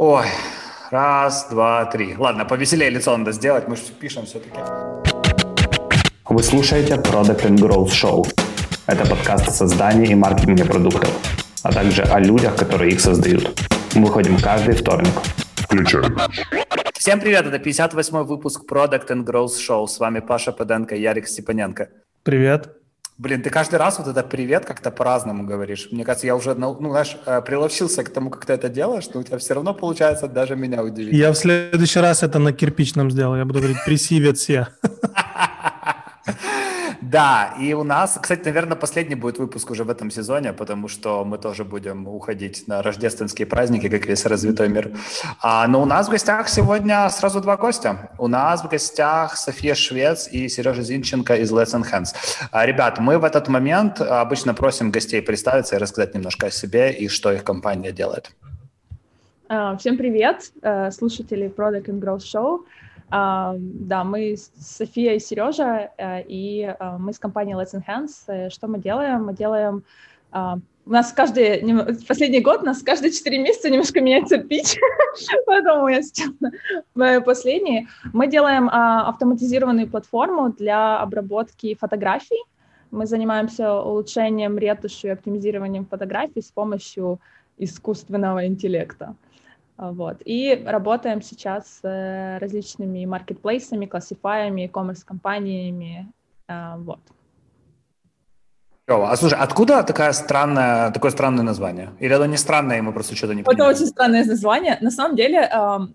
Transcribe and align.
Ой, 0.00 0.26
раз, 0.92 1.48
два, 1.50 1.84
три. 1.86 2.14
Ладно, 2.16 2.44
повеселее 2.44 2.88
лицо 2.88 3.16
надо 3.16 3.32
сделать, 3.32 3.66
мы 3.66 3.74
же 3.74 3.82
пишем 3.98 4.26
все-таки. 4.26 4.60
Вы 6.28 6.42
слушаете 6.44 6.94
Product 6.94 7.44
and 7.44 7.56
Growth 7.56 7.88
Show. 7.88 8.24
Это 8.86 9.04
подкаст 9.10 9.48
о 9.48 9.50
создании 9.50 10.12
и 10.12 10.14
маркетинге 10.14 10.64
продуктов, 10.64 11.10
а 11.64 11.72
также 11.72 12.02
о 12.02 12.20
людях, 12.20 12.54
которые 12.54 12.92
их 12.92 13.00
создают. 13.00 13.60
Мы 13.96 14.06
выходим 14.06 14.38
каждый 14.38 14.76
вторник. 14.76 15.14
Включаем. 15.56 16.16
Всем 16.94 17.18
привет, 17.18 17.46
это 17.46 17.56
58-й 17.56 18.24
выпуск 18.24 18.70
Product 18.70 19.08
and 19.08 19.24
Growth 19.24 19.58
Show. 19.58 19.88
С 19.88 19.98
вами 19.98 20.20
Паша 20.20 20.52
Паденко 20.52 20.94
и 20.94 21.00
Ярик 21.00 21.26
Степаненко. 21.26 21.88
Привет. 22.22 22.77
Блин, 23.18 23.42
ты 23.42 23.50
каждый 23.50 23.80
раз 23.80 23.98
вот 23.98 24.06
это 24.06 24.22
привет 24.22 24.64
как-то 24.64 24.92
по-разному 24.92 25.44
говоришь. 25.44 25.88
Мне 25.90 26.04
кажется, 26.04 26.28
я 26.28 26.36
уже, 26.36 26.54
ну, 26.54 26.78
знаешь, 26.78 27.16
э, 27.26 27.42
приловчился 27.42 28.04
к 28.04 28.10
тому, 28.10 28.30
как 28.30 28.46
ты 28.46 28.52
это 28.52 28.68
делаешь, 28.68 29.08
но 29.12 29.18
у 29.18 29.22
тебя 29.24 29.38
все 29.38 29.54
равно 29.54 29.74
получается 29.74 30.28
даже 30.28 30.54
меня 30.54 30.84
удивить. 30.84 31.12
Я 31.12 31.32
в 31.32 31.34
следующий 31.34 31.98
раз 31.98 32.22
это 32.22 32.38
на 32.38 32.52
кирпичном 32.52 33.10
сделаю. 33.10 33.40
Я 33.40 33.44
буду 33.44 33.58
говорить 33.58 33.78
«Привет 33.84 34.38
все». 34.38 34.68
Да, 37.10 37.54
и 37.58 37.72
у 37.72 37.84
нас, 37.84 38.18
кстати, 38.20 38.44
наверное, 38.44 38.76
последний 38.76 39.14
будет 39.14 39.38
выпуск 39.38 39.70
уже 39.70 39.84
в 39.84 39.88
этом 39.88 40.10
сезоне, 40.10 40.52
потому 40.52 40.88
что 40.88 41.24
мы 41.24 41.38
тоже 41.38 41.64
будем 41.64 42.06
уходить 42.06 42.68
на 42.68 42.82
рождественские 42.82 43.46
праздники, 43.46 43.88
как 43.88 44.06
весь 44.06 44.26
развитой 44.26 44.68
мир. 44.68 44.92
А, 45.40 45.66
но 45.68 45.80
у 45.80 45.86
нас 45.86 46.08
в 46.08 46.10
гостях 46.10 46.50
сегодня 46.50 47.08
сразу 47.08 47.40
два 47.40 47.56
гостя. 47.56 48.10
У 48.18 48.28
нас 48.28 48.62
в 48.62 48.68
гостях 48.68 49.38
София 49.38 49.74
Швец 49.74 50.28
и 50.30 50.48
Сережа 50.48 50.82
Зинченко 50.82 51.36
из 51.36 51.50
Let's 51.50 51.74
Enhance. 51.74 52.14
А, 52.52 52.66
ребят, 52.66 52.98
мы 52.98 53.18
в 53.18 53.24
этот 53.24 53.48
момент 53.48 54.02
обычно 54.02 54.52
просим 54.52 54.90
гостей 54.90 55.22
представиться 55.22 55.76
и 55.76 55.78
рассказать 55.78 56.14
немножко 56.14 56.48
о 56.48 56.50
себе 56.50 56.92
и 56.92 57.08
что 57.08 57.32
их 57.32 57.42
компания 57.42 57.90
делает. 57.90 58.30
А, 59.48 59.78
всем 59.78 59.96
привет, 59.96 60.52
э, 60.60 60.90
слушатели 60.90 61.50
Product 61.56 61.86
and 61.86 62.00
Growth 62.00 62.18
Show. 62.18 62.58
Да, 63.10 64.04
мы 64.04 64.36
София 64.36 65.14
и 65.14 65.18
Сережа, 65.18 65.90
э, 65.96 66.22
и 66.28 66.74
э, 66.78 66.96
мы 66.98 67.12
с 67.12 67.18
компанией 67.18 67.56
Let's 67.56 67.74
Enhance. 67.74 68.24
Э, 68.26 68.50
что 68.50 68.66
мы 68.66 68.78
делаем? 68.78 69.24
Мы 69.24 69.34
делаем 69.34 69.82
у 70.88 70.90
нас 70.90 71.12
каждый, 71.12 71.62
последний 72.06 72.40
год 72.40 72.62
у 72.62 72.66
нас 72.66 72.82
каждые 72.82 73.12
4 73.12 73.38
месяца 73.38 73.70
немножко 73.70 74.00
меняется 74.00 74.38
пич, 74.38 74.76
поэтому 75.46 75.88
я 75.88 76.02
сейчас 76.02 76.30
последний. 77.24 77.88
Мы 78.12 78.26
делаем 78.26 78.68
а, 78.70 79.08
автоматизированную 79.08 79.88
платформу 79.88 80.50
для 80.52 80.98
обработки 80.98 81.74
фотографий. 81.74 82.42
Мы 82.90 83.06
занимаемся 83.06 83.74
улучшением 83.74 84.58
ретуши 84.58 85.08
и 85.08 85.10
оптимизированием 85.10 85.86
фотографий 85.86 86.42
с 86.42 86.50
помощью 86.50 87.20
искусственного 87.58 88.46
интеллекта. 88.46 89.14
Вот. 89.78 90.16
И 90.24 90.60
работаем 90.66 91.22
сейчас 91.22 91.80
с 91.80 91.80
э, 91.84 92.38
различными 92.38 93.06
маркетплейсами, 93.06 93.86
классифаями, 93.86 94.62
e-commerce-компаниями. 94.62 96.12
А, 96.48 96.76
вот. 96.78 96.98
А 98.88 99.16
слушай, 99.16 99.38
откуда 99.38 99.84
такая 99.84 100.12
странная, 100.12 100.90
такое 100.90 101.12
странное 101.12 101.44
название? 101.44 101.90
Или 102.00 102.12
оно 102.14 102.26
не 102.26 102.36
странное, 102.36 102.78
и 102.78 102.80
мы 102.80 102.92
просто 102.92 103.14
что-то 103.14 103.34
не 103.34 103.42
понимаем? 103.42 103.70
Это 103.70 103.78
очень 103.78 103.86
странное 103.86 104.24
название. 104.24 104.78
На 104.80 104.90
самом 104.90 105.14
деле 105.14 105.48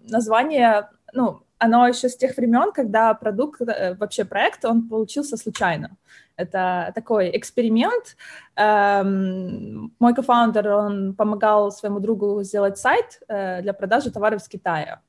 название, 0.08 0.90
ну, 1.12 1.43
оно 1.64 1.88
еще 1.88 2.10
с 2.10 2.18
тех 2.18 2.38
времен, 2.38 2.72
когда 2.74 3.14
продукт, 3.14 3.62
э, 3.62 3.96
вообще 3.96 4.26
проект, 4.26 4.66
он 4.66 4.90
получился 4.90 5.38
случайно. 5.38 5.98
Это 6.36 6.92
такой 6.96 7.30
эксперимент. 7.38 8.18
Эм, 8.56 9.94
мой 10.00 10.14
кофаундер, 10.14 10.68
он 10.68 11.14
помогал 11.16 11.72
своему 11.72 12.00
другу 12.00 12.44
сделать 12.44 12.78
сайт 12.78 13.22
э, 13.28 13.62
для 13.62 13.74
продажи 13.74 14.12
товаров 14.12 14.42
с 14.42 14.48
Китая. 14.50 15.00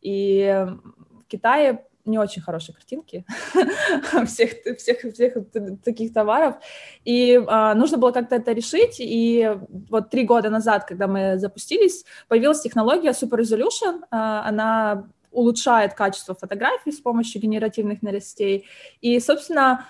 И 0.00 0.66
в 1.20 1.28
Китае 1.28 1.84
не 2.04 2.18
очень 2.18 2.42
хорошие 2.42 2.74
картинки 2.74 3.24
всех, 4.26 4.50
всех, 4.76 5.14
всех 5.14 5.34
таких 5.84 6.12
товаров. 6.12 6.56
И 7.04 7.40
а, 7.46 7.74
нужно 7.74 7.98
было 7.98 8.10
как-то 8.10 8.34
это 8.34 8.52
решить. 8.52 8.96
И 8.98 9.56
вот 9.90 10.10
три 10.10 10.24
года 10.24 10.50
назад, 10.50 10.84
когда 10.84 11.06
мы 11.06 11.38
запустились, 11.38 12.04
появилась 12.28 12.60
технология 12.60 13.10
Super 13.10 13.38
Resolution. 13.38 14.02
А, 14.10 14.48
она 14.48 15.06
улучшает 15.32 15.94
качество 15.94 16.34
фотографий 16.34 16.92
с 16.92 17.00
помощью 17.00 17.42
генеративных 17.42 18.02
нейросетей. 18.02 18.66
И, 19.00 19.18
собственно, 19.20 19.86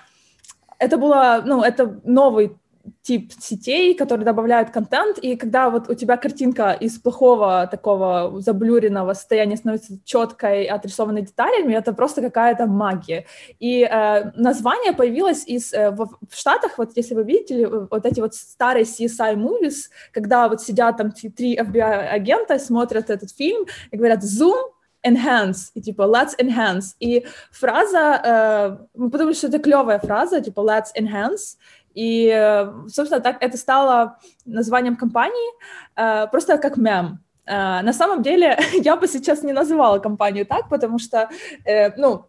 это 0.79 0.97
было, 0.97 1.43
ну, 1.45 1.63
это 1.63 2.01
новый 2.05 2.57
тип 3.03 3.33
сетей, 3.39 3.95
которые 3.95 4.25
добавляют 4.25 4.71
контент, 4.71 5.19
и 5.19 5.37
когда 5.37 5.71
вот 5.71 5.89
у 5.89 5.95
тебя 5.95 6.17
картинка 6.17 6.73
из 6.73 6.99
плохого 6.99 7.69
такого 7.71 8.41
заблюренного 8.41 9.15
состояния 9.15 9.57
становится 9.57 9.99
четкой, 10.05 10.65
отрисованной 10.65 11.23
деталями, 11.23 11.75
это 11.75 11.93
просто 11.93 12.23
какая-то 12.23 12.67
магия. 12.67 13.27
И 13.59 13.83
э, 13.83 14.33
название 14.37 14.93
появилось 14.93 15.47
из 15.47 15.73
э, 15.73 15.91
в, 15.91 16.09
в 16.29 16.37
Штатах, 16.37 16.79
вот 16.79 16.93
если 16.97 17.15
вы 17.15 17.25
видите, 17.25 17.69
вот 17.69 18.07
эти 18.07 18.21
вот 18.21 18.35
старые 18.35 18.85
CSI 18.85 19.37
movies, 19.37 19.91
когда 20.13 20.49
вот 20.49 20.63
сидят 20.63 20.97
там 20.97 21.13
три 21.13 21.57
FBI-агента, 21.57 22.59
смотрят 22.59 23.11
этот 23.11 23.31
фильм 23.31 23.67
и 23.91 23.97
говорят 23.97 24.23
«Zoom», 24.23 24.73
enhance, 25.07 25.71
и 25.75 25.81
типа 25.81 26.03
let's 26.03 26.37
enhance. 26.39 26.95
И 27.01 27.27
фраза, 27.51 28.21
э, 28.25 28.79
мы 28.95 29.11
подумали, 29.11 29.35
что 29.35 29.49
это 29.49 29.59
клевая 29.59 29.99
фраза, 29.99 30.41
типа 30.41 30.61
let's 30.61 30.89
enhance, 30.97 31.57
и, 31.95 32.29
э, 32.29 32.73
собственно, 32.89 33.21
так 33.21 33.43
это 33.43 33.57
стало 33.57 34.19
названием 34.45 34.97
компании, 34.97 35.53
э, 35.97 36.27
просто 36.29 36.59
как 36.59 36.77
мем. 36.77 37.21
Э, 37.47 37.83
на 37.83 37.93
самом 37.93 38.23
деле, 38.23 38.59
я 38.73 38.97
бы 38.97 39.09
сейчас 39.09 39.43
не 39.43 39.53
называла 39.53 39.99
компанию 39.99 40.47
так, 40.47 40.69
потому 40.69 40.99
что, 40.99 41.29
э, 41.65 41.91
ну, 41.97 42.27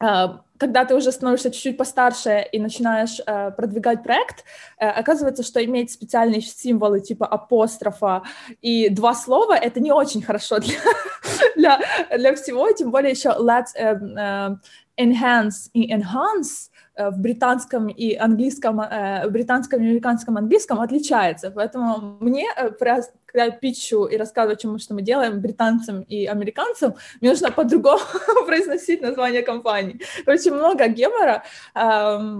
э, 0.00 0.28
когда 0.58 0.84
ты 0.84 0.94
уже 0.94 1.12
становишься 1.12 1.50
чуть-чуть 1.50 1.76
постарше 1.76 2.46
и 2.52 2.58
начинаешь 2.58 3.20
э, 3.24 3.50
продвигать 3.52 4.02
проект, 4.02 4.44
э, 4.78 4.86
оказывается, 4.88 5.42
что 5.42 5.64
иметь 5.64 5.92
специальные 5.92 6.40
символы 6.40 7.00
типа 7.00 7.26
апострофа 7.26 8.22
и 8.60 8.88
два 8.88 9.14
слова— 9.14 9.54
это 9.56 9.80
не 9.80 9.92
очень 9.92 10.22
хорошо 10.22 10.58
для, 10.58 10.76
для, 11.56 11.80
для 12.16 12.34
всего, 12.34 12.70
тем 12.72 12.90
более 12.90 13.12
еще 13.12 13.30
let's 13.30 13.74
э, 13.74 13.94
э, 13.94 14.56
enhance 14.98 15.70
и 15.72 15.92
enhance 15.94 16.70
в 16.98 17.18
британском 17.20 17.88
и 17.88 18.14
английском, 18.14 18.80
э, 18.80 19.28
британском 19.28 19.80
и 19.80 19.86
американском 19.86 20.36
английском 20.36 20.80
отличается. 20.80 21.50
Поэтому 21.50 22.18
мне, 22.20 22.46
э, 22.56 22.70
когда 22.70 23.44
я 23.44 23.50
питчу 23.50 24.06
и 24.06 24.16
рассказываю, 24.16 24.56
чему, 24.56 24.78
что 24.78 24.94
мы 24.94 25.02
делаем 25.02 25.40
британцам 25.40 26.02
и 26.02 26.26
американцам, 26.26 26.94
мне 27.20 27.30
нужно 27.30 27.52
по-другому 27.52 28.00
произносить 28.46 29.00
название 29.00 29.42
компании. 29.42 30.00
Короче, 30.24 30.50
много 30.50 30.88
гемора. 30.88 31.44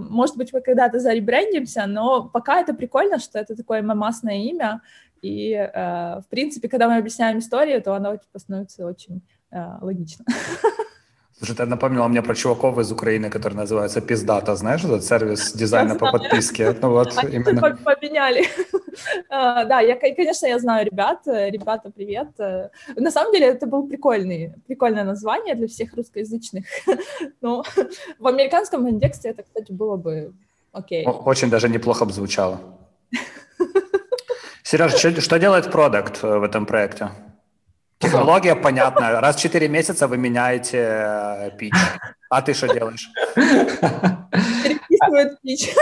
Может 0.09 0.35
быть, 0.37 0.51
мы 0.53 0.61
когда-то 0.61 0.99
заребрендимся, 0.99 1.85
но 1.87 2.23
пока 2.23 2.59
это 2.59 2.73
прикольно, 2.73 3.19
что 3.19 3.39
это 3.39 3.55
такое 3.55 3.81
мамасное 3.81 4.37
имя. 4.37 4.81
И, 5.21 5.53
в 5.53 6.25
принципе, 6.29 6.67
когда 6.67 6.87
мы 6.87 6.97
объясняем 6.97 7.37
историю, 7.37 7.81
то 7.81 7.93
оно 7.93 8.17
типа, 8.17 8.39
становится 8.39 8.85
очень 8.85 9.21
логично. 9.81 10.25
Слушай, 11.39 11.55
ты 11.55 11.65
напомнила 11.65 12.05
мне 12.09 12.21
про 12.21 12.35
чуваков 12.35 12.77
из 12.79 12.91
Украины, 12.91 13.29
который 13.29 13.53
называется 13.53 14.01
Пиздата, 14.01 14.55
знаешь, 14.57 14.83
этот 14.83 15.05
сервис 15.05 15.53
дизайна 15.53 15.95
по 15.95 16.11
подписке? 16.11 16.75
Ну 16.81 16.89
вот 16.89 17.17
Они 17.17 17.35
именно... 17.35 17.77
поменяли. 17.83 18.45
А, 19.29 19.63
да, 19.63 19.79
я, 19.79 19.95
конечно, 19.95 20.47
я 20.47 20.59
знаю 20.59 20.85
ребят, 20.85 21.21
ребята, 21.25 21.89
привет. 21.89 22.27
На 22.95 23.11
самом 23.11 23.31
деле 23.31 23.45
это 23.45 23.65
был 23.65 23.87
прикольный, 23.87 24.55
прикольное 24.67 25.05
название 25.05 25.55
для 25.55 25.67
всех 25.67 25.93
русскоязычных. 25.93 26.65
Но 27.41 27.63
в 28.17 28.27
американском 28.27 28.85
индексе 28.87 29.29
это, 29.29 29.43
кстати, 29.43 29.71
было 29.71 29.95
бы 29.95 30.33
окей. 30.73 31.05
Очень 31.05 31.49
даже 31.49 31.69
неплохо 31.69 32.03
бы 32.05 32.11
звучало. 32.11 32.59
Сереж, 34.63 34.95
что, 34.95 35.21
что 35.21 35.39
делает 35.39 35.71
продукт 35.71 36.23
э, 36.23 36.37
в 36.37 36.43
этом 36.43 36.65
проекте? 36.65 37.09
Технология 37.99 38.55
понятная. 38.55 39.19
Раз 39.19 39.35
в 39.35 39.41
4 39.41 39.67
месяца 39.67 40.07
вы 40.07 40.17
меняете 40.17 40.77
э, 40.77 41.51
пич. 41.57 41.73
А 42.29 42.41
ты 42.41 42.53
что 42.53 42.73
делаешь? 42.73 43.09
Переписывает 43.35 45.41
пич. 45.41 45.75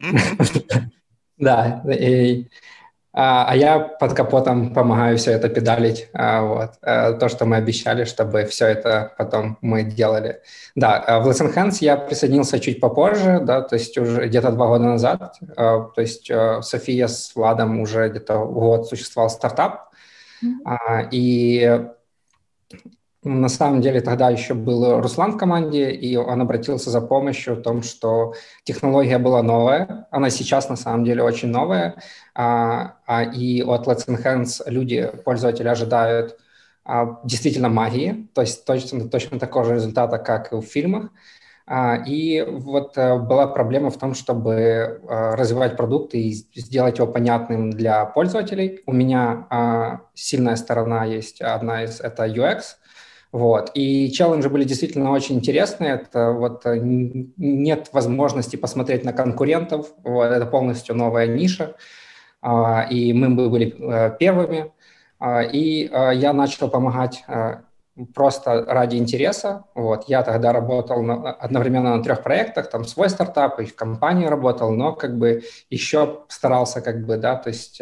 Да, 1.40 1.82
и, 1.90 2.48
а, 3.14 3.46
а 3.48 3.56
я 3.56 3.78
под 3.78 4.12
капотом 4.12 4.74
помогаю 4.74 5.16
все 5.16 5.32
это 5.32 5.48
педалить. 5.48 6.10
А, 6.12 6.42
вот. 6.42 6.72
А, 6.82 7.14
то, 7.14 7.30
что 7.30 7.46
мы 7.46 7.56
обещали, 7.56 8.04
чтобы 8.04 8.44
все 8.44 8.66
это 8.66 9.14
потом 9.16 9.56
мы 9.62 9.82
делали. 9.82 10.42
Да, 10.74 10.98
а 10.98 11.20
в 11.20 11.28
Let's 11.28 11.40
Enhance 11.40 11.78
я 11.80 11.96
присоединился 11.96 12.60
чуть 12.60 12.78
попозже, 12.78 13.40
да, 13.42 13.62
то 13.62 13.76
есть 13.76 13.96
уже 13.96 14.26
где-то 14.26 14.52
два 14.52 14.66
года 14.66 14.84
назад. 14.84 15.36
А, 15.56 15.80
то 15.80 16.00
есть 16.02 16.30
София 16.60 17.08
с 17.08 17.34
Владом 17.34 17.80
уже 17.80 18.10
где-то 18.10 18.44
год 18.44 18.86
существовал 18.86 19.30
стартап, 19.30 19.89
а, 20.64 21.08
и 21.10 21.80
На 23.22 23.50
самом 23.50 23.82
деле 23.82 24.00
тогда 24.00 24.30
еще 24.30 24.54
был 24.54 24.98
Руслан 25.00 25.32
в 25.32 25.36
команде, 25.36 25.90
и 25.90 26.16
он 26.16 26.40
обратился 26.40 26.88
за 26.90 27.02
помощью 27.02 27.54
в 27.56 27.62
том, 27.62 27.82
что 27.82 28.32
технология 28.64 29.18
была 29.18 29.42
новая, 29.42 30.06
она 30.10 30.30
сейчас 30.30 30.70
на 30.70 30.76
самом 30.76 31.04
деле 31.04 31.22
очень 31.22 31.48
новая, 31.48 31.96
а, 32.34 32.96
а, 33.06 33.24
и 33.24 33.62
от 33.62 33.86
Let's 33.86 34.06
Enhance 34.08 34.62
люди, 34.66 35.10
пользователи 35.24 35.68
ожидают 35.68 36.38
действительно 37.24 37.68
магии, 37.68 38.26
то 38.34 38.40
есть 38.40 38.64
точно, 38.64 39.08
точно 39.08 39.38
такого 39.38 39.66
же 39.66 39.74
результата, 39.74 40.18
как 40.18 40.52
и 40.52 40.56
в 40.56 40.62
фильмах. 40.62 41.10
А, 41.72 41.94
и 41.94 42.42
вот 42.42 42.98
а, 42.98 43.16
была 43.16 43.46
проблема 43.46 43.90
в 43.90 43.96
том, 43.96 44.14
чтобы 44.14 45.00
а, 45.08 45.36
развивать 45.36 45.76
продукт 45.76 46.14
и 46.14 46.32
сделать 46.32 46.98
его 46.98 47.06
понятным 47.06 47.70
для 47.70 48.04
пользователей. 48.06 48.80
У 48.86 48.92
меня 48.92 49.46
а, 49.50 50.00
сильная 50.14 50.56
сторона 50.56 51.04
есть, 51.04 51.40
одна 51.40 51.84
из– 51.84 52.00
это 52.02 52.26
UX– 52.26 52.62
вот. 53.32 53.70
И 53.74 54.10
челленджи 54.10 54.48
были 54.48 54.64
действительно 54.64 55.12
очень 55.12 55.36
интересные. 55.36 55.94
Это 55.94 56.32
вот 56.32 56.66
э, 56.66 56.78
нет 56.80 57.88
возможности 57.92 58.56
посмотреть 58.56 59.04
на 59.04 59.12
конкурентов. 59.12 59.86
Вот. 60.02 60.24
Это 60.24 60.46
полностью 60.46 60.96
новая 60.96 61.28
ниша. 61.28 61.76
И 62.42 63.12
мы 63.12 63.28
были 63.48 63.74
э, 63.78 64.16
первыми. 64.18 64.72
И 65.52 65.88
э, 65.92 66.10
я 66.14 66.32
начал 66.32 66.68
помогать 66.68 67.22
просто 68.14 68.64
ради 68.66 68.96
интереса. 68.96 69.64
Вот. 69.74 70.08
Я 70.08 70.22
тогда 70.22 70.52
работал 70.52 71.02
на, 71.02 71.32
одновременно 71.32 71.96
на 71.96 72.02
трех 72.02 72.22
проектах, 72.22 72.70
там 72.70 72.84
свой 72.84 73.10
стартап 73.10 73.60
и 73.60 73.66
в 73.66 73.74
компании 73.74 74.26
работал, 74.26 74.70
но 74.70 74.92
как 74.92 75.18
бы 75.18 75.42
еще 75.70 76.24
старался 76.28 76.80
как 76.80 77.04
бы, 77.06 77.16
да, 77.16 77.36
то 77.36 77.48
есть 77.48 77.80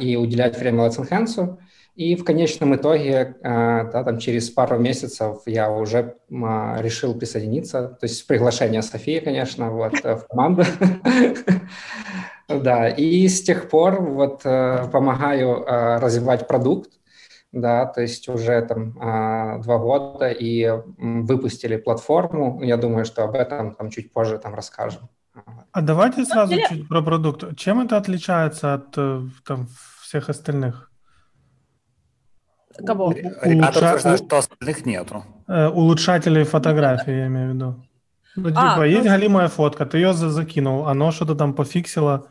и 0.00 0.16
уделять 0.16 0.58
время 0.58 0.86
Let's 0.86 0.98
Enhance. 0.98 1.58
И 2.00 2.16
в 2.16 2.24
конечном 2.24 2.74
итоге, 2.76 3.36
а, 3.42 3.84
да, 3.84 4.04
там 4.04 4.18
через 4.18 4.48
пару 4.48 4.78
месяцев 4.78 5.42
я 5.44 5.70
уже 5.70 6.16
а, 6.32 6.78
решил 6.80 7.14
присоединиться, 7.14 7.88
то 7.88 8.06
есть 8.06 8.26
приглашение 8.26 8.80
Софии, 8.80 9.18
конечно, 9.18 9.70
вот, 9.70 9.94
э, 10.02 10.16
в 10.16 10.26
команду. 10.26 10.64
Да, 12.48 12.88
и 12.88 13.28
с 13.28 13.44
тех 13.44 13.68
пор 13.68 14.02
вот 14.02 14.40
э, 14.44 14.88
помогаю 14.90 15.64
а, 15.64 16.00
развивать 16.00 16.48
продукт, 16.48 16.90
да, 17.52 17.86
то 17.86 18.00
есть 18.00 18.28
уже 18.28 18.62
там 18.62 18.92
два 18.92 19.78
года 19.78 20.30
и 20.30 20.68
выпустили 20.98 21.76
платформу. 21.76 22.62
Я 22.62 22.76
думаю, 22.76 23.04
что 23.04 23.24
об 23.24 23.34
этом 23.34 23.74
там 23.74 23.90
чуть 23.90 24.12
позже 24.12 24.38
там 24.38 24.54
расскажем. 24.54 25.08
А 25.72 25.80
давайте 25.80 26.24
сразу 26.24 26.54
чуть 26.68 26.88
про 26.88 27.02
продукт. 27.02 27.56
Чем 27.56 27.80
это 27.80 27.96
отличается 27.96 28.74
от 28.74 28.94
э, 28.96 29.22
там, 29.46 29.68
всех 30.02 30.28
остальных? 30.28 30.90
Кого? 32.86 33.12
Ребята 33.12 33.78
утверждают, 33.78 34.24
что 34.26 34.38
остальных 34.38 34.86
нету. 34.86 35.24
Э, 35.46 35.68
улучшателей 35.68 36.44
фотографии, 36.44 37.12
я 37.12 37.26
имею 37.26 37.50
в 37.50 37.54
виду. 37.54 37.86
Ну, 38.36 38.48
а, 38.48 38.50
типа, 38.50 38.82
а, 38.82 38.86
есть 38.86 39.04
ну... 39.04 39.10
галимая 39.10 39.48
фотка, 39.48 39.86
ты 39.86 39.98
ее 39.98 40.12
закинул, 40.12 40.86
оно 40.86 41.10
что-то 41.10 41.34
там 41.34 41.54
пофиксило, 41.54 42.28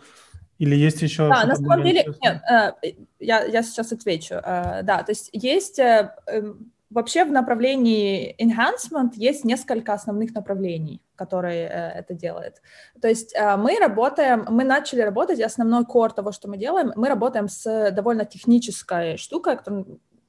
или 0.60 0.76
есть 0.76 1.02
еще... 1.02 1.30
Да, 1.30 1.46
на 1.46 1.56
самом 1.56 1.84
деле, 1.84 2.06
нет, 2.22 2.42
э, 2.52 2.92
я, 3.20 3.46
я 3.46 3.64
сейчас 3.64 3.92
отвечу. 3.92 4.36
Э, 4.36 4.84
да, 4.84 5.04
то 5.04 5.12
есть 5.12 5.30
есть 5.32 5.80
эм, 5.80 6.72
вообще 6.90 7.24
в 7.24 7.32
направлении 7.32 8.36
enhancement 8.38 9.12
есть 9.16 9.46
несколько 9.46 9.94
основных 9.94 10.36
направлений, 10.36 11.02
которые 11.16 11.68
это 11.68 12.14
делает. 12.14 12.62
То 13.02 13.08
есть 13.08 13.36
мы 13.58 13.80
работаем, 13.80 14.46
мы 14.50 14.64
начали 14.64 15.02
работать, 15.02 15.40
основной 15.42 15.86
кор 15.86 16.12
того, 16.12 16.32
что 16.32 16.50
мы 16.50 16.58
делаем, 16.58 16.92
мы 16.96 17.08
работаем 17.08 17.48
с 17.48 17.92
довольно 17.92 18.26
технической 18.26 19.18
штукой, 19.18 19.58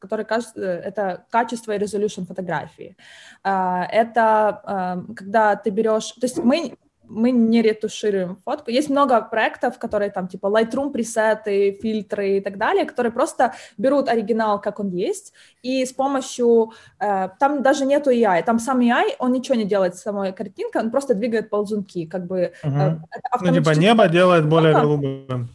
который 0.00 0.26
э, 0.56 0.62
это 0.62 1.24
качество 1.30 1.72
и 1.72 1.78
resolution 1.78 2.24
фотографии. 2.24 2.96
Это 3.42 4.60
а, 4.64 5.02
когда 5.16 5.56
ты 5.56 5.70
берешь, 5.70 6.12
то 6.12 6.26
есть 6.26 6.38
мы 6.38 6.76
мы 7.10 7.32
не 7.32 7.62
ретушируем 7.62 8.36
фотку. 8.44 8.70
Есть 8.70 8.90
много 8.90 9.20
проектов, 9.20 9.78
которые 9.78 10.10
там 10.10 10.28
типа 10.28 10.46
Lightroom 10.46 10.90
пресеты, 10.90 11.78
фильтры 11.82 12.38
и 12.38 12.40
так 12.40 12.56
далее, 12.56 12.84
которые 12.84 13.12
просто 13.12 13.54
берут 13.76 14.08
оригинал, 14.08 14.60
как 14.60 14.80
он 14.80 14.90
есть, 14.90 15.32
и 15.62 15.84
с 15.84 15.92
помощью... 15.92 16.72
Э, 16.98 17.28
там 17.38 17.62
даже 17.62 17.84
нету 17.84 18.10
AI, 18.10 18.42
там 18.44 18.58
сам 18.58 18.80
AI, 18.80 19.16
он 19.18 19.32
ничего 19.32 19.56
не 19.56 19.64
делает 19.64 19.96
с 19.96 20.02
самой 20.02 20.32
картинкой, 20.32 20.82
он 20.82 20.90
просто 20.90 21.14
двигает 21.14 21.50
ползунки, 21.50 22.06
как 22.06 22.26
бы... 22.26 22.52
Угу. 22.62 22.74
Э, 22.74 22.98
ну, 23.40 23.54
типа 23.54 23.70
небо 23.70 24.08
делает 24.08 24.48
более 24.48 24.72
голубым. 24.72 25.48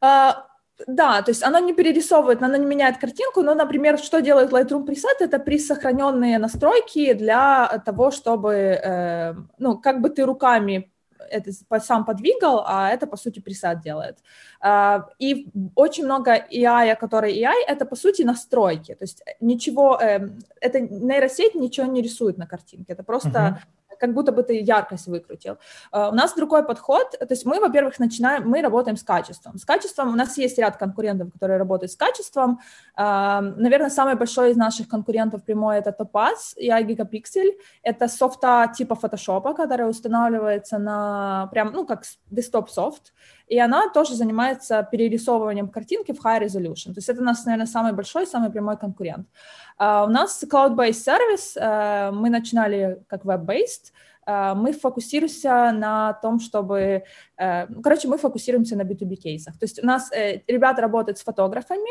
А, 0.00 0.46
да, 0.86 1.22
то 1.22 1.30
есть 1.30 1.42
оно 1.42 1.58
не 1.60 1.72
перерисовывает, 1.72 2.42
оно 2.42 2.56
не 2.56 2.66
меняет 2.66 2.98
картинку, 2.98 3.42
но, 3.42 3.54
например, 3.54 3.98
что 3.98 4.20
делает 4.20 4.52
Lightroom 4.52 4.84
Preset, 4.84 5.20
это 5.20 5.38
присохраненные 5.38 6.38
настройки 6.38 7.12
для 7.14 7.82
того, 7.84 8.10
чтобы, 8.10 8.52
э, 8.54 9.34
ну, 9.58 9.78
как 9.78 10.00
бы 10.00 10.10
ты 10.10 10.24
руками 10.24 10.90
это 11.30 11.52
сам 11.80 12.04
подвигал, 12.04 12.64
а 12.66 12.90
это, 12.90 13.06
по 13.06 13.16
сути, 13.16 13.40
пресет 13.40 13.80
делает. 13.80 14.18
Uh, 14.62 15.02
и 15.18 15.48
очень 15.74 16.04
много 16.04 16.32
AI, 16.32 16.96
который 16.96 17.34
AI, 17.34 17.64
это, 17.66 17.86
по 17.86 17.96
сути, 17.96 18.22
настройки. 18.22 18.94
То 18.94 19.04
есть 19.04 19.22
ничего, 19.40 19.98
э, 20.00 20.28
это 20.60 20.80
нейросеть 20.80 21.54
ничего 21.54 21.86
не 21.86 22.02
рисует 22.02 22.38
на 22.38 22.46
картинке, 22.46 22.92
это 22.92 23.02
просто 23.02 23.38
uh-huh 23.38 23.83
как 23.98 24.14
будто 24.14 24.32
бы 24.32 24.42
ты 24.42 24.60
яркость 24.60 25.06
выкрутил. 25.06 25.58
Uh, 25.92 26.10
у 26.10 26.14
нас 26.14 26.34
другой 26.34 26.64
подход, 26.64 27.10
то 27.10 27.26
есть 27.30 27.44
мы, 27.44 27.60
во-первых, 27.60 27.98
начинаем, 27.98 28.48
мы 28.48 28.62
работаем 28.62 28.96
с 28.96 29.02
качеством. 29.02 29.58
С 29.58 29.64
качеством 29.64 30.12
у 30.12 30.16
нас 30.16 30.38
есть 30.38 30.58
ряд 30.58 30.76
конкурентов, 30.76 31.32
которые 31.32 31.58
работают 31.58 31.92
с 31.92 31.96
качеством. 31.96 32.60
Uh, 32.98 33.40
наверное, 33.56 33.90
самый 33.90 34.14
большой 34.14 34.50
из 34.50 34.56
наших 34.56 34.88
конкурентов 34.88 35.44
прямой 35.44 35.78
это 35.78 35.90
Topaz 35.90 36.54
и 36.56 36.68
iGigapixel. 36.68 37.52
Это 37.82 38.08
софта 38.08 38.72
типа 38.76 38.94
Photoshop, 38.94 39.54
который 39.54 39.88
устанавливается 39.88 40.78
на 40.78 41.48
прям, 41.52 41.72
ну, 41.72 41.86
как 41.86 42.02
десктоп 42.30 42.70
софт, 42.70 43.12
и 43.46 43.58
она 43.58 43.88
тоже 43.90 44.14
занимается 44.14 44.86
перерисовыванием 44.90 45.68
картинки 45.68 46.12
в 46.12 46.24
high 46.24 46.42
resolution. 46.42 46.92
То 46.92 46.98
есть 46.98 47.08
это 47.08 47.20
у 47.20 47.24
нас, 47.24 47.44
наверное, 47.44 47.66
самый 47.66 47.92
большой, 47.92 48.26
самый 48.26 48.50
прямой 48.50 48.76
конкурент. 48.76 49.26
Uh, 49.78 50.06
у 50.06 50.08
нас 50.08 50.42
cloud-based 50.44 50.92
сервис, 50.92 51.56
uh, 51.56 52.10
мы 52.12 52.30
начинали 52.30 53.02
как 53.08 53.24
web-based, 53.24 53.92
uh, 54.26 54.54
мы 54.54 54.72
фокусируемся 54.72 55.72
на 55.72 56.14
том, 56.14 56.40
чтобы... 56.40 57.04
Ну, 57.38 57.82
короче, 57.82 58.08
мы 58.08 58.18
фокусируемся 58.18 58.76
на 58.76 58.82
B2B 58.82 59.16
кейсах. 59.16 59.58
То 59.58 59.64
есть 59.64 59.82
у 59.82 59.86
нас 59.86 60.10
э, 60.12 60.40
ребята 60.46 60.82
работают 60.82 61.18
с 61.18 61.22
фотографами, 61.22 61.90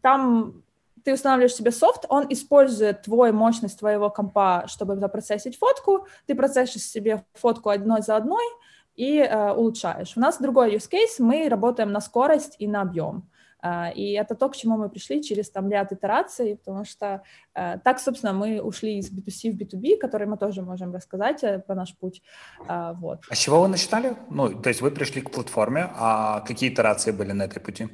там 0.00 0.62
ты 1.04 1.14
устанавливаешь 1.14 1.54
себе 1.54 1.72
софт, 1.72 2.06
он 2.08 2.26
использует 2.30 3.02
твою 3.02 3.32
мощность 3.32 3.78
твоего 3.78 4.10
компа, 4.10 4.64
чтобы 4.66 4.96
запроцессить 4.96 5.58
фотку, 5.58 6.06
ты 6.26 6.34
процессишь 6.34 6.82
себе 6.82 7.24
фотку 7.34 7.70
одной 7.70 8.02
за 8.02 8.16
одной, 8.16 8.44
и 8.94 9.18
э, 9.18 9.52
улучшаешь. 9.52 10.16
У 10.16 10.20
нас 10.20 10.38
другой 10.38 10.74
use 10.74 10.88
case, 10.90 11.20
мы 11.20 11.48
работаем 11.48 11.92
на 11.92 12.00
скорость 12.00 12.56
и 12.58 12.66
на 12.66 12.82
объем. 12.82 13.28
Uh, 13.64 13.94
и 13.94 14.14
это 14.14 14.34
то, 14.34 14.48
к 14.48 14.56
чему 14.56 14.76
мы 14.76 14.88
пришли 14.88 15.22
через 15.22 15.48
там 15.48 15.70
ряд 15.70 15.92
итераций, 15.92 16.56
потому 16.56 16.84
что 16.84 17.22
uh, 17.56 17.78
так, 17.84 18.00
собственно, 18.00 18.32
мы 18.32 18.60
ушли 18.60 18.98
из 18.98 19.12
B2C 19.12 19.52
в 19.52 19.56
B2B, 19.56 19.98
который 19.98 20.26
мы 20.26 20.36
тоже 20.36 20.62
можем 20.62 20.92
рассказать 20.92 21.44
uh, 21.44 21.60
про 21.60 21.76
наш 21.76 21.96
путь. 21.96 22.22
Вот. 22.58 23.20
А 23.30 23.34
с 23.36 23.38
чего 23.38 23.60
вы 23.60 23.68
начинали? 23.68 24.16
Ну, 24.30 24.60
то 24.60 24.68
есть 24.68 24.80
вы 24.80 24.90
пришли 24.90 25.20
к 25.20 25.30
платформе, 25.30 25.86
а 25.94 26.40
какие 26.40 26.70
итерации 26.70 27.12
были 27.12 27.30
на 27.30 27.44
этой 27.44 27.60
пути? 27.60 27.86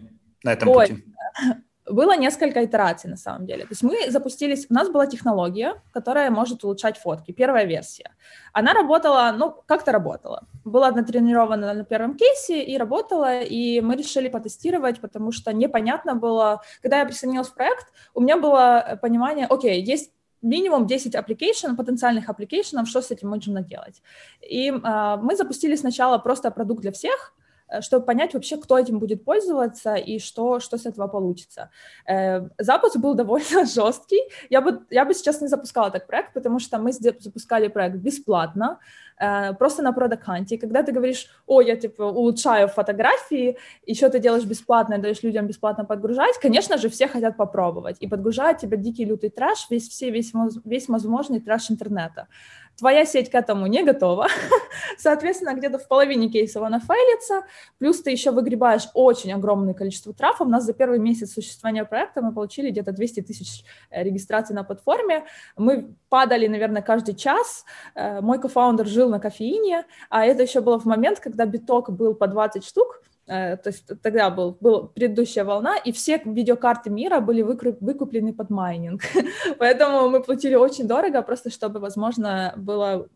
На 0.43 0.55
этом 0.55 0.71
Ой, 0.71 0.89
пути? 0.89 1.05
Было 1.91 2.17
несколько 2.17 2.65
итераций 2.65 3.11
на 3.11 3.17
самом 3.17 3.47
деле. 3.47 3.63
То 3.63 3.71
есть 3.71 3.83
мы 3.83 4.11
запустились, 4.11 4.67
у 4.71 4.75
нас 4.75 4.89
была 4.89 5.07
технология, 5.07 5.81
которая 5.93 6.31
может 6.31 6.65
улучшать 6.65 6.99
фотки, 6.99 7.33
первая 7.33 7.65
версия. 7.65 8.11
Она 8.53 8.73
работала, 8.75 9.35
ну, 9.37 9.55
как-то 9.67 9.93
работала. 9.93 10.47
Была 10.65 10.91
натренирована 10.91 11.75
на 11.75 11.85
первом 11.85 12.17
кейсе 12.17 12.63
и 12.63 12.79
работала, 12.79 13.41
и 13.41 13.81
мы 13.81 13.97
решили 13.97 14.29
потестировать, 14.29 15.01
потому 15.01 15.33
что 15.33 15.53
непонятно 15.53 16.15
было, 16.15 16.63
когда 16.83 16.99
я 16.99 17.07
присоединилась 17.07 17.49
в 17.49 17.55
проект, 17.55 17.87
у 18.15 18.21
меня 18.21 18.37
было 18.37 18.99
понимание, 19.03 19.47
окей, 19.47 19.83
есть 19.83 20.13
минимум 20.43 20.87
10 20.87 21.15
application, 21.15 21.77
потенциальных 21.77 22.29
application, 22.29 22.85
что 22.87 23.01
с 23.01 23.11
этим 23.11 23.29
можно 23.29 23.63
делать. 23.63 24.03
И 24.41 24.71
э, 24.71 25.17
мы 25.23 25.37
запустили 25.37 25.77
сначала 25.77 26.19
просто 26.19 26.51
продукт 26.51 26.83
для 26.83 26.93
всех, 26.93 27.35
чтобы 27.81 28.07
понять 28.07 28.35
вообще, 28.35 28.57
кто 28.57 28.79
этим 28.79 28.99
будет 28.99 29.25
пользоваться 29.25 29.95
и 29.95 30.19
что, 30.19 30.61
что 30.61 30.77
с 30.77 30.87
этого 30.87 31.09
получится. 31.09 31.71
Э, 32.07 32.49
запуск 32.59 32.97
был 32.97 33.15
довольно 33.15 33.67
жесткий. 33.75 34.21
Я 34.51 34.61
бы, 34.61 34.81
я 34.91 35.05
бы 35.05 35.15
сейчас 35.15 35.41
не 35.41 35.49
запускала 35.49 35.91
так 35.91 36.07
проект, 36.07 36.33
потому 36.35 36.59
что 36.59 36.79
мы 36.79 36.93
запускали 36.93 37.69
проект 37.69 37.97
бесплатно, 37.97 38.79
э, 39.19 39.55
просто 39.55 39.83
на 39.83 39.93
продаканте. 39.93 40.59
Когда 40.59 40.83
ты 40.83 40.93
говоришь, 40.93 41.29
о, 41.47 41.61
я 41.61 41.77
типа 41.77 42.03
улучшаю 42.03 42.69
фотографии, 42.69 43.57
еще 43.87 44.09
ты 44.09 44.19
делаешь 44.19 44.45
бесплатно, 44.45 44.99
даешь 44.99 45.23
людям 45.23 45.47
бесплатно 45.47 45.85
подгружать, 45.85 46.39
конечно 46.43 46.79
же, 46.79 46.89
все 46.89 47.09
хотят 47.09 47.37
попробовать. 47.37 47.97
И 48.01 48.09
подгружают 48.09 48.59
тебя 48.59 48.77
дикий 48.77 49.05
лютый 49.05 49.31
трэш, 49.31 49.67
весь, 49.71 49.89
все, 49.89 50.11
весь, 50.11 50.33
весь 50.65 50.89
возможный 50.89 51.41
трэш 51.41 51.71
интернета. 51.71 52.27
Твоя 52.79 53.05
сеть 53.05 53.31
к 53.31 53.35
этому 53.35 53.67
не 53.67 53.83
готова, 53.83 54.29
соответственно, 54.99 55.55
где-то 55.55 55.79
в 55.79 55.89
половине 55.89 56.29
кейсов 56.29 56.63
она 56.63 56.79
фейлится, 56.79 57.43
плюс 57.79 58.01
ты 58.01 58.11
еще 58.11 58.31
выгребаешь 58.31 58.89
очень 58.95 59.33
огромное 59.33 59.75
количество 59.75 60.15
трафа. 60.15 60.45
У 60.45 60.49
нас 60.49 60.65
за 60.65 60.73
первый 60.73 60.99
месяц 60.99 61.33
существования 61.33 61.85
проекта 61.85 62.23
мы 62.23 62.33
получили 62.33 62.71
где-то 62.71 62.93
200 62.93 63.23
тысяч 63.23 63.65
э, 63.91 64.03
регистраций 64.03 64.55
на 64.55 64.65
платформе, 64.65 65.25
мы 65.57 65.95
падали, 66.09 66.47
наверное, 66.47 66.83
каждый 66.83 67.15
час, 67.15 67.65
э, 67.95 68.21
мой 68.21 68.41
co-founder 68.41 68.87
жил 68.87 69.11
на 69.11 69.19
кофеине, 69.19 69.85
а 70.09 70.25
это 70.25 70.43
еще 70.43 70.61
было 70.61 70.79
в 70.79 70.85
момент, 70.85 71.21
когда 71.21 71.45
биток 71.45 71.91
был 71.91 72.15
по 72.15 72.29
20 72.29 72.65
штук, 72.65 73.03
то 73.29 73.63
есть 73.67 73.85
тогда 74.03 74.31
был, 74.31 74.57
была 74.61 74.89
предыдущая 74.89 75.45
волна, 75.45 75.77
и 75.77 75.93
все 75.93 76.21
видеокарты 76.25 76.91
мира 76.91 77.21
были 77.21 77.43
выкуплены 77.43 78.33
под 78.33 78.51
майнинг. 78.51 79.03
Поэтому 79.59 80.09
мы 80.09 80.23
платили 80.23 80.55
очень 80.55 80.89
дорого, 80.89 81.23
просто 81.23 81.51
чтобы, 81.51 81.79
возможно, 81.79 82.55
было 82.57 83.09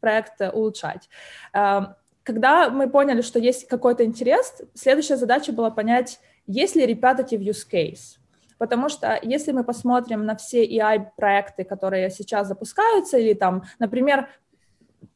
проект 0.00 0.40
улучшать. 0.52 1.08
Эм, 1.52 1.94
когда 2.22 2.68
мы 2.68 2.90
поняли, 2.90 3.22
что 3.22 3.38
есть 3.38 3.66
какой-то 3.66 4.04
интерес, 4.04 4.60
следующая 4.74 5.16
задача 5.16 5.52
была 5.52 5.70
понять, 5.70 6.20
есть 6.46 6.76
ли 6.76 6.86
repetitive 6.86 7.40
use 7.40 7.66
case. 7.70 8.18
Потому 8.58 8.90
что 8.90 9.18
если 9.22 9.52
мы 9.52 9.64
посмотрим 9.64 10.26
на 10.26 10.36
все 10.36 10.66
AI-проекты, 10.66 11.64
которые 11.64 12.10
сейчас 12.10 12.46
запускаются, 12.46 13.16
или 13.16 13.32
там, 13.32 13.62
например, 13.78 14.28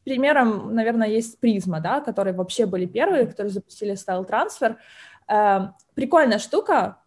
примером, 0.04 0.74
наверное, 0.74 1.08
есть 1.08 1.40
Призма, 1.40 1.80
да, 1.80 2.00
которые 2.00 2.34
вообще 2.34 2.66
были 2.66 2.86
первые, 2.86 3.26
которые 3.26 3.52
запустили 3.52 3.94
Style 3.94 4.28
Transfer. 4.28 4.76
Э, 5.28 5.68
прикольная 5.94 6.38
штука. 6.38 6.98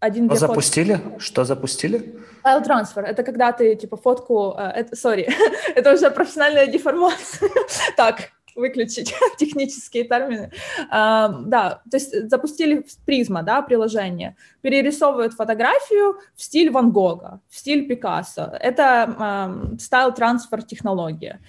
Один 0.00 0.26
Что 0.26 0.36
запустили? 0.36 0.94
Фотки. 0.94 1.18
Что 1.20 1.44
запустили? 1.44 2.16
Style 2.44 2.64
Transfer. 2.64 3.02
Это 3.02 3.22
когда 3.22 3.52
ты, 3.52 3.76
типа, 3.76 3.96
фотку... 3.96 4.54
Э, 4.58 4.70
это, 4.74 4.96
sorry, 4.96 5.28
это 5.74 5.92
уже 5.92 6.10
профессиональная 6.10 6.66
деформация. 6.66 7.48
так, 7.96 8.32
выключить 8.54 9.14
технические 9.38 10.04
термины. 10.04 10.50
Э, 10.90 11.42
да, 11.46 11.82
то 11.90 11.96
есть 11.96 12.28
запустили 12.30 12.84
Prisma, 13.06 13.42
да, 13.42 13.62
приложение, 13.62 14.36
перерисовывают 14.60 15.34
фотографию 15.34 16.18
в 16.34 16.42
стиль 16.42 16.70
Ван 16.70 16.92
Гога, 16.92 17.40
в 17.48 17.56
стиль 17.56 17.86
Пикассо. 17.86 18.56
Это 18.60 19.76
style 19.78 20.16
transfer 20.16 20.62
технология. 20.66 21.40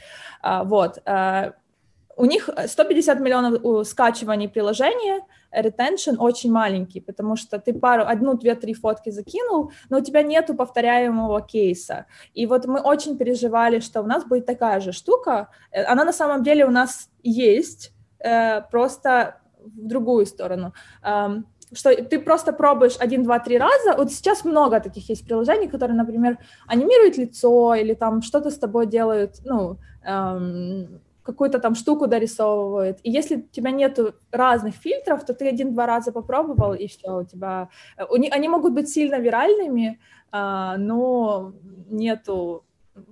Э, 0.43 0.65
вот. 0.65 0.99
Э, 1.05 1.53
у 2.15 2.25
них 2.25 2.49
150 2.67 3.19
миллионов 3.19 3.87
скачиваний 3.87 4.47
приложения, 4.47 5.21
retention 5.53 6.15
очень 6.19 6.51
маленький, 6.51 6.99
потому 7.01 7.35
что 7.35 7.59
ты 7.59 7.73
пару, 7.73 8.03
одну, 8.03 8.33
две, 8.33 8.55
три 8.55 8.73
фотки 8.73 9.11
закинул, 9.11 9.71
но 9.89 9.97
у 9.97 10.01
тебя 10.01 10.23
нету 10.23 10.55
повторяемого 10.55 11.41
кейса. 11.41 12.05
И 12.33 12.45
вот 12.45 12.65
мы 12.65 12.79
очень 12.81 13.17
переживали, 13.17 13.79
что 13.79 14.01
у 14.01 14.05
нас 14.05 14.25
будет 14.25 14.45
такая 14.45 14.79
же 14.79 14.91
штука. 14.91 15.49
Э, 15.71 15.83
она 15.83 16.03
на 16.05 16.13
самом 16.13 16.43
деле 16.43 16.65
у 16.65 16.71
нас 16.71 17.09
есть, 17.23 17.93
э, 18.19 18.61
просто 18.71 19.39
в 19.63 19.87
другую 19.87 20.25
сторону. 20.25 20.73
Что 21.73 21.95
ты 21.95 22.19
просто 22.19 22.53
пробуешь 22.53 22.97
один, 22.99 23.23
два, 23.23 23.39
три 23.39 23.57
раза. 23.57 23.95
Вот 23.97 24.11
сейчас 24.11 24.45
много 24.45 24.79
таких 24.79 25.09
есть 25.09 25.25
приложений, 25.25 25.69
которые, 25.69 25.97
например, 25.97 26.37
анимируют 26.67 27.17
лицо 27.17 27.73
или 27.73 27.95
там 27.95 28.21
что-то 28.21 28.51
с 28.51 28.59
тобой 28.59 28.85
делают, 28.85 29.37
ну, 29.43 29.77
эм, 30.05 31.01
какую-то 31.23 31.59
там 31.59 31.75
штуку 31.75 32.07
дорисовывают. 32.07 32.99
И 33.03 33.11
если 33.11 33.37
у 33.37 33.41
тебя 33.41 33.71
нету 33.71 34.13
разных 34.31 34.75
фильтров, 34.75 35.25
то 35.25 35.33
ты 35.33 35.47
один-два 35.47 35.85
раза 35.85 36.11
попробовал, 36.11 36.73
и 36.73 36.87
все, 36.87 37.19
у 37.19 37.23
тебя... 37.23 37.69
Э, 37.97 38.03
они 38.31 38.49
могут 38.49 38.73
быть 38.73 38.89
сильно 38.89 39.19
виральными, 39.19 39.99
а, 40.31 40.77
но 40.77 41.53
нету 41.89 42.63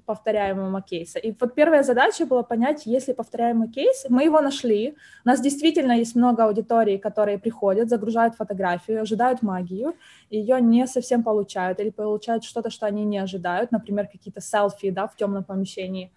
повторяемого 0.05 0.81
кейса. 0.81 1.19
И 1.19 1.33
вот 1.39 1.55
первая 1.55 1.83
задача 1.83 2.25
была 2.25 2.43
понять, 2.43 2.85
есть 2.85 3.07
ли 3.07 3.13
повторяемый 3.13 3.67
кейс. 3.69 4.05
Мы 4.09 4.23
его 4.23 4.41
нашли. 4.41 4.95
У 5.25 5.29
нас 5.29 5.41
действительно 5.41 5.93
есть 5.93 6.15
много 6.15 6.43
аудиторий, 6.43 6.97
которые 6.97 7.37
приходят, 7.37 7.89
загружают 7.89 8.35
фотографию, 8.35 9.01
ожидают 9.01 9.41
магию, 9.41 9.95
ее 10.29 10.61
не 10.61 10.87
совсем 10.87 11.23
получают 11.23 11.79
или 11.79 11.89
получают 11.89 12.43
что-то, 12.43 12.69
что 12.69 12.85
они 12.85 13.05
не 13.05 13.17
ожидают, 13.17 13.71
например, 13.71 14.07
какие-то 14.07 14.41
селфи 14.41 14.91
да, 14.91 15.07
в 15.07 15.15
темном 15.15 15.43
помещении, 15.43 16.11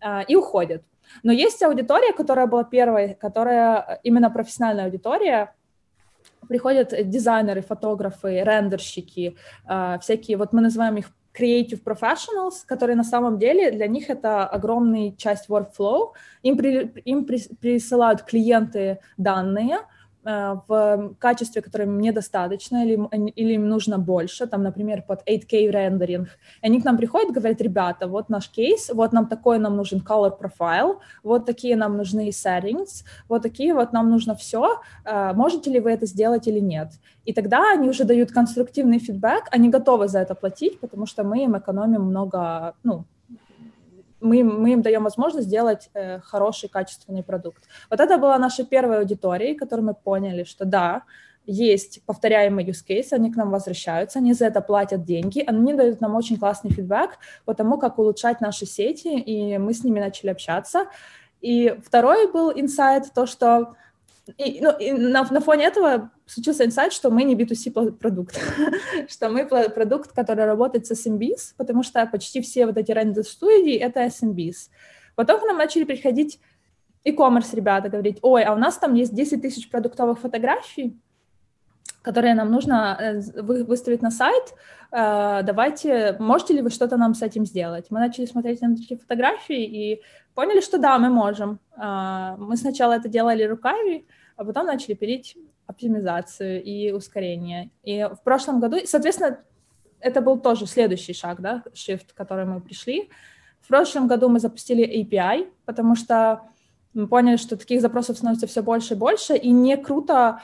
а, 0.00 0.22
и 0.22 0.36
уходят. 0.36 0.82
Но 1.22 1.32
есть 1.32 1.62
аудитория, 1.62 2.12
которая 2.12 2.46
была 2.46 2.64
первой, 2.64 3.14
которая 3.14 3.80
э, 3.80 3.98
именно 4.02 4.30
профессиональная 4.30 4.86
аудитория, 4.86 5.54
приходят 6.48 6.94
дизайнеры, 7.08 7.62
фотографы, 7.62 8.42
рендерщики, 8.42 9.36
э, 9.68 9.98
всякие, 10.00 10.36
вот 10.36 10.52
мы 10.52 10.60
называем 10.60 10.96
их 10.96 11.06
creative 11.36 11.82
professionals, 11.82 12.64
которые 12.66 12.96
на 12.96 13.04
самом 13.04 13.38
деле 13.38 13.70
для 13.70 13.86
них 13.86 14.08
это 14.08 14.46
огромная 14.46 15.12
часть 15.12 15.48
workflow. 15.48 16.12
Им, 16.42 16.56
при, 16.56 16.92
им 17.04 17.24
при, 17.24 17.42
присылают 17.60 18.22
клиенты 18.22 19.00
данные, 19.16 19.78
в 20.24 21.14
качестве, 21.18 21.62
которое 21.62 21.84
им 21.84 22.00
недостаточно, 22.00 22.84
или, 22.84 22.98
или 23.36 23.52
им 23.54 23.68
нужно 23.68 23.98
больше, 23.98 24.46
там, 24.46 24.62
например, 24.62 25.02
под 25.02 25.22
8K 25.28 25.70
рендеринг. 25.70 26.28
Они 26.62 26.80
к 26.80 26.84
нам 26.84 26.96
приходят, 26.96 27.34
говорят, 27.34 27.60
ребята, 27.60 28.06
вот 28.06 28.28
наш 28.28 28.48
кейс, 28.48 28.90
вот 28.92 29.12
нам 29.12 29.26
такой 29.26 29.58
нам 29.58 29.76
нужен 29.76 30.00
color 30.00 30.32
profile, 30.38 30.98
вот 31.22 31.46
такие 31.46 31.76
нам 31.76 31.96
нужны 31.96 32.30
settings, 32.30 33.04
вот 33.28 33.42
такие 33.42 33.74
вот 33.74 33.92
нам 33.92 34.10
нужно 34.10 34.34
все, 34.34 34.80
э, 35.04 35.32
можете 35.34 35.70
ли 35.70 35.80
вы 35.80 35.90
это 35.92 36.06
сделать 36.06 36.48
или 36.48 36.60
нет. 36.60 36.88
И 37.24 37.32
тогда 37.32 37.72
они 37.72 37.88
уже 37.88 38.04
дают 38.04 38.32
конструктивный 38.32 38.98
фидбэк, 38.98 39.48
они 39.50 39.68
готовы 39.68 40.08
за 40.08 40.20
это 40.20 40.34
платить, 40.34 40.80
потому 40.80 41.06
что 41.06 41.24
мы 41.24 41.44
им 41.44 41.56
экономим 41.56 42.02
много, 42.02 42.74
ну, 42.82 43.04
мы, 44.20 44.42
мы 44.42 44.72
им 44.72 44.82
даем 44.82 45.04
возможность 45.04 45.46
сделать 45.46 45.90
э, 45.94 46.20
хороший, 46.20 46.68
качественный 46.68 47.22
продукт. 47.22 47.64
Вот 47.90 48.00
это 48.00 48.18
была 48.18 48.38
наша 48.38 48.64
первая 48.64 49.00
аудитория, 49.00 49.54
которой 49.54 49.82
мы 49.82 49.94
поняли, 49.94 50.44
что 50.44 50.64
да, 50.64 51.02
есть 51.46 52.02
повторяемый 52.06 52.64
use 52.64 52.84
case, 52.88 53.08
они 53.12 53.30
к 53.30 53.36
нам 53.36 53.50
возвращаются, 53.50 54.18
они 54.18 54.32
за 54.32 54.46
это 54.46 54.60
платят 54.60 55.04
деньги, 55.04 55.44
они 55.46 55.74
дают 55.74 56.00
нам 56.00 56.14
очень 56.14 56.38
классный 56.38 56.70
фидбэк 56.70 57.18
по 57.44 57.54
тому, 57.54 57.78
как 57.78 57.98
улучшать 57.98 58.40
наши 58.40 58.66
сети, 58.66 59.18
и 59.18 59.58
мы 59.58 59.74
с 59.74 59.84
ними 59.84 60.00
начали 60.00 60.30
общаться. 60.30 60.86
И 61.40 61.78
второй 61.84 62.32
был 62.32 62.50
инсайт, 62.50 63.12
то, 63.14 63.26
что 63.26 63.74
и, 64.38 64.60
ну, 64.60 64.70
и 64.78 64.92
на, 64.92 65.24
на 65.30 65.40
фоне 65.40 65.66
этого 65.66 66.10
случился 66.26 66.64
инсайт, 66.64 66.92
что 66.92 67.10
мы 67.10 67.24
не 67.24 67.34
B2C 67.34 67.92
продукт, 67.92 68.40
что 69.08 69.28
мы 69.28 69.46
продукт, 69.46 70.12
который 70.12 70.46
работает 70.46 70.86
с 70.86 70.92
SMBs, 70.92 71.54
потому 71.56 71.82
что 71.82 72.06
почти 72.06 72.40
все 72.40 72.66
вот 72.66 72.78
эти 72.78 72.90
рендер-студии— 72.92 73.74
это 73.78 74.04
SMBs. 74.06 74.70
Потом 75.14 75.40
к 75.40 75.44
нам 75.44 75.58
начали 75.58 75.84
приходить 75.84 76.40
e-commerce 77.04 77.54
ребята, 77.54 77.90
говорить, 77.90 78.18
ой, 78.22 78.42
а 78.44 78.54
у 78.54 78.58
нас 78.58 78.78
там 78.78 78.94
есть 78.94 79.14
10 79.14 79.42
тысяч 79.42 79.70
продуктовых 79.70 80.18
фотографий, 80.18 80.98
которые 82.04 82.34
нам 82.34 82.50
нужно 82.52 82.96
э, 83.00 83.42
выставить 83.42 84.02
на 84.02 84.10
сайт, 84.10 84.54
э, 84.92 85.40
давайте, 85.42 86.16
можете 86.18 86.52
ли 86.52 86.60
вы 86.60 86.68
что-то 86.68 86.98
нам 86.98 87.14
с 87.14 87.22
этим 87.22 87.46
сделать? 87.46 87.86
Мы 87.90 87.98
начали 87.98 88.26
смотреть 88.26 88.60
на 88.60 88.76
такие 88.76 89.00
фотографии 89.00 89.64
и 89.64 90.02
поняли, 90.34 90.60
что 90.60 90.78
да, 90.78 90.98
мы 90.98 91.08
можем. 91.08 91.58
А, 91.76 92.36
мы 92.36 92.56
сначала 92.58 92.92
это 92.92 93.08
делали 93.08 93.44
руками, 93.44 94.04
а 94.36 94.44
потом 94.44 94.66
начали 94.66 94.94
пилить 94.94 95.36
оптимизацию 95.66 96.62
и 96.62 96.92
ускорение. 96.92 97.70
И 97.84 98.06
в 98.12 98.22
прошлом 98.22 98.60
году, 98.60 98.76
соответственно, 98.84 99.38
это 100.00 100.20
был 100.20 100.38
тоже 100.38 100.66
следующий 100.66 101.14
шаг, 101.14 101.40
да, 101.40 101.62
shift, 101.72 102.12
к 102.12 102.14
которому 102.14 102.56
мы 102.56 102.60
пришли. 102.60 103.08
В 103.62 103.68
прошлом 103.68 104.08
году 104.08 104.28
мы 104.28 104.40
запустили 104.40 104.84
API, 104.84 105.48
потому 105.64 105.96
что 105.96 106.42
мы 106.92 107.08
поняли, 107.08 107.36
что 107.36 107.56
таких 107.56 107.80
запросов 107.80 108.18
становится 108.18 108.46
все 108.46 108.62
больше 108.62 108.92
и 108.92 108.96
больше, 108.98 109.36
и 109.36 109.50
не 109.50 109.78
круто 109.78 110.42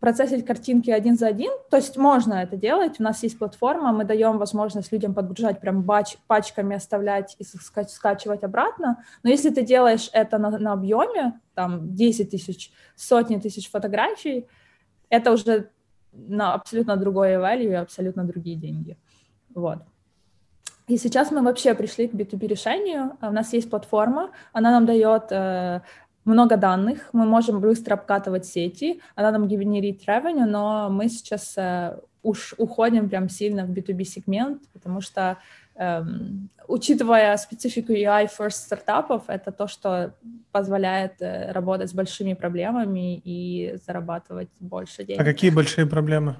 процессить 0.00 0.46
картинки 0.46 0.90
один 0.90 1.16
за 1.16 1.26
один, 1.28 1.52
то 1.70 1.76
есть 1.76 1.96
можно 1.96 2.34
это 2.34 2.56
делать, 2.56 2.98
у 2.98 3.02
нас 3.02 3.22
есть 3.22 3.38
платформа, 3.38 3.92
мы 3.92 4.04
даем 4.04 4.38
возможность 4.38 4.90
людям 4.92 5.14
подгружать 5.14 5.60
прям 5.60 5.82
бач, 5.82 6.16
пачками, 6.26 6.74
оставлять 6.74 7.36
и 7.38 7.44
ска- 7.44 7.86
скачивать 7.86 8.42
обратно, 8.42 9.04
но 9.22 9.30
если 9.30 9.50
ты 9.50 9.62
делаешь 9.62 10.08
это 10.12 10.38
на, 10.38 10.58
на 10.58 10.72
объеме, 10.72 11.38
там 11.54 11.94
10 11.94 12.30
тысяч, 12.30 12.72
сотни 12.96 13.36
тысяч 13.38 13.70
фотографий, 13.70 14.46
это 15.10 15.32
уже 15.32 15.70
на 16.12 16.54
абсолютно 16.54 16.96
другое 16.96 17.38
value 17.38 17.74
абсолютно 17.74 18.24
другие 18.24 18.56
деньги. 18.56 18.96
Вот. 19.54 19.78
И 20.88 20.96
сейчас 20.96 21.30
мы 21.30 21.42
вообще 21.42 21.74
пришли 21.74 22.08
к 22.08 22.14
B2B 22.14 22.48
решению. 22.48 23.16
У 23.22 23.30
нас 23.30 23.52
есть 23.52 23.70
платформа, 23.70 24.30
она 24.52 24.72
нам 24.72 24.86
дает 24.86 25.30
э, 25.30 25.82
много 26.24 26.56
данных, 26.56 27.08
мы 27.12 27.24
можем 27.26 27.60
быстро 27.60 27.94
обкатывать 27.94 28.46
сети, 28.46 29.00
она 29.14 29.30
нам 29.30 29.48
генерит 29.48 30.02
revenue, 30.06 30.46
но 30.46 30.88
мы 30.90 31.08
сейчас 31.08 31.54
э, 31.56 31.98
уж 32.22 32.54
уходим 32.58 33.08
прям 33.08 33.28
сильно 33.28 33.64
в 33.64 33.70
B2B 33.70 34.04
сегмент, 34.04 34.62
потому 34.72 35.00
что 35.00 35.38
эм, 35.76 36.50
учитывая 36.68 37.36
специфику 37.36 37.92
UI 37.92 38.28
first 38.38 38.50
стартапов, 38.50 39.22
это 39.28 39.50
то, 39.50 39.66
что 39.66 40.14
позволяет 40.52 41.20
э, 41.20 41.52
работать 41.52 41.90
с 41.90 41.94
большими 41.94 42.34
проблемами 42.34 43.20
и 43.24 43.76
зарабатывать 43.86 44.50
больше 44.60 45.04
денег. 45.04 45.20
А 45.20 45.24
какие 45.24 45.50
большие 45.50 45.86
проблемы? 45.86 46.36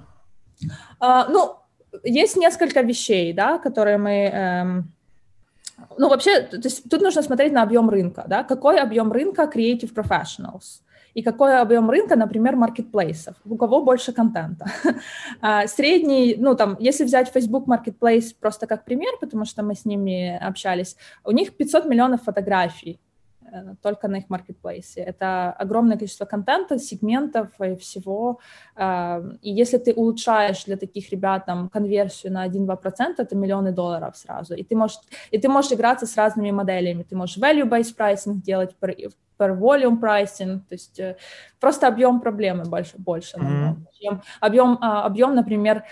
Uh, 0.99 1.25
ну, 1.29 1.55
есть 2.03 2.37
несколько 2.37 2.81
вещей, 2.81 3.33
да, 3.33 3.57
которые 3.57 3.97
мы 3.97 4.11
эм, 4.11 4.91
Ну, 5.97 6.09
вообще, 6.09 6.41
то 6.41 6.57
есть 6.57 6.89
тут 6.89 7.01
нужно 7.01 7.21
смотреть 7.21 7.53
на 7.53 7.63
объем 7.63 7.89
рынка, 7.89 8.25
да, 8.27 8.43
какой 8.43 8.79
объем 8.79 9.11
рынка 9.11 9.43
creative 9.43 9.93
professionals 9.93 10.81
и 11.13 11.21
какой 11.23 11.59
объем 11.59 11.89
рынка, 11.89 12.15
например, 12.15 12.55
маркетплейсов, 12.55 13.35
у 13.45 13.57
кого 13.57 13.81
больше 13.83 14.13
контента. 14.13 14.65
А, 15.41 15.67
средний, 15.67 16.35
ну, 16.37 16.55
там, 16.55 16.77
если 16.79 17.03
взять 17.03 17.31
Facebook 17.33 17.67
Marketplace 17.67 18.35
просто 18.39 18.67
как 18.67 18.85
пример, 18.85 19.11
потому 19.19 19.45
что 19.45 19.63
мы 19.63 19.73
с 19.73 19.85
ними 19.85 20.37
общались, 20.37 20.95
у 21.23 21.31
них 21.31 21.57
500 21.57 21.85
миллионов 21.85 22.23
фотографий, 22.23 22.99
только 23.81 24.07
на 24.07 24.17
их 24.17 24.29
маркетплейсе. 24.29 25.01
Это 25.01 25.51
огромное 25.51 25.97
количество 25.97 26.25
контента, 26.25 26.79
сегментов 26.79 27.47
и 27.59 27.75
всего. 27.75 28.39
Э, 28.75 29.21
и 29.41 29.51
если 29.51 29.77
ты 29.77 29.93
улучшаешь 29.93 30.65
для 30.65 30.77
таких 30.77 31.11
ребят 31.11 31.45
там, 31.45 31.69
конверсию 31.69 32.33
на 32.33 32.47
1-2%, 32.47 33.15
это 33.17 33.35
миллионы 33.35 33.71
долларов 33.71 34.17
сразу. 34.17 34.55
И 34.55 34.63
ты 34.63 34.75
можешь, 34.75 34.99
и 35.31 35.37
ты 35.37 35.49
можешь 35.49 35.71
играться 35.71 36.05
с 36.05 36.17
разными 36.17 36.51
моделями. 36.51 37.03
Ты 37.03 37.15
можешь 37.15 37.37
value-based 37.37 37.95
pricing 37.97 38.35
делать, 38.35 38.75
per, 38.79 38.95
per 39.37 39.57
volume 39.57 39.99
pricing, 39.99 40.59
то 40.59 40.73
есть 40.73 40.99
э, 40.99 41.15
просто 41.59 41.87
объем 41.87 42.21
проблемы 42.21 42.63
больше, 42.65 42.97
больше 42.97 43.37
mm-hmm. 43.37 43.75
чем 43.99 44.21
объем, 44.39 44.77
а, 44.81 45.05
объем, 45.05 45.35
например, 45.35 45.83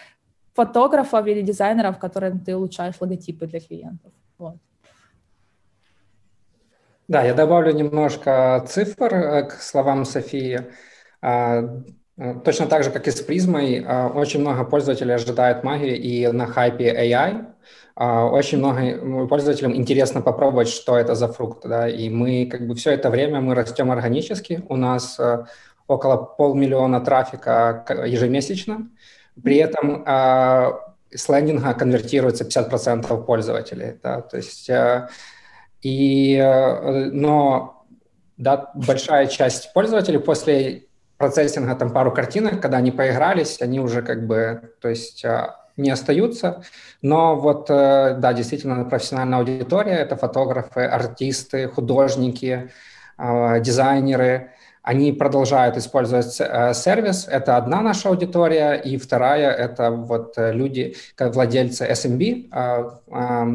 фотографов 0.54 1.28
или 1.28 1.42
дизайнеров, 1.42 1.98
которым 1.98 2.40
ты 2.40 2.56
улучшаешь 2.56 2.96
логотипы 3.02 3.48
для 3.48 3.60
клиентов. 3.60 4.12
Вот. 4.38 4.58
Да, 7.10 7.24
я 7.24 7.34
добавлю 7.34 7.72
немножко 7.74 8.64
цифр 8.68 9.16
э, 9.16 9.44
к 9.48 9.54
словам 9.54 10.06
Софии. 10.06 10.68
А, 11.24 11.64
э, 12.18 12.36
точно 12.46 12.68
так 12.68 12.84
же, 12.84 12.92
как 12.92 13.08
и 13.08 13.12
с 13.12 13.20
призмой, 13.22 13.84
а, 13.84 14.10
очень 14.10 14.42
много 14.42 14.64
пользователей 14.64 15.16
ожидают 15.16 15.64
магии 15.64 15.98
и 15.98 16.28
на 16.28 16.46
хайпе 16.46 16.94
AI. 16.94 17.48
А, 17.96 18.28
очень 18.28 18.60
много 18.60 19.26
пользователям 19.28 19.76
интересно 19.76 20.22
попробовать, 20.22 20.68
что 20.68 21.00
это 21.00 21.16
за 21.16 21.28
фрукт. 21.28 21.68
Да? 21.68 21.90
И 21.90 22.12
мы 22.12 22.46
как 22.46 22.68
бы 22.68 22.76
все 22.76 22.92
это 22.92 23.10
время 23.10 23.42
мы 23.42 23.56
растем 23.56 23.90
органически. 23.90 24.64
У 24.70 24.76
нас 24.76 25.20
э, 25.20 25.46
около 25.88 26.18
полмиллиона 26.18 27.02
трафика 27.02 27.86
ежемесячно. 28.06 28.88
При 29.44 29.58
этом 29.58 30.06
с 30.06 31.28
лендинга 31.28 31.74
конвертируется 31.74 32.44
50% 32.44 33.26
пользователей. 33.26 34.00
Да? 34.04 34.22
То 34.22 34.38
есть 34.38 34.70
и, 35.82 36.36
э, 36.36 37.10
но 37.12 37.86
да, 38.38 38.72
большая 38.74 39.28
часть 39.28 39.74
пользователей 39.74 40.20
после 40.20 40.84
процессинга 41.18 41.76
там 41.76 41.92
пару 41.92 42.12
картинок, 42.12 42.62
когда 42.62 42.78
они 42.78 42.92
поигрались, 42.92 43.62
они 43.62 43.80
уже 43.80 44.02
как 44.02 44.26
бы, 44.26 44.74
то 44.82 44.90
есть 44.90 45.24
э, 45.26 45.50
не 45.78 45.90
остаются. 45.90 46.64
Но 47.02 47.36
вот, 47.36 47.70
э, 47.70 48.16
да, 48.20 48.34
действительно, 48.34 48.86
профессиональная 48.86 49.40
аудитория– 49.40 49.96
это 50.00 50.16
фотографы, 50.16 50.82
артисты, 50.82 51.68
художники, 51.68 52.72
дизайнеры– 53.18 54.52
они 54.90 55.12
продолжают 55.12 55.78
использовать 55.78 56.34
сервис. 56.76 57.28
Это 57.30 57.58
одна 57.58 57.82
наша 57.82 58.10
аудитория. 58.10 58.74
И 58.74 58.98
вторая– 58.98 59.52
это 59.66 59.92
вот 59.92 60.34
люди, 60.38 60.96
как 61.14 61.36
владельцы 61.36 61.86
SMB, 61.86 62.22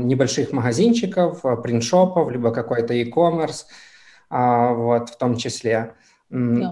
небольших 0.04 0.52
магазинчиков, 0.52 1.42
принтшопов, 1.62 2.30
либо 2.30 2.52
какой-то 2.52 2.94
e-commerce, 2.94 3.64
вот, 4.30 5.10
в 5.10 5.18
том 5.18 5.36
числе. 5.36 5.94
Yeah. 6.30 6.70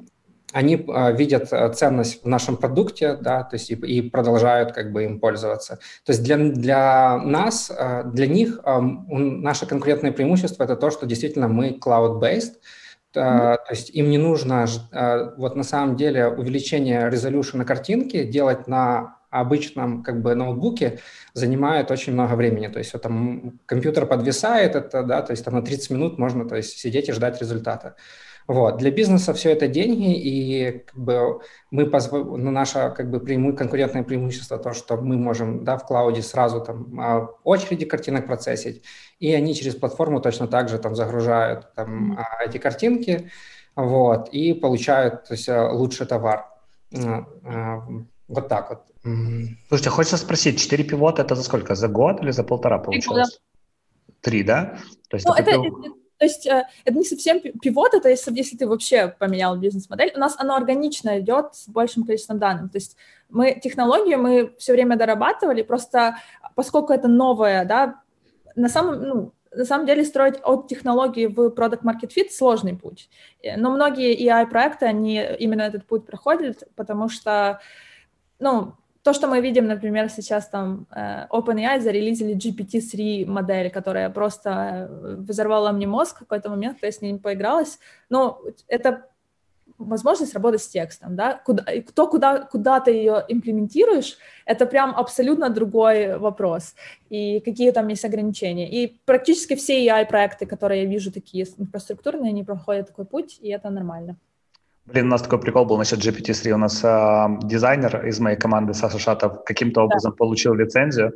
Они 0.52 0.76
видят 1.16 1.48
ценность 1.76 2.22
в 2.22 2.28
нашем 2.28 2.56
продукте, 2.56 3.16
да, 3.16 3.42
то 3.42 3.56
есть 3.56 3.70
и, 3.70 3.74
и 3.74 4.10
продолжают 4.10 4.72
как 4.72 4.92
бы 4.92 5.02
им 5.04 5.18
пользоваться. 5.18 5.80
То 6.04 6.12
есть 6.12 6.22
для, 6.22 6.36
для 6.36 7.16
нас, 7.16 7.72
для 8.04 8.26
них 8.28 8.60
наше 8.64 9.66
конкурентное 9.66 10.12
преимущество– 10.12 10.62
это 10.64 10.76
то, 10.76 10.90
что 10.92 11.06
действительно 11.06 11.48
мы 11.48 11.80
cloud-based, 11.84 12.52
Mm-hmm. 13.16 13.56
То 13.56 13.70
есть 13.70 13.90
им 13.90 14.10
не 14.10 14.18
нужно, 14.18 14.66
а, 14.92 15.34
вот 15.36 15.56
на 15.56 15.62
самом 15.62 15.96
деле, 15.96 16.28
увеличение 16.28 17.10
резолюшена 17.10 17.64
картинки 17.64 18.24
делать 18.24 18.66
на 18.68 19.16
обычном 19.30 20.02
как 20.02 20.20
бы 20.20 20.34
ноутбуке 20.34 21.00
занимает 21.32 21.90
очень 21.90 22.12
много 22.12 22.34
времени. 22.34 22.68
То 22.68 22.78
есть 22.78 22.92
вот, 22.92 23.02
там 23.02 23.58
компьютер 23.66 24.06
подвисает, 24.06 24.76
это, 24.76 25.02
да, 25.02 25.22
то 25.22 25.32
есть 25.32 25.44
там 25.44 25.54
на 25.54 25.62
30 25.62 25.90
минут 25.90 26.18
можно 26.18 26.46
то 26.46 26.54
есть, 26.54 26.78
сидеть 26.78 27.08
и 27.08 27.12
ждать 27.12 27.40
результата. 27.40 27.96
Вот. 28.46 28.78
Для 28.78 28.90
бизнеса 28.90 29.32
все 29.34 29.50
это 29.50 29.68
деньги, 29.68 30.14
и 30.14 30.78
как 30.86 30.96
бы 30.96 31.40
мы 31.70 31.86
позв... 31.86 32.12
ну, 32.12 32.50
наше 32.50 32.92
как 32.96 33.10
бы 33.10 33.20
преиму... 33.20 33.54
конкурентное 33.54 34.02
преимущество 34.02 34.58
то, 34.58 34.72
что 34.72 34.96
мы 34.96 35.16
можем 35.16 35.64
да, 35.64 35.76
в 35.76 35.86
клауде 35.86 36.22
сразу 36.22 36.60
там 36.60 37.00
а, 37.00 37.28
очереди 37.44 37.84
картинок 37.84 38.26
процессить, 38.26 38.82
и 39.20 39.32
они 39.32 39.54
через 39.54 39.76
платформу 39.76 40.20
точно 40.20 40.48
так 40.48 40.68
же 40.68 40.78
там 40.78 40.94
загружают 40.94 41.72
там, 41.74 42.12
mm-hmm. 42.12 42.48
эти 42.48 42.58
картинки, 42.58 43.30
вот, 43.76 44.28
и 44.30 44.52
получают 44.54 45.24
то 45.24 45.34
есть, 45.34 45.48
а, 45.48 45.70
лучший 45.70 46.06
товар. 46.06 46.46
Вот 48.28 48.48
так 48.48 48.70
вот. 48.70 48.80
Слушайте, 49.68 49.90
хочется 49.90 50.16
спросить, 50.16 50.60
4 50.60 50.84
пивота 50.84 51.22
это 51.22 51.34
за 51.34 51.42
сколько? 51.42 51.74
За 51.74 51.88
год 51.88 52.22
или 52.22 52.30
за 52.30 52.44
полтора 52.44 52.78
получилось? 52.78 53.40
Три, 54.20 54.42
да? 54.42 54.78
То 55.08 55.16
есть 55.16 55.26
ну, 55.26 55.34
это, 55.34 55.50
это, 55.50 55.62
то 56.22 56.26
есть 56.26 56.46
э, 56.46 56.68
это 56.84 56.96
не 56.96 57.04
совсем 57.04 57.40
пивот, 57.40 57.94
это 57.94 58.08
если, 58.08 58.32
если 58.32 58.56
ты 58.56 58.68
вообще 58.68 59.08
поменял 59.18 59.56
бизнес-модель. 59.56 60.12
У 60.14 60.20
нас 60.20 60.36
оно 60.38 60.54
органично 60.54 61.18
идет 61.18 61.56
с 61.56 61.68
большим 61.68 62.04
количеством 62.04 62.38
данных. 62.38 62.70
То 62.70 62.78
есть 62.78 62.96
мы 63.28 63.58
технологию 63.60 64.22
мы 64.22 64.54
все 64.56 64.72
время 64.72 64.94
дорабатывали, 64.94 65.62
просто 65.62 66.18
поскольку 66.54 66.92
это 66.92 67.08
новое, 67.08 67.64
да, 67.64 68.02
на 68.54 68.68
самом, 68.68 69.02
ну, 69.02 69.32
на 69.50 69.64
самом 69.64 69.84
деле 69.84 70.04
строить 70.04 70.36
от 70.44 70.68
технологии 70.68 71.26
в 71.26 71.48
Product 71.48 71.82
Market 71.82 72.12
Fit 72.16 72.30
сложный 72.30 72.76
путь. 72.76 73.10
Но 73.56 73.72
многие 73.72 74.14
AI-проекты, 74.24 74.86
они 74.86 75.20
именно 75.40 75.62
этот 75.62 75.88
путь 75.88 76.06
проходят, 76.06 76.68
потому 76.76 77.08
что, 77.08 77.60
ну, 78.38 78.74
то, 79.02 79.12
что 79.12 79.26
мы 79.26 79.40
видим, 79.40 79.66
например, 79.66 80.08
сейчас 80.10 80.48
там 80.48 80.86
э, 80.94 81.26
OpenAI 81.28 81.80
зарелизили 81.80 82.36
GPT-3 82.36 83.26
модель, 83.26 83.70
которая 83.70 84.10
просто 84.10 84.88
э, 84.88 85.16
взорвала 85.18 85.72
мне 85.72 85.86
мозг 85.86 86.16
в 86.16 86.18
какой-то 86.20 86.50
момент, 86.50 86.74
когда 86.74 86.86
я 86.86 86.92
с 86.92 87.00
ней 87.00 87.18
поигралась. 87.18 87.78
Но 88.10 88.40
это 88.68 89.08
возможность 89.78 90.34
работать 90.34 90.62
с 90.62 90.68
текстом, 90.68 91.16
да, 91.16 91.34
куда, 91.44 91.64
кто 91.86 92.06
куда, 92.06 92.42
куда 92.42 92.78
ты 92.80 92.92
ее 92.92 93.24
имплементируешь, 93.28 94.16
это 94.46 94.66
прям 94.66 94.94
абсолютно 94.94 95.50
другой 95.50 96.18
вопрос, 96.18 96.74
и 97.10 97.40
какие 97.40 97.72
там 97.72 97.88
есть 97.88 98.04
ограничения. 98.04 98.70
И 98.70 99.00
практически 99.04 99.56
все 99.56 99.84
AI-проекты, 99.86 100.46
которые 100.46 100.82
я 100.82 100.88
вижу, 100.88 101.10
такие 101.10 101.46
инфраструктурные, 101.58 102.30
они 102.30 102.44
проходят 102.44 102.88
такой 102.88 103.04
путь, 103.04 103.38
и 103.40 103.48
это 103.48 103.70
нормально. 103.70 104.16
Блин, 104.86 105.06
у 105.06 105.10
нас 105.10 105.22
такой 105.22 105.40
прикол 105.40 105.64
был 105.64 105.78
насчет 105.78 106.00
GPT-3. 106.00 106.52
У 106.52 106.58
нас 106.58 106.82
э, 106.82 107.46
дизайнер 107.46 108.04
из 108.06 108.18
моей 108.18 108.36
команды, 108.36 108.74
Саша 108.74 108.98
Шатов, 108.98 109.44
каким-то 109.44 109.82
образом 109.82 110.10
да. 110.10 110.16
получил 110.16 110.54
лицензию, 110.54 111.12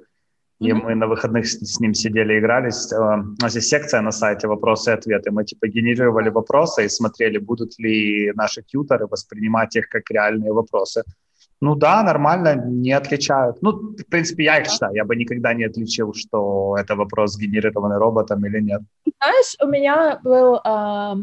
и 0.61 0.70
mm-hmm. 0.70 0.83
мы 0.85 0.94
на 0.94 1.07
выходных 1.09 1.46
с, 1.46 1.59
с 1.59 1.81
ним 1.81 1.92
сидели, 1.92 2.38
игрались. 2.38 2.92
Э, 2.92 2.96
у 2.96 3.42
нас 3.42 3.57
есть 3.57 3.68
секция 3.68 4.00
на 4.02 4.12
сайте 4.12 4.46
«Вопросы 4.46 4.90
и 4.90 4.94
ответы». 4.94 5.33
Мы 5.33 5.44
типа 5.44 5.66
генерировали 5.66 6.31
вопросы 6.31 6.85
и 6.85 6.88
смотрели, 6.88 7.38
будут 7.38 7.76
ли 7.79 8.33
наши 8.37 8.62
тьютеры 8.62 9.07
воспринимать 9.09 9.74
их 9.74 9.88
как 9.88 10.11
реальные 10.11 10.52
вопросы. 10.52 11.02
Ну 11.61 11.74
да, 11.74 12.02
нормально, 12.02 12.55
не 12.55 12.92
отличают. 12.92 13.62
Ну, 13.62 13.72
в 13.72 14.05
принципе, 14.11 14.44
я 14.44 14.59
их 14.59 14.68
читаю. 14.68 14.94
Я 14.94 15.05
бы 15.05 15.16
никогда 15.16 15.55
не 15.55 15.64
отличил, 15.64 16.14
что 16.14 16.76
это 16.79 16.94
вопрос 16.94 17.33
сгенерированный 17.33 17.98
роботом 17.98 18.44
или 18.46 18.61
нет. 18.61 18.83
Знаешь, 19.20 19.57
у 19.61 19.66
меня 19.66 20.20
был... 20.22 20.61
Э, 20.64 21.16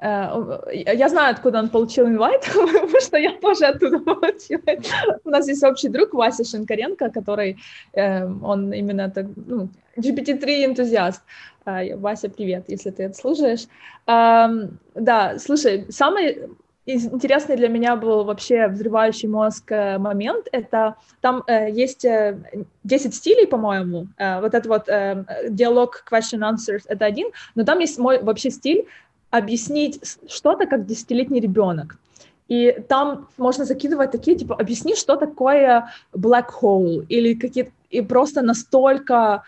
я 0.00 1.08
знаю, 1.08 1.32
откуда 1.32 1.60
он 1.60 1.68
получил 1.68 2.06
инвайт, 2.06 2.42
потому 2.54 3.00
что 3.00 3.16
я 3.16 3.32
тоже 3.38 3.66
оттуда 3.66 3.98
получила. 4.00 4.60
У 5.24 5.30
нас 5.30 5.48
есть 5.48 5.64
общий 5.64 5.88
друг 5.88 6.14
Вася 6.14 6.44
Шинкаренко, 6.44 7.10
который, 7.10 7.56
э, 7.92 8.26
он 8.26 8.72
именно 8.72 9.10
так, 9.10 9.26
ну, 9.46 9.68
GPT-3 9.96 10.66
энтузиаст. 10.66 11.22
Э, 11.64 11.96
Вася, 11.96 12.28
привет, 12.28 12.64
если 12.68 12.90
ты 12.90 13.04
это 13.04 13.14
слушаешь. 13.14 13.66
Эм, 14.06 14.78
да, 14.94 15.38
слушай, 15.38 15.86
самый 15.90 16.48
интересный 16.86 17.56
для 17.56 17.68
меня 17.68 17.96
был 17.96 18.24
вообще 18.24 18.68
взрывающий 18.68 19.28
мозг 19.28 19.70
момент. 19.70 20.48
Это 20.52 20.96
там 21.20 21.42
э, 21.46 21.70
есть 21.70 22.06
10 22.84 23.14
стилей, 23.14 23.46
по-моему. 23.46 24.08
Э, 24.18 24.40
вот 24.40 24.54
это 24.54 24.68
вот 24.68 24.88
э, 24.88 25.24
диалог 25.48 26.04
question 26.10 26.40
answers— 26.40 26.82
это 26.88 27.06
один, 27.06 27.28
но 27.54 27.64
там 27.64 27.78
есть 27.78 27.98
мой 27.98 28.22
вообще 28.22 28.50
стиль 28.50 28.86
объяснить 29.38 30.00
что-то 30.28 30.66
как 30.66 30.86
десятилетний 30.86 31.40
ребенок. 31.40 31.96
И 32.48 32.76
там 32.88 33.26
можно 33.36 33.64
закидывать 33.64 34.12
такие, 34.12 34.36
типа, 34.36 34.54
объясни, 34.54 34.94
что 34.94 35.16
такое 35.16 35.90
black 36.12 36.46
hole, 36.62 37.04
или 37.08 37.34
какие-то, 37.34 37.70
и 37.90 38.02
просто 38.02 38.42
настолько 38.42 39.42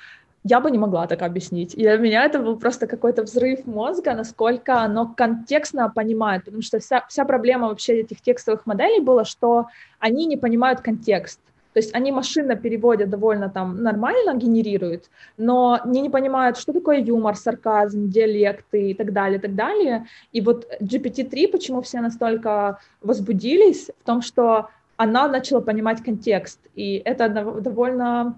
я 0.44 0.60
бы 0.60 0.70
не 0.70 0.78
могла 0.78 1.06
так 1.06 1.22
объяснить. 1.22 1.74
И 1.74 1.82
для 1.82 1.98
меня 1.98 2.24
это 2.24 2.38
был 2.38 2.56
просто 2.56 2.86
какой-то 2.86 3.22
взрыв 3.22 3.66
мозга, 3.66 4.14
насколько 4.14 4.80
оно 4.80 5.14
контекстно 5.16 5.90
понимает, 5.90 6.44
потому 6.44 6.62
что 6.62 6.78
вся, 6.78 7.04
вся 7.08 7.24
проблема 7.24 7.68
вообще 7.68 8.00
этих 8.00 8.20
текстовых 8.20 8.66
моделей 8.66 9.00
была, 9.00 9.24
что 9.24 9.66
они 9.98 10.26
не 10.26 10.36
понимают 10.36 10.80
контекст. 10.80 11.40
То 11.76 11.80
есть 11.80 11.94
они 11.94 12.10
машинно 12.10 12.56
переводят 12.56 13.10
довольно 13.10 13.50
там 13.50 13.82
нормально, 13.82 14.34
генерируют, 14.34 15.10
но 15.36 15.78
они 15.84 16.00
не 16.00 16.08
понимают, 16.08 16.56
что 16.56 16.72
такое 16.72 17.00
юмор, 17.00 17.36
сарказм, 17.36 18.08
диалекты 18.08 18.92
и 18.92 18.94
так 18.94 19.12
далее, 19.12 19.38
и 19.38 19.42
так 19.42 19.54
далее. 19.54 20.06
И 20.32 20.40
вот 20.40 20.66
GPT-3, 20.80 21.48
почему 21.48 21.82
все 21.82 22.00
настолько 22.00 22.78
возбудились, 23.02 23.90
в 24.00 24.06
том, 24.06 24.22
что 24.22 24.68
она 24.96 25.28
начала 25.28 25.60
понимать 25.60 26.02
контекст, 26.02 26.60
и 26.76 27.02
это 27.04 27.28
довольно 27.28 28.34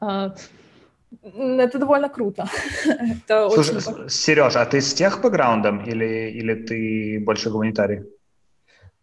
а, 0.00 0.34
это 1.22 1.78
довольно 1.78 2.08
круто. 2.08 2.48
это 2.86 3.48
Слушай, 3.50 3.76
очень... 3.76 4.08
Сереж, 4.08 4.56
а 4.56 4.64
ты 4.64 4.80
с 4.80 4.94
тех 4.94 5.20
бэкграундом 5.22 5.84
или, 5.84 6.32
или 6.32 6.54
ты 6.54 7.22
больше 7.24 7.50
гуманитарий? 7.50 8.02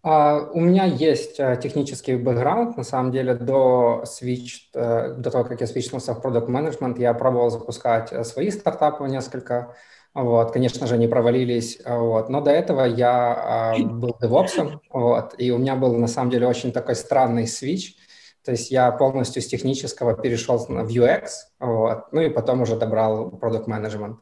Uh, 0.06 0.50
у 0.52 0.60
меня 0.60 0.84
есть 0.84 1.40
uh, 1.40 1.56
технический 1.56 2.18
бэкграунд. 2.18 2.76
На 2.76 2.84
самом 2.84 3.14
деле, 3.14 3.36
до, 3.36 4.04
switch, 4.06 4.70
uh, 4.76 5.14
до 5.14 5.32
того, 5.32 5.46
как 5.46 5.62
я 5.62 5.68
свичнулся 5.68 6.14
в 6.14 6.22
продукт 6.22 6.50
менеджмент 6.50 7.00
я 7.00 7.14
пробовал 7.14 7.50
запускать 7.50 8.12
э, 8.12 8.26
свои 8.26 8.52
стартапы 8.52 9.08
несколько. 9.08 9.78
Вот, 10.14 10.52
конечно 10.52 10.88
же, 10.88 10.96
они 10.96 11.08
провалились. 11.08 11.82
Вот. 11.86 12.28
Но 12.28 12.42
до 12.42 12.52
этого 12.52 12.84
я 12.84 13.76
был 13.80 14.16
девопсом, 14.22 14.82
вот, 14.90 15.36
и 15.38 15.52
у 15.52 15.58
меня 15.58 15.76
был, 15.76 15.96
на 15.96 16.08
самом 16.08 16.30
деле, 16.30 16.48
очень 16.48 16.74
такой 16.74 16.96
странный 16.96 17.48
свич. 17.48 17.96
То 18.44 18.52
есть 18.52 18.72
я 18.72 18.92
полностью 18.92 19.42
с 19.42 19.48
технического 19.48 20.16
перешел 20.16 20.58
в 20.58 20.70
UX, 20.70 21.30
вот, 21.60 22.12
ну 22.12 22.22
и 22.22 22.30
потом 22.30 22.62
уже 22.62 22.76
добрал 22.76 23.32
продукт 23.32 23.68
менеджмент. 23.68 24.20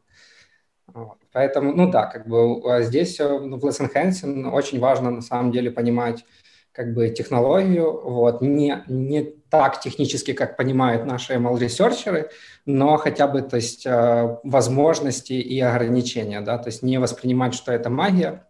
Вот. 0.93 1.20
Поэтому, 1.33 1.73
ну 1.73 1.89
да, 1.89 2.05
как 2.05 2.27
бы 2.27 2.61
а 2.69 2.81
здесь 2.81 3.19
ну, 3.19 3.57
в 3.57 3.65
Less 3.65 3.79
Enhancing 3.79 4.49
очень 4.49 4.79
важно 4.79 5.11
на 5.11 5.21
самом 5.21 5.51
деле 5.51 5.71
понимать 5.71 6.25
как 6.73 6.93
бы 6.93 7.09
технологию, 7.09 8.01
вот, 8.01 8.41
не, 8.41 8.83
не 8.87 9.23
так 9.49 9.81
технически, 9.81 10.33
как 10.33 10.55
понимают 10.55 11.05
наши 11.05 11.33
ML-ресерчеры, 11.33 12.29
но 12.65 12.95
хотя 12.97 13.27
бы, 13.27 13.41
то 13.41 13.57
есть, 13.57 13.85
э, 13.85 14.37
возможности 14.43 15.33
и 15.33 15.59
ограничения, 15.59 16.39
да, 16.41 16.57
то 16.57 16.69
есть 16.69 16.81
не 16.81 16.97
воспринимать, 16.97 17.53
что 17.53 17.73
это 17.73 17.89
магия, 17.89 18.47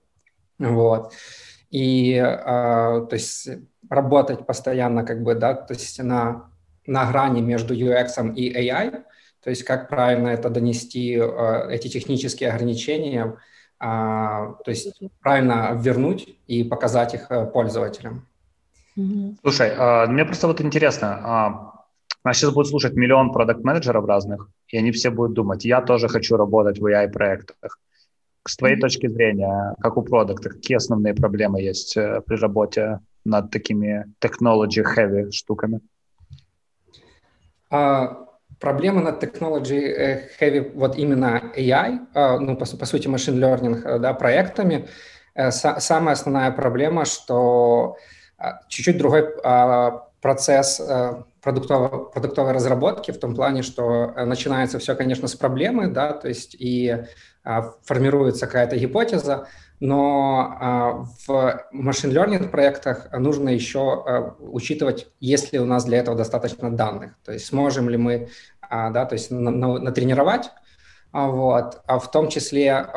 вот, 0.59 1.13
и, 1.71 2.13
э, 2.13 2.27
то 2.35 3.13
есть, 3.13 3.49
работать 3.89 4.45
постоянно, 4.45 5.03
как 5.03 5.23
бы, 5.23 5.33
да, 5.33 5.55
то 5.55 5.73
есть 5.73 6.01
на, 6.03 6.51
на 6.85 7.09
грани 7.09 7.41
между 7.41 7.73
UX 7.73 8.35
и 8.35 8.53
AI, 8.53 9.03
то 9.43 9.49
есть 9.49 9.63
как 9.63 9.89
правильно 9.89 10.29
это 10.29 10.49
донести, 10.49 11.15
э, 11.15 11.71
эти 11.71 11.87
технические 11.87 12.51
ограничения, 12.51 13.37
а, 13.79 14.53
то 14.63 14.69
есть 14.69 15.01
правильно 15.21 15.79
вернуть 15.81 16.35
и 16.47 16.63
показать 16.63 17.15
их 17.15 17.31
э, 17.31 17.45
пользователям. 17.47 18.27
Слушай, 19.41 19.73
а, 19.75 20.05
мне 20.07 20.25
просто 20.25 20.47
вот 20.47 20.61
интересно, 20.61 21.19
а, 21.23 21.71
нас 22.23 22.37
сейчас 22.37 22.53
будут 22.53 22.69
слушать 22.69 22.93
миллион 22.93 23.31
продукт-менеджеров 23.31 24.05
разных, 24.05 24.49
и 24.67 24.77
они 24.77 24.91
все 24.91 25.09
будут 25.09 25.33
думать, 25.33 25.65
я 25.65 25.81
тоже 25.81 26.07
хочу 26.07 26.37
работать 26.37 26.79
в 26.79 26.85
AI-проектах. 26.85 27.79
С 28.47 28.57
твоей 28.57 28.75
mm-hmm. 28.75 28.79
точки 28.79 29.07
зрения, 29.07 29.75
как 29.79 29.97
у 29.97 30.03
продукта, 30.03 30.49
какие 30.49 30.77
основные 30.77 31.13
проблемы 31.13 31.61
есть 31.61 31.97
э, 31.97 32.21
при 32.25 32.35
работе 32.35 32.99
над 33.23 33.51
такими 33.51 34.05
technology-heavy 34.19 35.31
штуками? 35.31 35.79
А, 37.69 38.27
проблема 38.61 39.01
над 39.01 39.21
technology 39.21 40.29
heavy, 40.39 40.71
вот 40.75 40.95
именно 40.95 41.51
AI, 41.57 41.99
а, 42.13 42.39
ну, 42.39 42.55
по, 42.55 42.65
по 42.65 42.85
сути, 42.85 43.07
machine 43.07 43.39
learning 43.39 43.81
э, 43.83 43.99
да, 43.99 44.13
проектами, 44.13 44.87
э, 45.33 45.51
самая 45.51 46.13
основная 46.13 46.51
проблема, 46.51 47.05
что 47.05 47.97
а, 48.37 48.61
чуть-чуть 48.69 48.97
другой 48.97 49.27
а, 49.43 50.07
процесс 50.21 50.79
э, 50.79 51.23
продуктовой, 51.41 52.11
продуктовой 52.11 52.53
разработки 52.53 53.11
в 53.11 53.19
том 53.19 53.35
плане, 53.35 53.63
что 53.63 54.13
начинается 54.25 54.77
все, 54.77 54.95
конечно, 54.95 55.27
с 55.27 55.35
проблемы, 55.35 55.87
да, 55.87 56.13
то 56.13 56.27
есть 56.27 56.55
и 56.59 57.05
формируется 57.83 58.45
какая-то 58.45 58.77
гипотеза, 58.77 59.47
но 59.81 60.55
а, 60.59 61.05
в 61.27 61.59
машин 61.71 62.11
learning 62.11 62.49
проектах 62.49 63.11
нужно 63.13 63.49
еще 63.49 63.79
а, 63.79 64.35
учитывать, 64.39 65.07
есть 65.19 65.51
ли 65.53 65.59
у 65.59 65.65
нас 65.65 65.85
для 65.85 65.97
этого 65.97 66.15
достаточно 66.15 66.71
данных, 66.71 67.15
то 67.25 67.33
есть 67.33 67.47
сможем 67.47 67.89
ли 67.89 67.97
мы, 67.97 68.13
а, 68.13 68.29
да, 68.71 69.05
то 69.05 69.13
есть 69.13 69.31
на, 69.31 69.51
на, 69.51 69.79
натренировать, 69.79 70.51
вот, 71.11 71.81
а 71.87 71.99
в 71.99 72.09
том 72.09 72.29
числе 72.29 72.87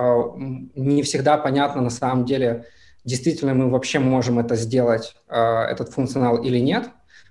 не 0.77 1.03
всегда 1.03 1.37
понятно 1.37 1.83
на 1.83 1.91
самом 1.91 2.25
деле, 2.25 2.67
действительно 3.05 3.55
мы 3.55 3.69
вообще 3.71 3.99
можем 3.99 4.39
это 4.39 4.55
сделать, 4.55 5.17
этот 5.29 5.91
функционал 5.91 6.37
или 6.37 6.59
нет, 6.59 6.89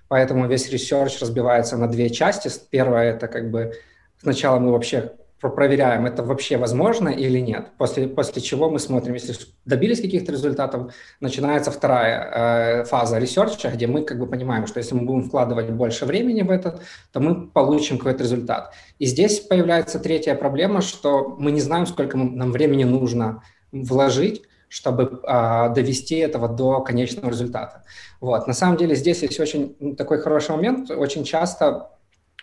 поэтому 0.08 0.46
весь 0.46 0.72
research 0.72 1.18
разбивается 1.20 1.76
на 1.78 1.88
две 1.88 2.10
части. 2.10 2.50
Первая– 2.70 3.14
это 3.14 3.28
как 3.28 3.50
бы 3.50 3.72
сначала 4.20 4.58
мы 4.58 4.72
вообще 4.72 5.12
проверяем, 5.50 6.06
это 6.06 6.22
вообще 6.22 6.56
возможно 6.56 7.08
или 7.08 7.38
нет. 7.38 7.72
После, 7.78 8.06
после 8.06 8.42
чего 8.42 8.70
мы 8.70 8.78
смотрим, 8.78 9.14
если 9.14 9.34
добились 9.64 10.00
каких-то 10.00 10.32
результатов, 10.32 10.92
начинается 11.20 11.70
вторая 11.70 12.80
э, 12.80 12.84
фаза 12.84 13.18
ресерча, 13.18 13.70
где 13.70 13.86
мы 13.86 14.02
как 14.02 14.18
бы 14.18 14.26
понимаем, 14.26 14.66
что 14.66 14.78
если 14.78 14.94
мы 14.94 15.02
будем 15.02 15.24
вкладывать 15.24 15.70
больше 15.70 16.06
времени 16.06 16.42
в 16.42 16.50
это, 16.50 16.80
то 17.12 17.20
мы 17.20 17.48
получим 17.48 17.98
какой-то 17.98 18.22
результат. 18.22 18.72
И 18.98 19.06
здесь 19.06 19.40
появляется 19.40 19.98
третья 19.98 20.34
проблема, 20.34 20.80
что 20.80 21.36
мы 21.38 21.50
не 21.50 21.60
знаем, 21.60 21.86
сколько 21.86 22.16
нам 22.16 22.52
времени 22.52 22.84
нужно 22.84 23.42
вложить, 23.72 24.42
чтобы 24.68 25.20
э, 25.22 25.74
довести 25.74 26.16
этого 26.16 26.48
до 26.48 26.80
конечного 26.80 27.30
результата. 27.30 27.84
Вот. 28.20 28.46
На 28.46 28.54
самом 28.54 28.76
деле 28.76 28.94
здесь 28.94 29.22
есть 29.22 29.38
очень 29.38 29.96
такой 29.96 30.18
хороший 30.18 30.56
момент. 30.56 30.90
Очень 30.90 31.24
часто 31.24 31.90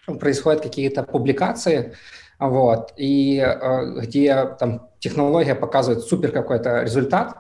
происходят 0.06 0.62
какие-то 0.62 1.04
публикации, 1.04 1.94
вот, 2.41 2.93
и 2.97 3.38
э, 3.38 4.01
где 4.01 4.47
там 4.60 4.89
технология 4.97 5.54
показывает 5.54 6.04
супер 6.04 6.32
какой-то 6.32 6.82
результат, 6.82 7.38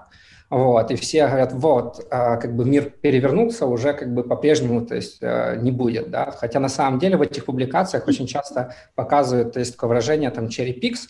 вот, 0.51 0.91
и 0.91 0.95
все 0.95 1.27
говорят, 1.27 1.53
вот, 1.53 1.99
э, 1.99 2.37
как 2.37 2.55
бы 2.55 2.65
мир 2.65 2.91
перевернулся, 2.91 3.65
уже 3.65 3.93
как 3.93 4.13
бы 4.13 4.23
по-прежнему, 4.23 4.85
то 4.85 4.93
есть 4.93 5.17
э, 5.21 5.57
не 5.59 5.71
будет, 5.71 6.11
да, 6.11 6.31
хотя 6.31 6.59
на 6.59 6.69
самом 6.69 6.99
деле 6.99 7.17
в 7.17 7.23
этих 7.23 7.45
публикациях 7.45 8.07
очень 8.07 8.27
часто 8.27 8.75
показывают, 8.93 9.53
то 9.53 9.59
есть 9.59 9.73
такое 9.73 9.87
выражение 9.87 10.29
там 10.29 10.45
cherry 10.45 10.79
picks, 10.79 11.09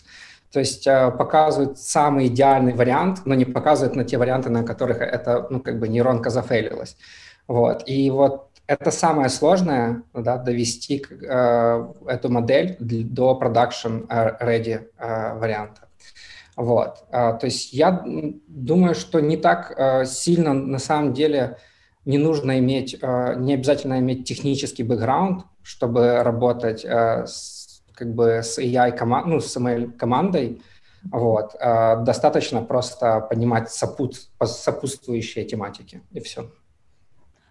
то 0.50 0.58
есть 0.58 0.84
показывают 0.84 1.78
самый 1.78 2.28
идеальный 2.28 2.72
вариант, 2.72 3.22
но 3.26 3.34
не 3.34 3.44
показывают 3.44 3.94
на 3.94 4.04
те 4.04 4.16
варианты, 4.16 4.48
на 4.48 4.64
которых 4.64 5.00
это, 5.00 5.46
ну, 5.50 5.60
как 5.60 5.78
бы 5.78 5.88
нейронка 5.88 6.28
зафейлилась. 6.30 6.96
Вот. 7.48 7.82
И 7.86 8.10
вот 8.10 8.51
это 8.66 8.90
самое 8.90 9.28
сложное, 9.28 10.02
да, 10.14 10.38
довести 10.38 11.04
э, 11.10 11.88
эту 12.06 12.28
модель 12.30 12.76
до 12.78 13.38
production 13.40 14.06
ready 14.08 14.88
э, 14.98 15.34
варианта. 15.38 15.88
Вот. 16.56 17.04
Э, 17.10 17.36
то 17.38 17.46
есть 17.46 17.72
я 17.72 18.04
думаю, 18.46 18.94
что 18.94 19.20
не 19.20 19.36
так 19.36 19.74
э, 19.76 20.04
сильно 20.04 20.52
на 20.54 20.78
самом 20.78 21.12
деле 21.12 21.58
не 22.04 22.18
нужно 22.18 22.58
иметь, 22.58 22.96
э, 23.00 23.34
не 23.36 23.54
обязательно 23.54 23.98
иметь 23.98 24.26
технический 24.26 24.82
бэкграунд, 24.82 25.44
чтобы 25.62 26.22
работать 26.22 26.84
э, 26.84 27.26
с, 27.26 27.82
как 27.94 28.14
бы 28.14 28.42
с 28.42 28.58
AI 28.58 28.96
команд, 28.96 29.26
ну, 29.26 29.40
с 29.40 29.56
ML 29.56 29.92
командой. 29.92 30.62
Вот. 31.10 31.56
Э, 31.58 31.96
достаточно 32.04 32.62
просто 32.62 33.20
понимать 33.20 33.70
сопут, 33.70 34.16
сопутствующие 34.42 35.44
тематики 35.44 36.02
и 36.12 36.20
все. 36.20 36.50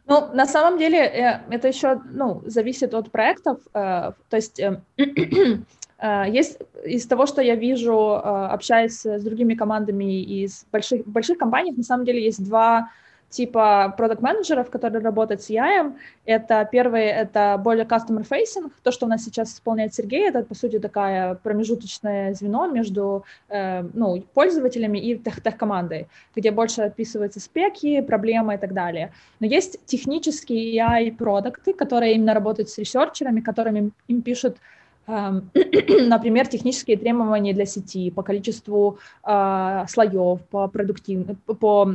Ну, 0.08 0.34
на 0.34 0.46
самом 0.46 0.80
деле, 0.80 0.98
э, 1.00 1.42
это 1.50 1.68
еще, 1.68 2.02
ну, 2.12 2.42
зависит 2.46 2.94
от 2.94 3.12
проектов. 3.12 3.60
Э, 3.74 4.12
то 4.30 4.36
есть 4.36 4.60
э, 4.60 4.82
есть 6.28 6.60
из 6.84 7.06
того, 7.08 7.26
что 7.26 7.42
я 7.42 7.56
вижу, 7.56 8.16
общаясь 8.16 9.06
с 9.06 9.24
другими 9.24 9.54
командами 9.54 10.22
из 10.24 10.66
больших, 10.72 11.06
больших 11.08 11.38
компаний, 11.38 11.72
на 11.72 11.84
самом 11.84 12.06
деле 12.06 12.24
есть 12.24 12.44
два 12.44 12.90
типа 13.32 13.94
продукт-менеджеров, 13.98 14.70
которые 14.70 15.02
работают 15.02 15.41
с 15.41 15.50
EI. 15.50 15.94
Это 16.26 16.67
первый, 16.72 17.06
это 17.06 17.60
более 17.63 17.86
customer-facing. 17.86 18.72
То, 18.84 18.91
что 18.91 19.06
у 19.06 19.10
нас 19.10 19.24
сейчас 19.24 19.54
исполняет 19.54 19.96
Сергей, 19.96 20.28
это, 20.28 20.44
по 20.44 20.54
сути, 20.54 20.80
такая 20.80 21.36
промежуточное 21.36 22.34
звено 22.34 22.67
между 22.67 23.24
э, 23.50 23.84
ну, 23.94 24.22
пользователями 24.34 25.00
и 25.00 25.17
тех-командой, 25.17 26.08
где 26.36 26.52
больше 26.52 26.82
описываются 26.82 27.39
спеки, 27.39 28.02
проблемы 28.02 28.56
и 28.56 28.58
так 28.58 28.74
далее. 28.74 29.12
Но 29.39 29.48
есть 29.48 29.84
технические 29.86 30.76
EI-продукты, 30.76 31.74
которые 31.74 32.15
именно 32.15 32.34
работают 32.34 32.70
с 32.70 32.78
ресерчерами, 32.78 33.39
которыми 33.39 33.91
им 34.08 34.22
пишут 34.22 34.58
например, 36.08 36.47
технические 36.47 36.97
требования 36.97 37.54
для 37.54 37.65
сети 37.65 38.12
по 38.12 38.24
количеству 38.24 39.00
э, 39.26 39.86
слоев, 39.88 40.41
по, 40.50 40.67
продуктив... 40.67 41.26
по 41.60 41.89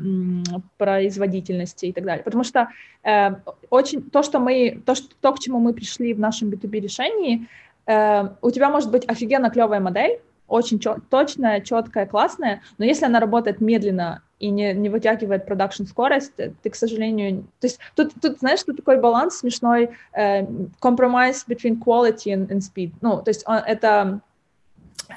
производительности 0.77 1.87
и 1.87 1.93
так 1.93 2.05
далее. 2.05 2.23
Потому 2.23 2.45
что 2.45 2.69
э, 3.03 3.37
очень 3.71 4.03
то, 4.03 4.23
что 4.23 4.39
мы, 4.39 4.83
то, 4.85 4.95
что, 4.95 5.09
то, 5.21 5.33
к 5.33 5.39
чему 5.39 5.59
мы 5.59 5.73
пришли 5.73 6.15
в 6.15 6.21
нашем 6.21 6.51
B2B 6.51 6.81
решении, 6.81 7.49
э, 7.87 8.29
у 8.43 8.51
тебя 8.51 8.71
может 8.71 8.91
быть 8.91 9.09
офигенно 9.09 9.51
клевая 9.51 9.81
модель, 9.81 10.21
очень 10.49 10.79
чет, 10.79 10.99
точная, 11.11 11.61
четкая, 11.61 12.07
классная, 12.07 12.63
но 12.79 12.85
если 12.85 13.07
она 13.07 13.19
работает 13.21 13.61
медленно 13.61 14.23
и 14.39 14.51
не, 14.51 14.75
не 14.75 14.89
вытягивает 14.89 15.47
продакшн 15.47 15.85
скорость, 15.85 16.33
ты, 16.37 16.71
к 16.71 16.75
сожалению... 16.75 17.45
То 17.61 17.67
есть 17.67 17.79
тут, 17.95 18.13
тут 18.21 18.39
знаешь, 18.39 18.61
что 18.61 18.75
такой 18.75 19.01
баланс 19.01 19.37
смешной, 19.39 19.91
э, 20.13 20.43
compromise 20.81 21.47
between 21.49 21.79
quality 21.79 22.35
and, 22.35 22.49
and 22.49 22.61
speed. 22.61 22.93
Ну, 23.01 23.23
то 23.23 23.31
есть 23.31 23.45
он, 23.47 23.57
это, 23.57 24.21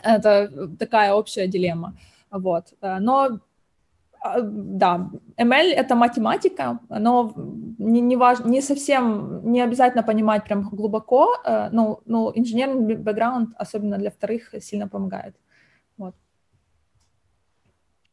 это 0.03 0.69
такая 0.79 1.13
общая 1.13 1.47
дилемма. 1.47 1.93
Вот. 2.31 2.73
Э, 2.81 2.99
но 2.99 3.39
а, 4.21 4.41
да, 4.41 5.09
ML— 5.37 5.73
это 5.75 5.95
математика, 5.95 6.79
но 6.89 7.33
не, 7.77 8.01
не, 8.01 8.17
важ, 8.17 8.39
не 8.39 8.61
совсем, 8.61 9.41
не 9.51 9.61
обязательно 9.61 10.03
понимать 10.03 10.43
прям 10.43 10.63
глубоко, 10.63 11.37
э, 11.45 11.69
но, 11.71 12.01
но 12.05 12.31
инженерный 12.35 12.95
бэкграунд, 12.95 13.49
особенно 13.57 13.97
для 13.97 14.11
вторых, 14.11 14.53
сильно 14.61 14.87
помогает. 14.87 15.35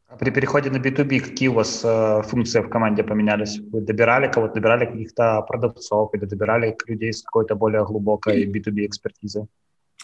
А 0.07 0.15
при 0.15 0.31
переходе 0.31 0.69
на 0.69 0.77
B2B 0.77 1.19
какие 1.19 1.49
у 1.49 1.53
вас 1.53 1.81
э, 1.83 2.21
функции 2.23 2.61
в 2.61 2.69
команде 2.69 3.03
поменялись? 3.03 3.59
Вы 3.59 3.81
добирали 3.81 4.31
кого-то, 4.31 4.53
добирали 4.53 4.85
каких-то 4.85 5.41
продавцов 5.41 6.13
или 6.13 6.25
добирали 6.25 6.77
людей 6.87 7.11
с 7.11 7.21
какой-то 7.23 7.55
более 7.55 7.83
глубокой 7.83 8.45
B2B 8.45 8.85
экспертизы? 8.85 9.47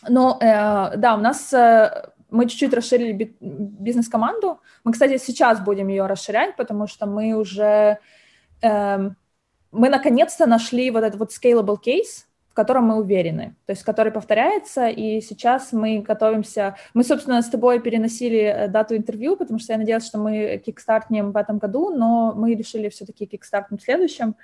Ну, 0.10 0.38
э, 0.42 0.98
да, 0.98 1.16
у 1.16 1.20
нас 1.20 1.54
э, 1.54 2.12
мы 2.30 2.50
чуть-чуть 2.50 2.74
расширили 2.74 3.36
бизнес-команду. 3.40 4.60
Мы, 4.84 4.92
кстати, 4.92 5.18
сейчас 5.18 5.62
будем 5.62 5.88
ее 5.88 6.06
расширять, 6.08 6.58
потому 6.58 6.88
что 6.88 7.06
мы 7.06 7.34
уже, 7.34 8.00
э, 8.62 9.10
мы 9.72 9.90
наконец-то 9.90 10.46
нашли 10.48 10.92
вот 10.92 11.04
этот 11.04 11.20
вот 11.20 11.32
scalable 11.32 11.78
case, 11.86 12.26
в 12.54 12.56
котором 12.56 12.84
мы 12.86 12.98
уверены, 12.98 13.56
то 13.66 13.72
есть 13.72 13.82
который 13.82 14.12
повторяется, 14.12 14.88
и 14.88 15.22
сейчас 15.22 15.74
мы 15.74 16.02
готовимся, 16.08 16.76
мы, 16.94 17.04
собственно, 17.04 17.42
с 17.42 17.50
тобой 17.50 17.80
переносили 17.80 18.42
э, 18.42 18.68
дату 18.68 18.96
интервью, 18.96 19.36
потому 19.36 19.58
что 19.58 19.74
я 19.74 19.80
надеялась, 19.80 20.06
что 20.06 20.20
мы 20.20 20.62
кикстартнем 20.64 21.32
в 21.32 21.38
этом 21.38 21.58
году, 21.58 21.90
но 21.90 22.32
мы 22.36 22.54
решили 22.54 22.90
все-таки 22.90 23.26
кикстартнуть 23.26 23.82
в 23.82 23.86
следующем, 23.86 24.36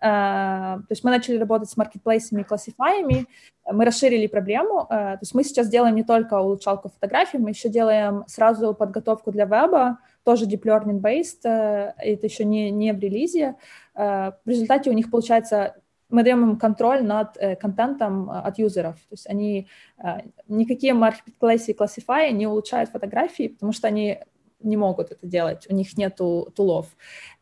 Uh, 0.00 0.78
то 0.78 0.90
есть 0.90 1.02
мы 1.02 1.10
начали 1.10 1.38
работать 1.38 1.68
с 1.70 1.76
маркетплейсами 1.76 2.42
и 2.42 2.44
классифаями, 2.44 3.26
мы 3.66 3.84
расширили 3.84 4.28
проблему, 4.28 4.82
uh, 4.82 4.86
то 4.86 5.18
есть 5.22 5.34
мы 5.34 5.42
сейчас 5.42 5.68
делаем 5.68 5.96
не 5.96 6.04
только 6.04 6.38
улучшалку 6.38 6.88
фотографий, 6.88 7.38
мы 7.38 7.50
еще 7.50 7.68
делаем 7.68 8.22
сразу 8.28 8.74
подготовку 8.74 9.32
для 9.32 9.44
веба, 9.44 9.98
тоже 10.22 10.44
deep 10.46 10.62
learning 10.62 11.00
based, 11.00 11.40
это 11.42 12.26
еще 12.26 12.44
не, 12.44 12.70
не 12.70 12.92
в 12.92 13.00
релизе. 13.00 13.56
В 13.96 14.36
результате 14.46 14.90
у 14.90 14.92
них 14.92 15.10
получается 15.10 15.74
мы 16.10 16.22
даем 16.22 16.42
им 16.42 16.56
контроль 16.56 17.02
над 17.02 17.36
э, 17.36 17.56
контентом 17.56 18.30
э, 18.30 18.40
от 18.40 18.58
юзеров. 18.58 18.94
То 18.94 19.12
есть 19.12 19.28
они 19.28 19.68
э, 19.98 20.20
никакие 20.48 20.94
маркетплейсы 20.94 21.72
и 21.72 21.74
классифаи 21.74 22.32
не 22.32 22.46
улучшают 22.46 22.90
фотографии, 22.90 23.48
потому 23.48 23.72
что 23.72 23.88
они 23.88 24.18
не 24.60 24.76
могут 24.76 25.12
это 25.12 25.24
делать, 25.24 25.66
у 25.70 25.74
них 25.74 25.96
нет 25.96 26.16
тулов. 26.16 26.86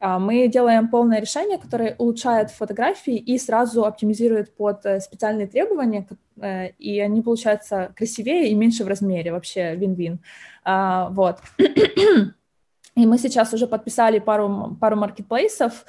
А 0.01 0.19
мы 0.19 0.49
делаем 0.49 0.89
полное 0.89 1.19
решение, 1.19 1.57
которое 1.57 1.95
улучшает 1.97 2.51
фотографии 2.51 3.17
и 3.17 3.39
сразу 3.39 3.87
оптимизирует 3.87 4.55
под 4.55 4.85
специальные 5.01 5.47
требования, 5.47 6.07
и 6.79 7.01
они 7.01 7.23
получаются 7.23 7.91
красивее 7.97 8.51
и 8.51 8.55
меньше 8.55 8.85
в 8.85 8.89
размере, 8.89 9.33
вообще 9.33 9.77
вин-вин. 9.77 10.19
А, 10.63 11.09
вот. 11.09 11.39
И 12.97 13.05
мы 13.05 13.19
сейчас 13.19 13.53
уже 13.53 13.67
подписали 13.67 14.19
пару, 14.19 14.75
пару 14.81 14.97
маркетплейсов, 14.97 15.85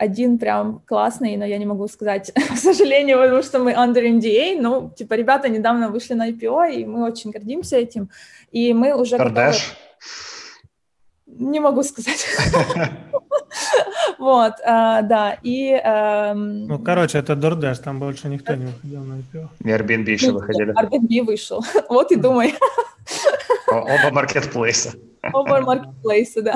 один 0.00 0.38
прям 0.38 0.80
классный, 0.86 1.36
но 1.36 1.44
я 1.44 1.58
не 1.58 1.66
могу 1.66 1.86
сказать, 1.88 2.32
к 2.54 2.56
сожалению, 2.56 3.18
потому 3.18 3.42
что 3.42 3.58
мы 3.58 3.72
under 3.72 4.02
NDA, 4.02 4.60
но, 4.60 4.90
типа, 4.96 5.14
ребята 5.14 5.48
недавно 5.48 5.90
вышли 5.90 6.14
на 6.14 6.30
IPO, 6.30 6.72
и 6.72 6.86
мы 6.86 7.04
очень 7.04 7.30
гордимся 7.30 7.76
этим, 7.76 8.08
и 8.50 8.72
мы 8.72 8.94
уже... 8.94 9.18
Кардаш? 9.18 9.76
Не 11.26 11.60
могу 11.60 11.82
сказать. 11.82 12.26
Вот, 14.20 14.52
а, 14.64 15.02
да, 15.02 15.38
и... 15.42 15.72
Эм, 15.72 16.66
ну, 16.66 16.78
короче, 16.78 17.18
это 17.18 17.32
DoorDash, 17.32 17.82
там 17.82 17.98
больше 17.98 18.28
никто 18.28 18.54
не 18.54 18.66
выходил 18.66 19.02
на 19.02 19.14
IPO. 19.14 19.48
И 19.60 19.68
Airbnb 19.68 20.10
еще 20.10 20.28
ну, 20.28 20.34
выходили. 20.34 20.74
Airbnb 20.78 21.24
вышел, 21.24 21.64
вот 21.88 22.12
и 22.12 22.16
думай. 22.16 22.54
Оба 23.66 24.10
маркетплейса. 24.12 24.92
Open 25.32 25.64
Marketplace, 25.64 26.40
да. 26.40 26.54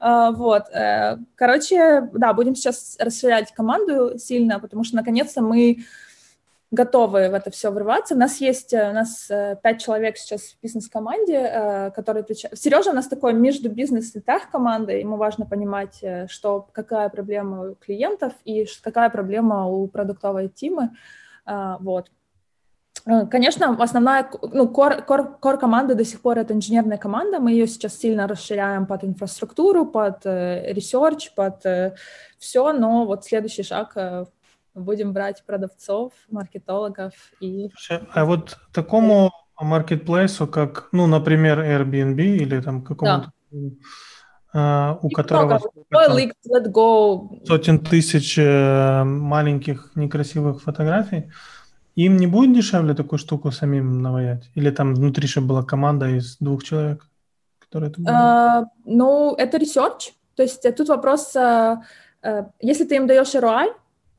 А, 0.00 0.32
вот. 0.32 0.64
Э, 0.70 1.16
короче, 1.34 2.08
да, 2.12 2.32
будем 2.32 2.54
сейчас 2.54 2.96
расширять 2.98 3.52
команду 3.52 4.18
сильно, 4.18 4.60
потому 4.60 4.84
что 4.84 4.96
наконец-то 4.96 5.40
мы 5.40 5.78
готовы 6.70 7.28
в 7.28 7.34
это 7.34 7.50
все 7.50 7.70
врываться. 7.70 8.14
У 8.14 8.18
нас 8.18 8.40
есть, 8.40 8.72
э, 8.72 8.90
у 8.90 8.92
нас 8.92 9.30
э, 9.30 9.56
пять 9.62 9.82
человек 9.82 10.16
сейчас 10.16 10.42
в 10.42 10.60
бизнес-команде, 10.62 11.92
которые 11.94 12.22
отвечают. 12.22 12.58
Сережа 12.58 12.90
у 12.90 12.94
нас 12.94 13.06
такой 13.06 13.32
между 13.32 13.70
бизнес 13.70 14.14
и 14.16 14.20
тех 14.20 14.50
командой, 14.50 15.00
ему 15.00 15.16
важно 15.16 15.46
понимать, 15.46 16.02
что 16.28 16.68
какая 16.72 17.08
проблема 17.08 17.70
у 17.70 17.74
клиентов 17.74 18.32
и 18.44 18.66
какая 18.82 19.10
проблема 19.10 19.66
у 19.66 19.86
продуктовой 19.88 20.48
тимы. 20.48 20.90
Вот. 21.46 22.10
Э, 23.06 23.26
конечно, 23.26 23.76
основная, 23.82 24.30
ну, 24.52 24.64
core, 24.66 25.04
core, 25.06 25.38
core 25.40 25.58
команда 25.58 25.94
до 25.94 26.04
сих 26.04 26.20
пор 26.20 26.38
это 26.38 26.54
инженерная 26.54 26.98
команда. 26.98 27.38
Мы 27.40 27.52
ее 27.52 27.66
сейчас 27.66 27.98
сильно 27.98 28.26
расширяем 28.26 28.86
под 28.86 29.04
инфраструктуру, 29.04 29.86
под 29.86 30.24
э, 30.24 30.74
под 31.36 31.66
э, 31.66 31.94
все, 32.38 32.72
но 32.72 33.04
вот 33.04 33.24
следующий 33.24 33.62
шаг 33.62 33.92
э, 33.96 34.24
будем 34.74 35.12
брать 35.12 35.44
продавцов, 35.46 36.12
маркетологов 36.30 37.12
и... 37.40 37.70
А 38.12 38.24
вот 38.24 38.58
такому 38.72 39.32
маркетплейсу, 39.60 40.46
как, 40.46 40.88
ну, 40.92 41.06
например, 41.06 41.60
Airbnb 41.60 42.20
или 42.20 42.60
там 42.60 42.82
какому-то... 42.82 43.32
Да. 44.52 44.98
у 45.02 45.10
которого 45.10 45.60
let 45.88 46.72
go. 46.72 47.44
сотен 47.46 47.78
тысяч 47.78 48.36
маленьких 48.36 49.92
некрасивых 49.94 50.62
фотографий, 50.62 51.30
им 51.96 52.16
не 52.16 52.26
будет 52.26 52.54
дешевле 52.54 52.94
такую 52.94 53.18
штуку 53.18 53.52
самим 53.52 54.02
наваять? 54.02 54.50
Или 54.54 54.70
там 54.70 54.94
внутри 54.94 55.26
еще 55.26 55.40
была 55.40 55.62
команда 55.62 56.08
из 56.08 56.36
двух 56.38 56.64
человек, 56.64 57.08
которые 57.60 57.90
это 57.90 58.00
uh, 58.00 58.64
Ну, 58.84 59.34
это 59.38 59.58
research. 59.58 60.12
То 60.34 60.42
есть 60.42 60.64
э, 60.64 60.72
тут 60.72 60.88
вопрос, 60.88 61.36
uh, 61.36 61.76
uh, 62.22 62.46
если 62.60 62.84
ты 62.84 62.96
им 62.96 63.06
даешь 63.06 63.34
ROI, 63.34 63.72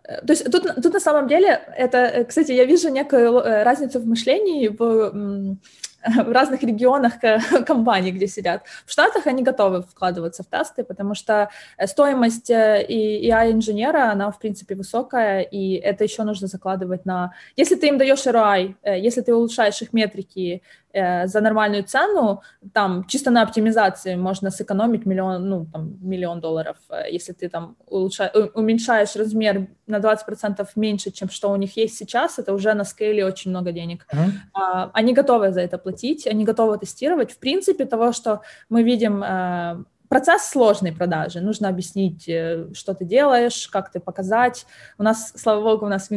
то 0.05 0.33
есть 0.33 0.51
тут, 0.51 0.75
тут 0.75 0.93
на 0.93 0.99
самом 0.99 1.27
деле, 1.27 1.61
это, 1.77 2.25
кстати, 2.27 2.51
я 2.51 2.65
вижу 2.65 2.89
некую 2.89 3.41
разницу 3.63 3.99
в 3.99 4.05
мышлении, 4.05 4.67
в 4.67 5.57
в 6.25 6.31
разных 6.31 6.63
регионах 6.63 7.13
компаний, 7.65 8.11
где 8.11 8.27
сидят. 8.27 8.63
В 8.85 8.91
Штатах 8.91 9.27
они 9.27 9.43
готовы 9.43 9.81
вкладываться 9.81 10.43
в 10.43 10.47
тесты, 10.47 10.83
потому 10.83 11.15
что 11.15 11.49
э, 11.77 11.87
стоимость 11.87 12.49
э, 12.49 12.85
и 12.87 13.29
AI-инженера, 13.29 14.11
она, 14.11 14.31
в 14.31 14.39
принципе, 14.39 14.75
высокая, 14.75 15.41
и 15.41 15.73
это 15.75 16.03
еще 16.03 16.23
нужно 16.23 16.47
закладывать 16.47 17.05
на... 17.05 17.33
Если 17.55 17.75
ты 17.75 17.87
им 17.87 17.97
даешь 17.97 18.25
ROI, 18.25 18.75
э, 18.83 18.99
если 18.99 19.21
ты 19.21 19.33
улучшаешь 19.33 19.81
их 19.81 19.93
метрики, 19.93 20.61
э, 20.95 21.27
за 21.27 21.41
нормальную 21.41 21.83
цену, 21.83 22.41
там 22.73 23.03
чисто 23.07 23.31
на 23.31 23.41
оптимизации 23.41 24.15
можно 24.15 24.51
сэкономить 24.51 25.05
миллион, 25.05 25.49
ну, 25.49 25.65
там, 25.73 25.97
миллион 26.01 26.39
долларов, 26.39 26.77
э, 26.89 27.11
если 27.11 27.33
ты 27.33 27.49
там 27.49 27.75
улучша, 27.87 28.31
уменьшаешь 28.53 29.15
размер 29.15 29.67
на 29.87 29.99
20% 29.99 30.67
меньше, 30.75 31.11
чем 31.11 31.29
что 31.29 31.51
у 31.51 31.55
них 31.57 31.77
есть 31.77 31.97
сейчас, 31.97 32.39
это 32.39 32.53
уже 32.53 32.73
на 32.73 32.83
скейле 32.83 33.25
очень 33.25 33.51
много 33.51 33.71
денег. 33.71 34.07
А, 34.53 34.89
они 34.93 35.13
готовы 35.13 35.51
за 35.51 35.61
это 35.61 35.77
платить, 35.77 36.27
они 36.27 36.45
готовы 36.45 36.77
тестировать. 36.77 37.31
В 37.31 37.37
принципе, 37.37 37.85
того, 37.85 38.11
что 38.11 38.41
мы 38.69 38.83
видим 38.83 39.23
э, 39.23 39.83
процесс 40.15 40.49
сложной 40.49 40.93
продажи. 40.93 41.41
Нужно 41.41 41.67
объяснить, 41.67 42.29
э, 42.29 42.67
что 42.73 42.93
ты 42.93 43.03
делаешь, 43.03 43.67
как 43.67 43.91
ты 43.91 43.99
показать. 43.99 44.65
У 44.97 45.03
нас, 45.03 45.33
слава 45.35 45.61
богу, 45.61 45.87
у 45.87 45.89
нас 45.89 46.09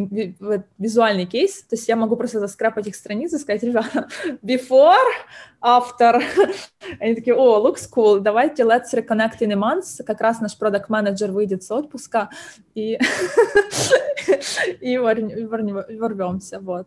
визуальный 0.79 1.27
кейс, 1.27 1.63
то 1.63 1.75
есть 1.75 1.89
я 1.89 1.97
могу 1.97 2.15
просто 2.15 2.39
заскрапать 2.39 2.87
их 2.87 2.95
страницы 2.95 3.37
и 3.37 3.39
сказать, 3.41 3.65
ребята, 3.65 4.07
before, 4.41 5.11
after. 5.61 6.23
Они 7.01 7.17
такие, 7.17 7.35
о, 7.35 7.59
looks 7.59 7.89
cool, 7.93 8.21
давайте 8.21 8.63
let's 8.63 8.95
reconnect 8.95 9.41
in 9.41 9.53
a 9.53 9.57
month. 9.57 10.05
Как 10.07 10.21
раз 10.21 10.41
наш 10.41 10.57
продукт 10.57 10.89
менеджер 10.89 11.33
выйдет 11.33 11.65
с 11.65 11.71
отпуска 11.73 12.31
и, 12.77 13.01
и 14.81 14.97
ворвемся. 14.97 16.61
Вот. 16.61 16.87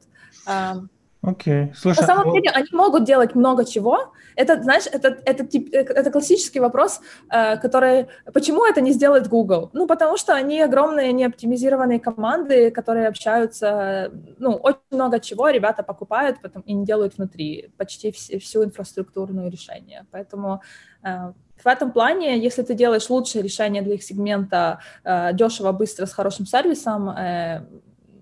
Окей. 1.23 1.65
Okay. 1.65 1.73
Слушай, 1.75 2.01
На 2.01 2.07
самом 2.07 2.29
а 2.29 2.33
деле 2.33 2.49
они 2.49 2.67
могут 2.71 3.03
делать 3.03 3.35
много 3.35 3.63
чего. 3.63 4.11
Это, 4.35 4.61
знаешь, 4.63 4.87
это, 4.91 5.19
это, 5.23 5.45
тип, 5.45 5.69
это 5.71 6.09
классический 6.09 6.59
вопрос, 6.59 6.99
э, 7.29 7.57
который... 7.57 8.07
Почему 8.33 8.65
это 8.65 8.81
не 8.81 8.91
сделает 8.91 9.27
Google? 9.27 9.69
Ну, 9.73 9.85
потому 9.85 10.17
что 10.17 10.33
они 10.33 10.59
огромные 10.59 11.13
неоптимизированные 11.13 11.99
команды, 11.99 12.71
которые 12.71 13.07
общаются... 13.07 14.11
Ну, 14.39 14.53
очень 14.53 14.79
много 14.89 15.19
чего 15.19 15.49
ребята 15.49 15.83
покупают 15.83 16.41
потом 16.41 16.63
и 16.63 16.73
не 16.73 16.85
делают 16.85 17.17
внутри. 17.17 17.71
Почти 17.77 18.09
вс- 18.09 18.39
всю 18.39 18.63
инфраструктурную 18.63 19.51
решение. 19.51 20.07
Поэтому 20.09 20.61
э, 21.03 21.33
в 21.63 21.67
этом 21.67 21.91
плане, 21.91 22.39
если 22.39 22.63
ты 22.63 22.73
делаешь 22.73 23.09
лучшее 23.11 23.43
решение 23.43 23.83
для 23.83 23.93
их 23.93 24.01
сегмента, 24.03 24.79
э, 25.03 25.33
дешево, 25.33 25.71
быстро, 25.71 26.07
с 26.07 26.13
хорошим 26.13 26.47
сервисом, 26.47 27.09
э, 27.09 27.63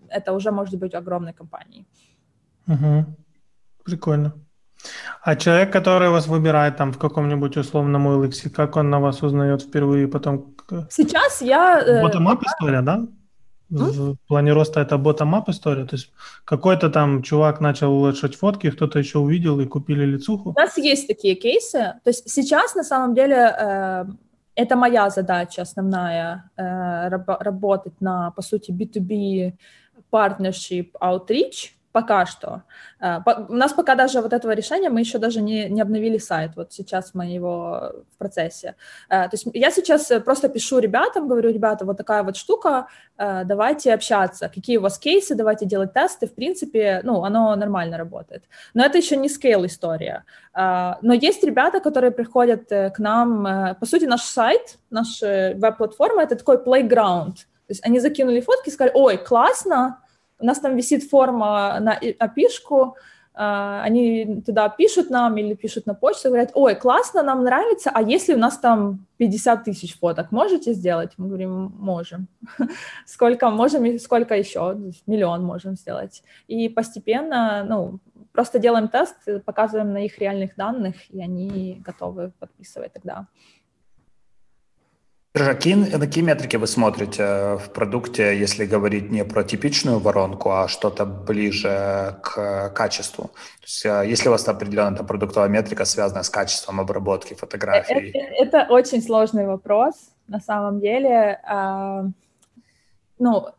это 0.09 0.33
уже 0.33 0.51
может 0.51 0.75
быть 0.75 0.93
огромной 0.93 1.33
компанией. 1.33 1.85
Угу. 2.69 3.05
Прикольно. 3.83 4.33
А 5.21 5.35
человек, 5.35 5.73
который 5.73 6.09
вас 6.09 6.27
выбирает 6.27 6.77
там 6.77 6.93
в 6.93 6.97
каком-нибудь 6.97 7.57
условном 7.57 8.07
OLX, 8.07 8.49
как 8.49 8.77
он 8.77 8.89
на 8.89 8.99
вас 8.99 9.21
узнает 9.23 9.61
впервые 9.61 10.07
потом? 10.07 10.55
Сейчас 10.89 11.41
я... 11.41 11.81
Э, 11.81 12.03
Bottom-up 12.03 12.41
история, 12.45 12.81
да? 12.81 13.05
В 13.69 14.15
плане 14.27 14.53
роста 14.53 14.79
это 14.79 14.95
bottom-up 14.95 15.43
история? 15.47 15.85
То 15.85 15.95
есть 15.95 16.11
какой-то 16.45 16.89
там 16.89 17.21
чувак 17.21 17.61
начал 17.61 17.91
улучшать 17.91 18.35
фотки, 18.35 18.71
кто-то 18.71 18.99
еще 18.99 19.19
увидел 19.19 19.59
и 19.59 19.65
купили 19.65 20.05
лицуху? 20.05 20.53
У 20.55 20.59
нас 20.59 20.77
есть 20.77 21.07
такие 21.07 21.35
кейсы. 21.35 21.93
То 22.03 22.09
есть 22.09 22.29
сейчас 22.29 22.75
на 22.75 22.83
самом 22.83 23.13
деле 23.13 23.35
э, 23.35 24.05
это 24.55 24.75
моя 24.75 25.09
задача 25.09 25.61
основная, 25.61 26.49
э, 26.57 27.09
работать 27.09 28.01
на, 28.01 28.31
по 28.31 28.41
сути, 28.41 28.71
B2B 28.71 29.53
partnership 30.11 30.91
outreach, 31.01 31.73
Пока 31.99 32.25
что. 32.25 32.61
Э, 33.01 33.19
у 33.49 33.53
нас 33.53 33.73
пока 33.73 33.95
даже 33.95 34.21
вот 34.21 34.31
этого 34.31 34.53
решения, 34.55 34.89
мы 34.89 35.01
еще 35.01 35.17
даже 35.17 35.41
не, 35.41 35.69
не 35.69 35.81
обновили 35.81 36.17
сайт, 36.17 36.51
вот 36.55 36.71
сейчас 36.71 37.13
мы 37.13 37.25
его 37.25 37.91
в 38.13 38.17
процессе. 38.17 38.75
Э, 39.09 39.23
то 39.23 39.31
есть 39.33 39.47
я 39.53 39.71
сейчас 39.71 40.11
просто 40.23 40.47
пишу 40.47 40.79
ребятам, 40.79 41.27
говорю, 41.27 41.51
ребята, 41.51 41.85
вот 41.85 41.97
такая 41.97 42.23
вот 42.23 42.37
штука, 42.37 42.87
э, 43.17 43.43
давайте 43.43 43.93
общаться, 43.93 44.49
какие 44.55 44.77
у 44.77 44.81
вас 44.81 44.97
кейсы, 44.97 45.35
давайте 45.35 45.65
делать 45.65 45.93
тесты, 45.93 46.25
в 46.25 46.33
принципе, 46.33 47.01
ну, 47.03 47.25
оно 47.25 47.55
нормально 47.55 47.97
работает. 47.97 48.43
Но 48.73 48.85
это 48.85 48.97
еще 48.97 49.17
не 49.17 49.29
скейл 49.29 49.65
история. 49.65 50.23
Но 50.55 51.13
есть 51.13 51.43
ребята, 51.43 51.79
которые 51.79 52.11
приходят 52.11 52.69
к 52.69 52.95
нам, 52.99 53.75
по 53.79 53.85
сути, 53.85 54.05
наш 54.05 54.21
сайт, 54.21 54.77
наша 54.89 55.53
веб-платформа, 55.55 56.23
это 56.23 56.35
такой 56.35 56.57
playground, 56.57 57.33
то 57.33 57.73
есть 57.73 57.85
они 57.85 57.99
закинули 57.99 58.41
фотки 58.41 58.69
и 58.69 58.71
сказали, 58.71 58.91
ой, 58.95 59.17
классно, 59.17 59.99
у 60.39 60.45
нас 60.45 60.59
там 60.59 60.75
висит 60.75 61.03
форма 61.03 61.79
на 61.79 61.99
опишку, 62.19 62.95
а, 63.41 63.83
они 63.83 64.41
туда 64.45 64.67
пишут 64.67 65.09
нам 65.09 65.37
или 65.37 65.53
пишут 65.53 65.85
на 65.85 65.93
почту, 65.93 66.27
говорят, 66.27 66.51
ой, 66.55 66.75
классно, 66.75 67.23
нам 67.23 67.43
нравится, 67.43 67.89
а 67.93 68.01
если 68.01 68.33
у 68.33 68.37
нас 68.37 68.57
там 68.57 69.05
50 69.17 69.63
тысяч 69.63 69.97
фоток, 69.97 70.31
можете 70.31 70.73
сделать? 70.73 71.13
Мы 71.15 71.27
говорим, 71.27 71.71
можем. 71.79 72.27
Сколько 73.05 73.49
можем 73.49 73.85
и 73.85 73.97
сколько 73.97 74.35
еще? 74.35 74.77
Миллион 75.07 75.43
можем 75.43 75.75
сделать. 75.75 76.21
И 76.47 76.67
постепенно, 76.67 77.63
ну, 77.63 77.99
просто 78.33 78.59
делаем 78.59 78.89
тест, 78.89 79.15
показываем 79.45 79.93
на 79.93 80.03
их 80.03 80.19
реальных 80.19 80.55
данных, 80.57 80.95
и 81.09 81.21
они 81.21 81.81
готовы 81.85 82.31
подписывать 82.39 82.91
тогда. 82.91 83.27
Какие, 85.31 85.75
на 85.75 85.99
какие 85.99 86.23
метрики 86.23 86.55
вы 86.55 86.65
смотрите 86.65 87.57
в 87.57 87.69
продукте, 87.71 88.35
если 88.35 88.65
говорить 88.65 89.11
не 89.11 89.23
про 89.23 89.43
типичную 89.43 89.99
воронку, 89.99 90.49
а 90.49 90.67
что-то 90.67 91.05
ближе 91.05 92.15
к 92.23 92.69
качеству? 92.69 93.25
То 93.25 93.65
есть, 93.65 93.85
э, 93.85 94.03
если 94.07 94.29
у 94.29 94.31
вас 94.31 94.47
определенная 94.47 94.97
там, 94.97 95.05
продуктовая 95.05 95.47
метрика, 95.47 95.85
связанная 95.85 96.23
с 96.23 96.31
качеством 96.31 96.79
обработки 96.79 97.35
фотографий? 97.35 98.09
Это, 98.09 98.57
это 98.57 98.73
очень 98.73 99.03
сложный 99.03 99.45
вопрос, 99.45 99.93
на 100.27 100.39
самом 100.39 100.79
деле. 100.79 101.39
А, 101.43 102.05
ну, 103.19 103.49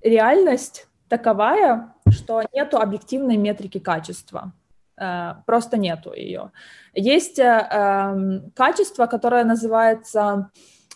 реальность 0.00 0.86
таковая, 1.08 1.92
что 2.08 2.42
нету 2.54 2.78
объективной 2.78 3.36
метрики 3.36 3.78
качества. 3.78 4.52
Просто 5.46 5.76
нету 5.76 6.12
ее. 6.12 6.50
Есть 6.92 7.38
uh, 7.38 8.50
качество, 8.56 9.06
которое 9.06 9.44
называется 9.44 10.50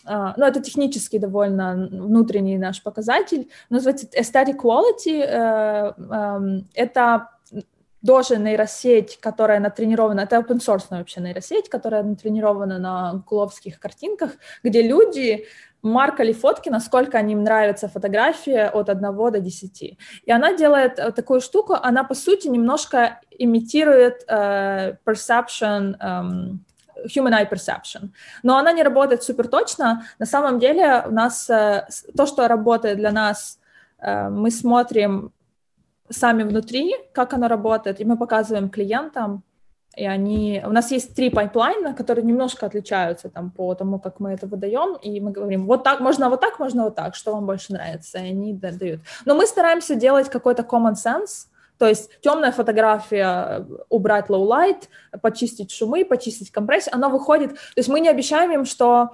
ну, 0.05 0.45
это 0.45 0.61
технически 0.61 1.17
довольно 1.17 1.87
внутренний 1.91 2.57
наш 2.57 2.83
показатель, 2.83 3.49
называется 3.69 4.07
aesthetic 4.07 4.57
quality, 4.57 5.23
э, 5.23 5.93
эм, 5.97 6.67
это 6.73 7.29
тоже 8.05 8.37
нейросеть, 8.37 9.19
которая 9.19 9.59
натренирована, 9.59 10.21
это 10.21 10.37
open 10.37 10.59
source 10.59 10.85
вообще 10.89 11.21
нейросеть, 11.21 11.69
которая 11.69 12.03
натренирована 12.03 12.77
на 12.77 13.13
гугловских 13.13 13.79
картинках, 13.79 14.31
где 14.61 14.81
люди 14.81 15.45
маркали 15.81 16.31
фотки, 16.33 16.69
насколько 16.69 17.17
им 17.19 17.43
нравится 17.43 17.87
фотография 17.87 18.69
от 18.69 18.89
1 18.89 19.01
до 19.01 19.39
10. 19.39 19.97
И 20.25 20.31
она 20.31 20.53
делает 20.53 20.97
э, 20.97 21.11
такую 21.11 21.41
штуку, 21.41 21.73
она 21.73 22.03
по 22.03 22.13
сути 22.13 22.47
немножко 22.47 23.19
имитирует 23.29 24.23
uh, 24.29 24.95
perception 25.05 25.97
um, 25.99 26.59
human 27.05 27.33
eye 27.33 27.49
perception. 27.49 28.09
Но 28.43 28.57
она 28.57 28.71
не 28.71 28.83
работает 28.83 29.23
супер 29.23 29.47
точно. 29.47 30.05
На 30.19 30.25
самом 30.25 30.59
деле 30.59 31.03
у 31.07 31.11
нас 31.11 31.49
э, 31.49 31.87
то, 32.17 32.25
что 32.25 32.47
работает 32.47 32.97
для 32.97 33.11
нас, 33.11 33.59
э, 33.99 34.29
мы 34.29 34.51
смотрим 34.51 35.31
сами 36.09 36.43
внутри, 36.43 36.95
как 37.13 37.33
оно 37.33 37.47
работает, 37.47 38.01
и 38.01 38.05
мы 38.05 38.17
показываем 38.17 38.69
клиентам, 38.69 39.43
и 39.95 40.05
они... 40.05 40.61
У 40.65 40.71
нас 40.71 40.91
есть 40.91 41.15
три 41.15 41.29
пайплайна, 41.29 41.93
которые 41.93 42.25
немножко 42.25 42.65
отличаются 42.65 43.29
там 43.29 43.51
по 43.51 43.75
тому, 43.75 43.99
как 43.99 44.19
мы 44.19 44.31
это 44.31 44.47
выдаем, 44.47 44.95
и 44.95 45.21
мы 45.21 45.31
говорим, 45.31 45.67
вот 45.67 45.83
так, 45.83 45.99
можно 45.99 46.29
вот 46.29 46.41
так, 46.41 46.59
можно 46.59 46.83
вот 46.83 46.95
так, 46.95 47.15
что 47.15 47.33
вам 47.33 47.45
больше 47.45 47.73
нравится, 47.73 48.17
и 48.17 48.29
они 48.29 48.53
дают. 48.53 49.01
Но 49.25 49.35
мы 49.35 49.45
стараемся 49.45 49.95
делать 49.95 50.29
какой-то 50.29 50.63
common 50.63 50.93
sense, 50.93 51.47
то 51.77 51.87
есть 51.87 52.09
темная 52.21 52.51
фотография, 52.51 53.65
убрать 53.89 54.29
low 54.29 54.47
light, 54.47 54.87
почистить 55.21 55.71
шумы, 55.71 56.05
почистить 56.05 56.51
компрессию, 56.51 56.95
она 56.95 57.09
выходит. 57.09 57.53
То 57.53 57.77
есть 57.77 57.89
мы 57.89 57.99
не 57.99 58.09
обещаем 58.09 58.51
им, 58.51 58.65
что 58.65 59.11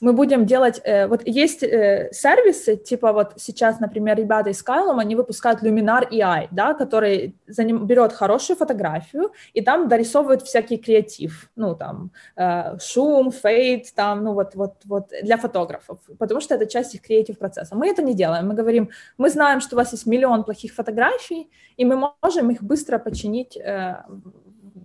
мы 0.00 0.12
будем 0.12 0.46
делать, 0.46 0.80
э, 0.84 1.06
вот 1.06 1.22
есть 1.26 1.62
э, 1.62 2.08
сервисы, 2.12 2.76
типа 2.76 3.12
вот 3.12 3.32
сейчас, 3.36 3.80
например, 3.80 4.16
ребята 4.16 4.50
из 4.50 4.64
Skylum, 4.64 5.00
они 5.00 5.16
выпускают 5.16 5.62
Luminar 5.62 6.08
AI, 6.10 6.48
да, 6.50 6.74
который 6.74 7.34
за 7.46 7.64
ним 7.64 7.86
берет 7.86 8.12
хорошую 8.12 8.56
фотографию 8.56 9.32
и 9.54 9.60
там 9.60 9.88
дорисовывает 9.88 10.42
всякий 10.42 10.76
креатив, 10.76 11.50
ну 11.56 11.74
там 11.74 12.10
э, 12.36 12.78
шум, 12.78 13.30
фейт, 13.32 13.94
там, 13.94 14.24
ну 14.24 14.34
вот, 14.34 14.54
вот, 14.54 14.74
вот 14.84 15.08
для 15.22 15.36
фотографов, 15.36 15.98
потому 16.18 16.40
что 16.40 16.54
это 16.54 16.66
часть 16.66 16.94
их 16.94 17.02
креатив 17.02 17.38
процесса. 17.38 17.74
Мы 17.74 17.88
это 17.88 18.02
не 18.02 18.14
делаем, 18.14 18.48
мы 18.48 18.54
говорим, 18.54 18.90
мы 19.18 19.30
знаем, 19.30 19.60
что 19.60 19.76
у 19.76 19.78
вас 19.78 19.92
есть 19.92 20.06
миллион 20.06 20.44
плохих 20.44 20.74
фотографий, 20.74 21.50
и 21.76 21.84
мы 21.84 22.12
можем 22.22 22.50
их 22.50 22.62
быстро 22.62 22.98
починить 22.98 23.56
э, 23.56 24.02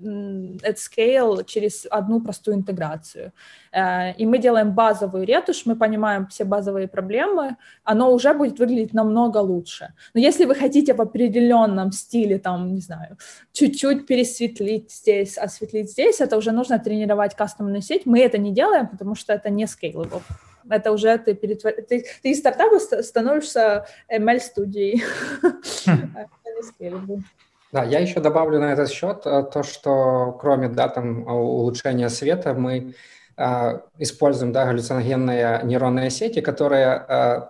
at 0.04 0.78
scale 0.78 1.44
через 1.46 1.88
одну 1.90 2.22
простую 2.22 2.58
интеграцию. 2.58 3.32
Э, 3.72 4.14
и 4.14 4.26
мы 4.26 4.38
делаем 4.38 4.74
базовую 4.74 5.26
ретушь, 5.26 5.66
мы 5.66 5.76
понимаем 5.76 6.28
все 6.28 6.44
базовые 6.44 6.88
проблемы, 6.88 7.58
оно 7.84 8.14
уже 8.14 8.34
будет 8.34 8.60
выглядеть 8.60 8.94
намного 8.94 9.38
лучше. 9.38 9.94
Но 10.14 10.22
если 10.22 10.46
вы 10.46 10.56
хотите 10.56 10.94
в 10.94 11.02
определенном 11.02 11.92
стиле, 11.92 12.40
там, 12.40 12.74
не 12.74 12.82
знаю, 12.82 13.18
чуть-чуть 13.52 14.06
пересветлить 14.06 14.92
здесь, 14.92 15.38
осветлить 15.38 15.92
здесь, 15.92 16.22
это 16.22 16.38
уже 16.38 16.52
нужно 16.52 16.80
тренировать 16.80 17.36
кастомную 17.36 17.82
сеть. 17.82 18.06
Мы 18.06 18.20
это 18.20 18.38
не 18.38 18.52
делаем, 18.52 18.88
потому 18.88 19.16
что 19.16 19.34
это 19.34 19.50
не 19.50 19.66
scalable. 19.66 20.22
Это 20.70 20.92
уже 20.92 21.18
ты, 21.18 21.34
перетвор... 21.34 21.74
ты, 21.74 22.06
ты 22.22 22.32
из 22.32 22.40
стартапа 22.40 22.80
становишься 22.80 23.86
ML-студией. 24.10 25.04
Да, 27.74 27.84
я 27.84 28.00
еще 28.00 28.20
добавлю 28.20 28.60
на 28.60 28.72
этот 28.72 28.92
счет 28.92 29.26
э, 29.26 29.44
то, 29.52 29.64
что 29.64 30.38
кроме 30.40 30.70
да, 30.70 30.90
там, 30.90 31.28
улучшения 31.28 32.08
света 32.10 32.54
мы 32.54 32.94
э, 33.36 33.80
используем 33.98 34.52
да, 34.52 34.66
галлюциногенные 34.66 35.62
нейронные 35.64 36.12
сети, 36.12 36.42
которые 36.42 37.04
э, 37.10 37.42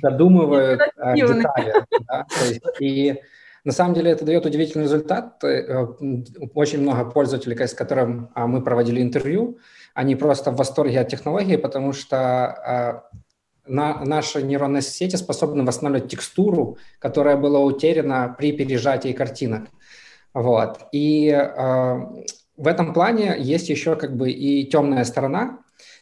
додумывают 0.00 0.80
э, 0.80 1.14
детали. 1.16 1.74
Да, 2.06 2.26
есть, 2.48 2.62
и 2.78 3.20
на 3.64 3.72
самом 3.72 3.94
деле 3.94 4.12
это 4.12 4.24
дает 4.24 4.46
удивительный 4.46 4.84
результат. 4.84 5.42
Э, 5.42 5.86
очень 6.54 6.80
много 6.80 7.10
пользователей, 7.10 7.58
с 7.66 7.74
которым 7.74 8.30
а, 8.34 8.46
мы 8.46 8.62
проводили 8.62 9.02
интервью, 9.02 9.58
они 9.92 10.14
просто 10.14 10.52
в 10.52 10.56
восторге 10.56 11.00
от 11.00 11.08
технологии, 11.08 11.56
потому 11.56 11.92
что 11.92 13.02
э, 13.16 13.18
на, 13.66 14.04
наши 14.04 14.42
нейронные 14.42 14.82
сети 14.82 15.16
способны 15.16 15.64
восстанавливать 15.64 16.10
текстуру, 16.10 16.78
которая 16.98 17.36
была 17.36 17.60
утеряна 17.60 18.34
при 18.36 18.52
пережатии 18.52 19.12
картинок. 19.12 19.68
Вот. 20.34 20.80
И 20.92 21.28
э, 21.28 21.96
в 22.56 22.66
этом 22.66 22.92
плане 22.92 23.36
есть 23.38 23.68
еще 23.68 23.96
как 23.96 24.16
бы 24.16 24.30
и 24.30 24.66
темная 24.66 25.04
сторона. 25.04 25.58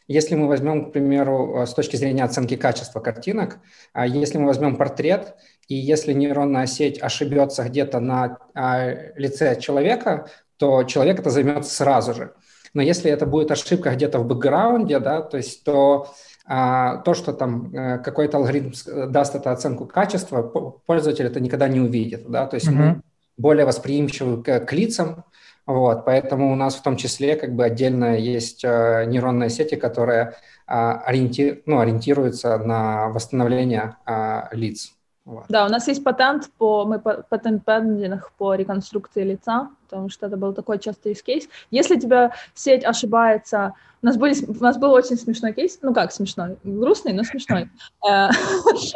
Если 0.07 0.35
мы 0.35 0.47
возьмем, 0.47 0.89
к 0.89 0.93
примеру, 0.93 1.61
э, 1.61 1.65
с 1.65 1.73
точки 1.73 1.95
зрения 1.95 2.23
оценки 2.23 2.55
качества 2.55 2.99
картинок, 2.99 3.59
э, 3.93 4.05
если 4.07 4.37
мы 4.37 4.47
возьмем 4.47 4.75
портрет, 4.75 5.35
и 5.67 5.75
если 5.75 6.13
нейронная 6.13 6.67
сеть 6.67 7.01
ошибется 7.01 7.63
где-то 7.63 7.99
на 7.99 8.37
э, 8.55 9.13
лице 9.15 9.59
человека, 9.59 10.27
то 10.57 10.83
человек 10.83 11.19
это 11.19 11.29
займется 11.29 11.73
сразу 11.73 12.13
же. 12.13 12.33
Но 12.73 12.81
если 12.81 13.11
это 13.11 13.25
будет 13.25 13.51
ошибка 13.51 13.91
где-то 13.91 14.19
в 14.19 14.25
бэкграунде, 14.25 14.99
да, 14.99 15.21
то 15.21 15.37
есть 15.37 15.63
то 15.63 16.07
а 16.07 16.13
то, 16.45 17.13
что 17.13 17.33
там 17.33 17.73
э, 17.73 17.99
какой-то 17.99 18.37
алгоритм 18.37 18.71
даст 19.11 19.35
эту 19.35 19.51
оценку 19.51 19.85
качества, 19.85 20.41
пользователь 20.41 21.25
это 21.25 21.39
никогда 21.39 21.67
не 21.67 21.79
увидит, 21.79 22.29
да, 22.29 22.47
то 22.47 22.55
есть 22.55 22.67
mm-hmm. 22.67 22.73
мы 22.73 23.01
более 23.37 23.65
восприимчивы 23.65 24.43
к, 24.43 24.59
к 24.61 24.73
лицам, 24.73 25.23
вот, 25.65 26.05
поэтому 26.05 26.51
у 26.51 26.55
нас 26.55 26.75
в 26.75 26.81
том 26.81 26.97
числе 26.97 27.35
как 27.35 27.55
бы 27.55 27.63
отдельно 27.63 28.17
есть 28.17 28.63
э, 28.63 29.05
нейронные 29.05 29.49
сети, 29.49 29.75
которые 29.75 30.33
э, 30.67 30.73
ориенти, 30.73 31.61
ну, 31.65 31.79
ориентируются 31.79 32.57
на 32.57 33.09
восстановление 33.09 33.97
э, 34.05 34.41
лиц, 34.51 34.93
Вот. 35.31 35.45
Да, 35.47 35.65
у 35.65 35.69
нас 35.69 35.87
есть 35.87 36.03
патент 36.03 36.49
по, 36.57 36.83
мы 36.83 36.99
патент 36.99 37.63
пендинг 37.63 38.33
по 38.37 38.53
реконструкции 38.53 39.23
лица, 39.23 39.69
потому 39.89 40.09
что 40.09 40.27
это 40.27 40.35
был 40.35 40.51
такой 40.53 40.77
частый 40.77 41.13
кейс. 41.13 41.47
Если 41.69 41.97
тебя 41.97 42.33
сеть 42.53 42.83
ошибается, 42.83 43.73
у 44.01 44.07
нас, 44.07 44.17
были, 44.17 44.35
у 44.45 44.61
нас 44.61 44.77
был 44.77 44.91
очень 44.91 45.15
смешной 45.15 45.53
кейс, 45.53 45.79
ну 45.81 45.93
как 45.93 46.11
смешной, 46.11 46.57
грустный, 46.65 47.13
но 47.13 47.23
смешной. 47.23 47.69
Э, 48.05 48.27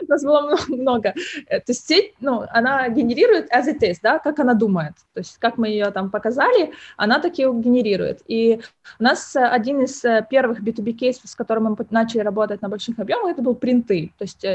у 0.01 0.09
нас 0.09 0.23
было 0.23 0.57
много. 0.67 1.13
Э, 1.47 1.59
то 1.59 1.71
есть 1.71 1.87
сеть, 1.87 2.15
ну, 2.19 2.43
она 2.49 2.89
генерирует 2.89 3.49
as 3.53 3.67
it 3.67 3.79
is, 3.79 3.99
да, 4.03 4.19
как 4.19 4.37
она 4.39 4.55
думает. 4.55 4.95
То 5.13 5.19
есть 5.19 5.37
как 5.37 5.57
мы 5.57 5.69
ее 5.69 5.89
там 5.91 6.09
показали, 6.09 6.73
она 6.97 7.19
таки 7.19 7.43
генерирует. 7.43 8.23
И 8.27 8.59
у 8.99 9.03
нас 9.03 9.37
один 9.37 9.83
из 9.83 10.03
первых 10.29 10.59
B2B 10.59 10.91
кейсов, 10.91 11.29
с 11.29 11.35
которым 11.35 11.63
мы 11.63 11.77
начали 11.91 12.19
работать 12.19 12.61
на 12.61 12.67
больших 12.67 12.99
объемах, 12.99 13.31
это 13.31 13.41
был 13.41 13.55
принты. 13.55 14.11
То 14.17 14.23
есть 14.25 14.45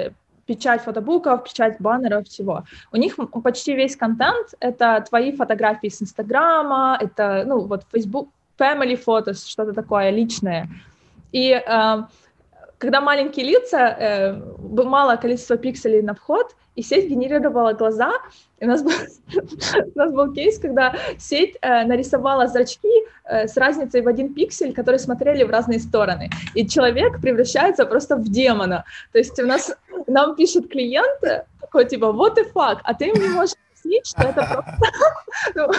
печать 0.51 0.83
фотобуков, 0.83 1.45
печать 1.45 1.77
баннеров, 1.79 2.27
всего. 2.27 2.65
У 2.93 2.97
них 2.97 3.17
почти 3.45 3.77
весь 3.77 3.97
контент— 3.97 4.49
это 4.61 5.05
твои 5.09 5.31
фотографии 5.31 5.89
с 5.89 6.03
Инстаграма, 6.03 6.99
это, 7.01 7.45
ну, 7.47 7.61
вот 7.61 7.85
Facebook, 7.93 8.29
family 8.59 8.99
photos, 9.07 9.47
что-то 9.47 9.73
такое 9.73 10.11
личное. 10.11 10.69
И 11.31 11.53
э, 11.53 12.05
когда 12.79 13.01
маленькие 13.01 13.47
лица, 13.47 13.79
э, 13.79 14.35
мало 14.85 15.17
количество 15.17 15.57
пикселей 15.57 16.03
на 16.03 16.15
вход, 16.15 16.57
и 16.77 16.83
сеть 16.83 17.09
генерировала 17.09 17.73
глаза. 17.73 18.13
И 18.59 18.65
у 18.65 18.69
нас 18.69 18.83
был, 18.83 18.93
у 19.95 19.99
нас 19.99 20.13
был 20.13 20.33
кейс, 20.33 20.59
когда 20.59 20.95
сеть 21.19 21.57
э, 21.61 21.85
нарисовала 21.85 22.47
зрачки 22.47 23.05
э, 23.25 23.47
с 23.47 23.57
разницей 23.57 24.03
в 24.03 24.09
один 24.09 24.35
пиксель, 24.35 24.73
которые 24.73 24.99
смотрели 24.99 25.45
в 25.45 25.51
разные 25.51 25.81
стороны. 25.81 26.31
И 26.55 26.67
человек 26.67 27.21
превращается 27.21 27.87
просто 27.87 28.17
в 28.17 28.29
демона. 28.29 28.85
То 29.13 29.19
есть 29.19 29.39
у 29.41 29.47
нас 29.47 29.77
нам 30.07 30.37
пишут 30.37 30.69
клиенты 30.69 31.45
такой 31.61 31.85
типа 31.85 32.07
what 32.07 32.37
the 32.37 32.53
fuck, 32.53 32.79
а 32.85 32.95
ты 32.95 33.09
им 33.09 33.23
не 33.23 33.29
можешь 33.29 33.55
объяснить, 33.71 34.07
что 34.07 34.23
это 34.23 34.43
просто 34.53 34.79
ну, 35.55 35.71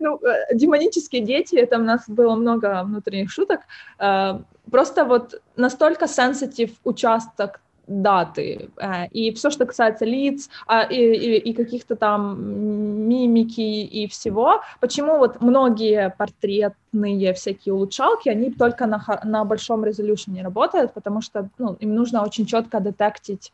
ну, 0.00 0.28
э, 0.28 0.54
демонические 0.54 1.22
дети, 1.22 1.56
это 1.56 1.76
у 1.78 1.82
нас 1.82 2.08
было 2.08 2.34
много 2.34 2.82
внутренних 2.84 3.30
шуток, 3.30 3.60
э, 3.98 4.38
просто 4.70 5.04
вот 5.04 5.40
настолько 5.56 6.08
сенситив 6.08 6.70
участок 6.84 7.60
даты. 7.90 8.70
Э, 8.76 9.06
и 9.08 9.32
все, 9.32 9.50
что 9.50 9.66
касается 9.66 10.04
лиц 10.04 10.48
а, 10.66 10.82
и, 10.82 10.96
и, 10.96 11.50
и 11.50 11.52
каких-то 11.52 11.96
там 11.96 13.08
мимики 13.08 13.60
и 13.60 14.06
всего, 14.06 14.62
почему 14.80 15.18
вот 15.18 15.40
многие 15.40 16.14
портретные 16.16 17.34
всякие 17.34 17.74
улучшалки, 17.74 18.28
они 18.28 18.50
только 18.50 18.86
на, 18.86 19.04
на 19.24 19.44
большом 19.44 19.84
резолюшене 19.84 20.42
работают, 20.42 20.94
потому 20.94 21.20
что 21.20 21.48
ну, 21.58 21.74
им 21.80 21.94
нужно 21.94 22.22
очень 22.22 22.46
четко 22.46 22.80
детектить 22.80 23.52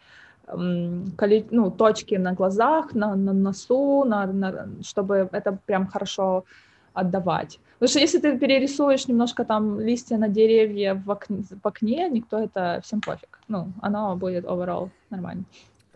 ну, 0.53 1.70
точки 1.70 2.14
на 2.14 2.32
глазах, 2.32 2.95
на, 2.95 3.16
на 3.16 3.32
носу, 3.32 4.05
на, 4.05 4.26
на, 4.26 4.68
чтобы 4.82 5.28
это 5.32 5.59
прям 5.66 5.89
хорошо 5.89 6.45
отдавать. 6.95 7.59
Потому 7.79 7.91
что 7.91 8.01
если 8.01 8.18
ты 8.18 8.39
перерисуешь 8.39 9.09
немножко 9.09 9.45
там 9.45 9.81
листья 9.81 10.16
на 10.16 10.29
деревья 10.29 10.95
в 10.95 11.11
окне, 11.11 11.45
в 11.62 11.66
окне 11.66 12.09
никто 12.11 12.39
это 12.39 12.81
всем 12.83 13.01
пофиг. 13.01 13.39
Ну, 13.49 13.72
оно 13.83 14.16
будет 14.16 14.45
overall 14.45 14.89
нормально. 15.11 15.45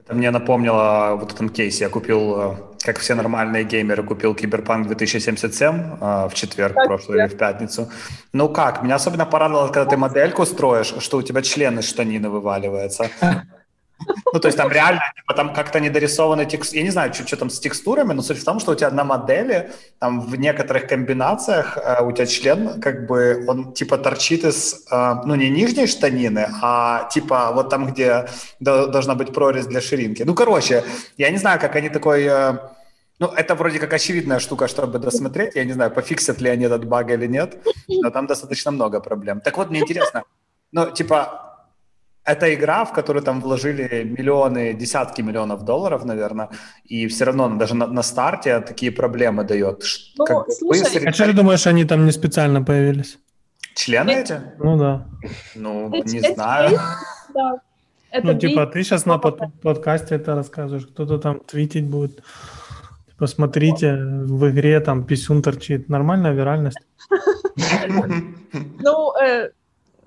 Это 0.05 0.14
мне 0.14 0.31
напомнило 0.31 1.16
вот 1.20 1.33
этом 1.33 1.49
кейсе. 1.49 1.85
Я 1.85 1.91
купил, 1.91 2.41
э, 2.41 2.57
как 2.85 2.99
все 2.99 3.14
нормальные 3.14 3.64
геймеры, 3.64 4.03
купил 4.03 4.35
Киберпанк 4.35 4.87
2077 4.89 5.74
э, 6.01 6.28
в 6.28 6.35
четверг 6.35 6.74
так, 6.74 6.87
прошлый 6.87 7.20
или 7.20 7.28
в 7.28 7.37
пятницу. 7.37 7.89
Ну 8.33 8.49
как, 8.49 8.83
меня 8.83 8.97
особенно 8.97 9.24
порадовало, 9.24 9.68
когда 9.68 9.87
ты 9.87 9.97
модельку 9.97 10.45
строишь, 10.45 10.95
что 10.99 11.18
у 11.18 11.22
тебя 11.22 11.43
члены 11.43 11.81
штанины 11.83 12.28
вываливаются. 12.28 13.09
Ну, 14.32 14.40
то 14.40 14.48
есть 14.48 14.59
там 14.59 14.70
реально, 14.70 15.03
типа, 15.16 15.34
там 15.34 15.53
как-то 15.53 15.80
недорисованы 15.80 16.46
текст... 16.46 16.72
Я 16.72 16.82
не 16.82 16.90
знаю, 16.90 17.12
что, 17.12 17.26
что 17.26 17.36
там 17.36 17.51
с 17.51 17.59
текстурами, 17.61 18.12
но 18.12 18.22
суть 18.22 18.38
в 18.38 18.44
том, 18.44 18.61
что 18.61 18.72
у 18.72 18.74
тебя 18.74 18.90
на 18.90 19.05
модели, 19.05 19.70
там 19.98 20.20
в 20.20 20.36
некоторых 20.36 20.86
комбинациях 20.86 21.76
э, 21.76 22.03
у 22.03 22.12
тебя 22.12 22.26
член, 22.26 22.80
как 22.80 23.07
бы, 23.07 23.44
он 23.48 23.72
типа 23.72 23.98
торчит 23.98 24.44
из, 24.44 24.86
э, 24.90 25.14
ну, 25.24 25.34
не 25.34 25.51
нижней 25.51 25.86
штанины, 25.86 26.48
а 26.62 27.09
типа 27.11 27.51
вот 27.53 27.70
там, 27.70 27.86
где 27.86 28.28
до, 28.61 28.86
должна 28.86 29.14
быть 29.14 29.32
прорезь 29.34 29.66
для 29.66 29.80
ширинки. 29.80 30.22
Ну, 30.22 30.34
короче, 30.34 30.84
я 31.16 31.30
не 31.30 31.38
знаю, 31.38 31.61
как 31.61 31.76
они 31.76 31.88
такой... 31.88 32.24
Э, 32.24 32.59
ну, 33.18 33.26
это 33.26 33.55
вроде 33.55 33.78
как 33.78 33.92
очевидная 33.92 34.38
штука, 34.38 34.66
чтобы 34.66 34.98
досмотреть. 34.98 35.55
Я 35.55 35.64
не 35.64 35.72
знаю, 35.72 35.90
пофиксят 35.90 36.40
ли 36.40 36.48
они 36.48 36.64
этот 36.64 36.86
баг 36.86 37.11
или 37.11 37.26
нет, 37.26 37.59
но 37.86 38.11
там 38.11 38.26
достаточно 38.26 38.70
много 38.70 39.01
проблем. 39.01 39.40
Так 39.40 39.59
вот, 39.59 39.68
мне 39.70 39.80
интересно, 39.80 40.22
ну, 40.72 40.90
типа, 40.90 41.49
это 42.33 42.55
игра, 42.55 42.85
в 42.85 42.93
которую 42.93 43.22
там 43.22 43.41
вложили 43.41 44.05
миллионы, 44.05 44.74
десятки 44.74 45.22
миллионов 45.22 45.64
долларов, 45.64 46.05
наверное, 46.05 46.49
и 46.85 47.07
все 47.07 47.24
равно 47.24 47.49
даже 47.57 47.74
на, 47.74 47.87
на 47.87 48.03
старте 48.03 48.61
такие 48.61 48.93
проблемы 48.93 49.45
дает. 49.45 49.85
Ну, 50.18 50.24
как 50.24 50.51
слушай, 50.51 50.83
быстро... 50.83 51.09
а 51.09 51.12
что 51.12 51.24
ты 51.26 51.33
думаешь, 51.33 51.66
они 51.66 51.85
там 51.85 52.05
не 52.05 52.12
специально 52.12 52.62
появились? 52.62 53.18
Члены 53.74 54.11
эти? 54.11 54.41
Ну 54.59 54.76
да. 54.76 55.07
Ну, 55.55 55.91
эти, 55.95 56.12
не 56.12 56.18
эти, 56.18 56.35
знаю. 56.35 56.78
Да. 57.35 57.61
Это 58.11 58.26
ну, 58.26 58.39
типа, 58.39 58.66
ты 58.66 58.83
сейчас 58.83 59.07
на 59.07 59.18
под, 59.18 59.41
подкасте 59.62 60.16
это 60.16 60.35
рассказываешь, 60.35 60.87
кто-то 60.87 61.18
там 61.18 61.41
твитить 61.41 61.87
будет. 61.87 62.22
Типа, 63.09 63.26
смотрите, 63.26 63.95
в 63.95 64.51
игре 64.51 64.81
там 64.81 65.05
писюн 65.05 65.43
торчит. 65.43 65.89
Нормальная 65.89 66.33
виральность? 66.33 66.78
Ну, 68.83 69.12
э, 69.22 69.51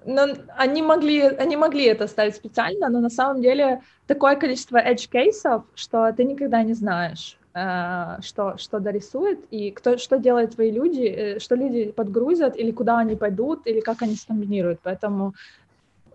но 0.05 0.27
они 0.57 0.81
могли, 0.81 1.21
они 1.21 1.57
могли 1.57 1.85
это 1.85 2.07
ставить 2.07 2.35
специально, 2.35 2.89
но 2.89 2.99
на 2.99 3.09
самом 3.09 3.41
деле 3.41 3.81
такое 4.07 4.35
количество 4.35 4.77
edge 4.77 5.09
кейсов, 5.09 5.63
что 5.75 6.11
ты 6.11 6.23
никогда 6.23 6.63
не 6.63 6.73
знаешь, 6.73 7.37
э, 7.53 8.17
что, 8.21 8.57
что 8.57 8.79
дорисует, 8.79 9.39
и 9.51 9.71
кто, 9.71 9.97
что 9.97 10.17
делают 10.17 10.55
твои 10.55 10.71
люди, 10.71 11.05
э, 11.05 11.39
что 11.39 11.55
люди 11.55 11.91
подгрузят, 11.91 12.55
или 12.55 12.71
куда 12.71 12.99
они 12.99 13.15
пойдут, 13.15 13.67
или 13.67 13.79
как 13.79 14.01
они 14.01 14.15
скомбинируют. 14.15 14.79
Поэтому 14.83 15.33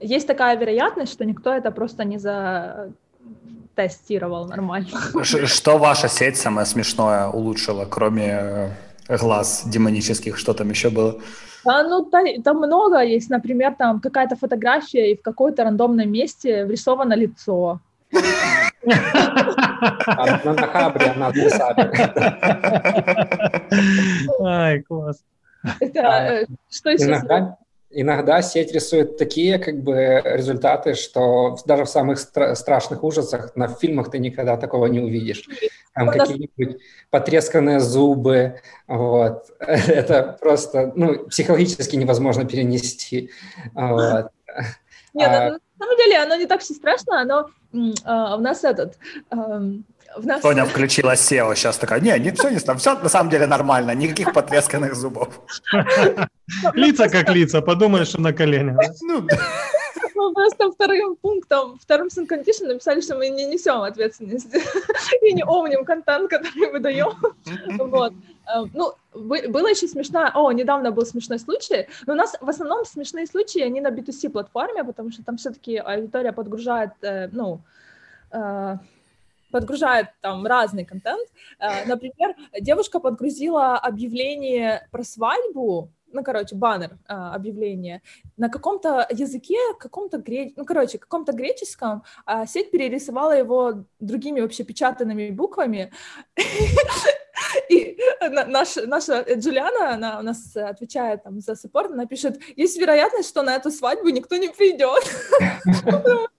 есть 0.01 0.27
такая 0.27 0.57
вероятность, 0.57 1.13
что 1.13 1.25
никто 1.25 1.53
это 1.53 1.71
просто 1.71 2.05
не 2.05 2.19
за 2.19 2.93
тестировал 3.75 4.47
нормально. 4.47 4.89
Что 5.23 5.79
ваша 5.79 6.09
сеть 6.09 6.37
самое 6.37 6.67
смешное 6.67 7.29
улучшила, 7.29 7.85
кроме 7.85 8.77
глаз 9.09 9.63
демонических, 9.67 10.37
что 10.37 10.53
там 10.53 10.71
еще 10.71 10.91
было? 10.91 11.21
А, 11.65 11.83
ну, 11.83 12.05
там, 12.05 12.43
там 12.43 12.59
много 12.59 13.01
есть. 13.03 13.31
Например, 13.31 13.75
там 13.77 14.01
какая-то 14.01 14.37
фотография, 14.37 15.13
и 15.13 15.17
в 15.17 15.23
какой-то 15.23 15.65
рандомном 15.65 16.11
месте 16.11 16.65
врисовано 16.65 17.15
лицо. 17.15 17.81
На 18.85 20.53
Нахабре 20.55 21.07
она 21.09 21.31
Ай, 24.45 24.83
класс. 24.83 25.23
Э, 25.81 26.45
что 26.71 26.91
еще? 26.91 27.05
Иногда 27.07 27.59
сеть 27.91 28.73
рисует 28.73 29.17
такие 29.17 29.59
как 29.59 29.83
бы 29.83 30.21
результаты, 30.25 30.95
что 30.95 31.57
даже 31.65 31.85
в 31.85 31.89
самых 31.89 32.19
стра- 32.19 32.55
страшных 32.55 33.03
ужасах 33.03 33.57
на 33.57 33.69
фильмах 33.69 34.11
ты 34.11 34.19
никогда 34.19 34.57
такого 34.57 34.87
не 34.87 35.01
увидишь. 35.01 35.49
Там 35.95 36.09
какие-нибудь 36.09 36.81
потресканные 37.11 37.81
зубы, 37.81 38.61
вот. 38.87 39.51
Это 39.59 40.37
просто, 40.41 40.93
ну, 40.95 41.27
психологически 41.27 41.97
невозможно 41.97 42.45
перенести. 42.45 43.31
Вот. 43.75 44.31
Нет, 45.15 45.29
а... 45.29 45.51
на 45.51 45.59
самом 45.79 45.97
деле 45.97 46.19
оно 46.19 46.37
не 46.37 46.47
так 46.47 46.61
все 46.61 46.75
страшно, 46.75 47.21
оно 47.21 47.49
а, 48.05 48.37
у 48.37 48.41
нас 48.41 48.65
этот... 48.65 48.99
А, 49.31 49.63
в 50.17 50.27
нас... 50.27 50.43
Соня 50.43 50.65
включила 50.65 51.13
SEO, 51.15 51.55
сейчас 51.55 51.79
такая, 51.79 52.01
не, 52.01 52.19
не 52.19 52.31
все, 52.31 52.51
не, 52.51 52.59
все 52.59 52.95
на 52.95 53.09
самом 53.09 53.31
деле 53.31 53.47
нормально, 53.47 53.95
никаких 53.95 54.33
потресканных 54.33 54.95
зубов. 54.95 55.29
Лица 56.75 57.09
как 57.09 57.29
лица, 57.31 57.61
подумаешь, 57.61 58.09
что 58.09 58.21
на 58.21 58.33
коленях. 58.33 58.79
Ну, 59.03 59.27
мы 60.15 60.33
просто 60.33 60.71
вторым 60.73 61.17
пунктом, 61.17 61.79
вторым 61.79 62.11
сын 62.11 62.25
condition 62.25 62.67
написали, 62.67 63.01
что 63.01 63.17
мы 63.17 63.29
не 63.29 63.47
несем 63.47 63.83
ответственность 63.83 64.55
и 65.23 65.33
не 65.33 65.45
омним 65.45 65.85
контент, 65.85 66.31
который 66.31 66.73
мы 66.73 66.81
даем. 66.81 67.15
Вот. 67.79 68.13
Эм, 68.55 68.71
ну, 68.75 68.93
было 69.15 69.69
еще 69.69 69.89
смешно, 69.89 70.31
о, 70.35 70.53
недавно 70.53 70.91
был 70.91 71.07
смешной 71.07 71.39
случай, 71.39 71.87
но 72.07 72.15
у 72.15 72.17
нас 72.17 72.37
в 72.41 72.49
основном 72.49 72.85
смешные 72.85 73.27
случаи, 73.27 73.61
они 73.61 73.81
на 73.81 73.89
B2C 73.89 74.31
платформе, 74.31 74.85
потому 74.85 75.11
что 75.11 75.23
там 75.23 75.37
все-таки 75.37 75.77
аудитория 75.77 76.33
подгружает, 76.33 76.91
э, 77.03 77.29
ну, 77.33 77.61
э, 78.33 78.77
подгружает 79.51 80.09
там 80.21 80.47
разный 80.47 80.85
контент. 80.85 81.29
Э, 81.59 81.85
например, 81.87 82.35
девушка 82.61 83.01
подгрузила 83.01 83.77
объявление 83.77 84.87
про 84.91 85.05
свадьбу, 85.05 85.91
ну, 86.13 86.23
короче, 86.25 86.57
баннер 86.57 86.99
а, 87.07 87.35
объявления 87.35 88.03
на 88.37 88.49
каком-то 88.49 89.07
языке, 89.11 89.59
каком-то 89.79 90.19
гре... 90.19 90.53
ну, 90.57 90.65
короче, 90.65 90.99
каком-то 90.99 91.33
греческом, 91.33 92.03
а 92.25 92.47
сеть 92.47 92.71
перерисовала 92.71 93.37
его 93.37 93.85
другими 94.01 94.41
вообще 94.41 94.65
печатанными 94.65 95.31
буквами. 95.31 95.93
И 97.71 97.99
наш, 98.47 98.77
наша 98.77 99.25
Джулиана, 99.35 99.95
она 99.95 100.19
у 100.19 100.23
нас 100.23 100.57
отвечает 100.57 101.23
там 101.25 101.41
за 101.41 101.55
саппорт, 101.55 101.91
она 101.91 102.07
пишет, 102.07 102.39
есть 102.57 102.79
вероятность, 102.79 103.29
что 103.29 103.43
на 103.43 103.57
эту 103.57 103.71
свадьбу 103.71 104.09
никто 104.09 104.37
не 104.37 104.49
придет. 104.49 105.05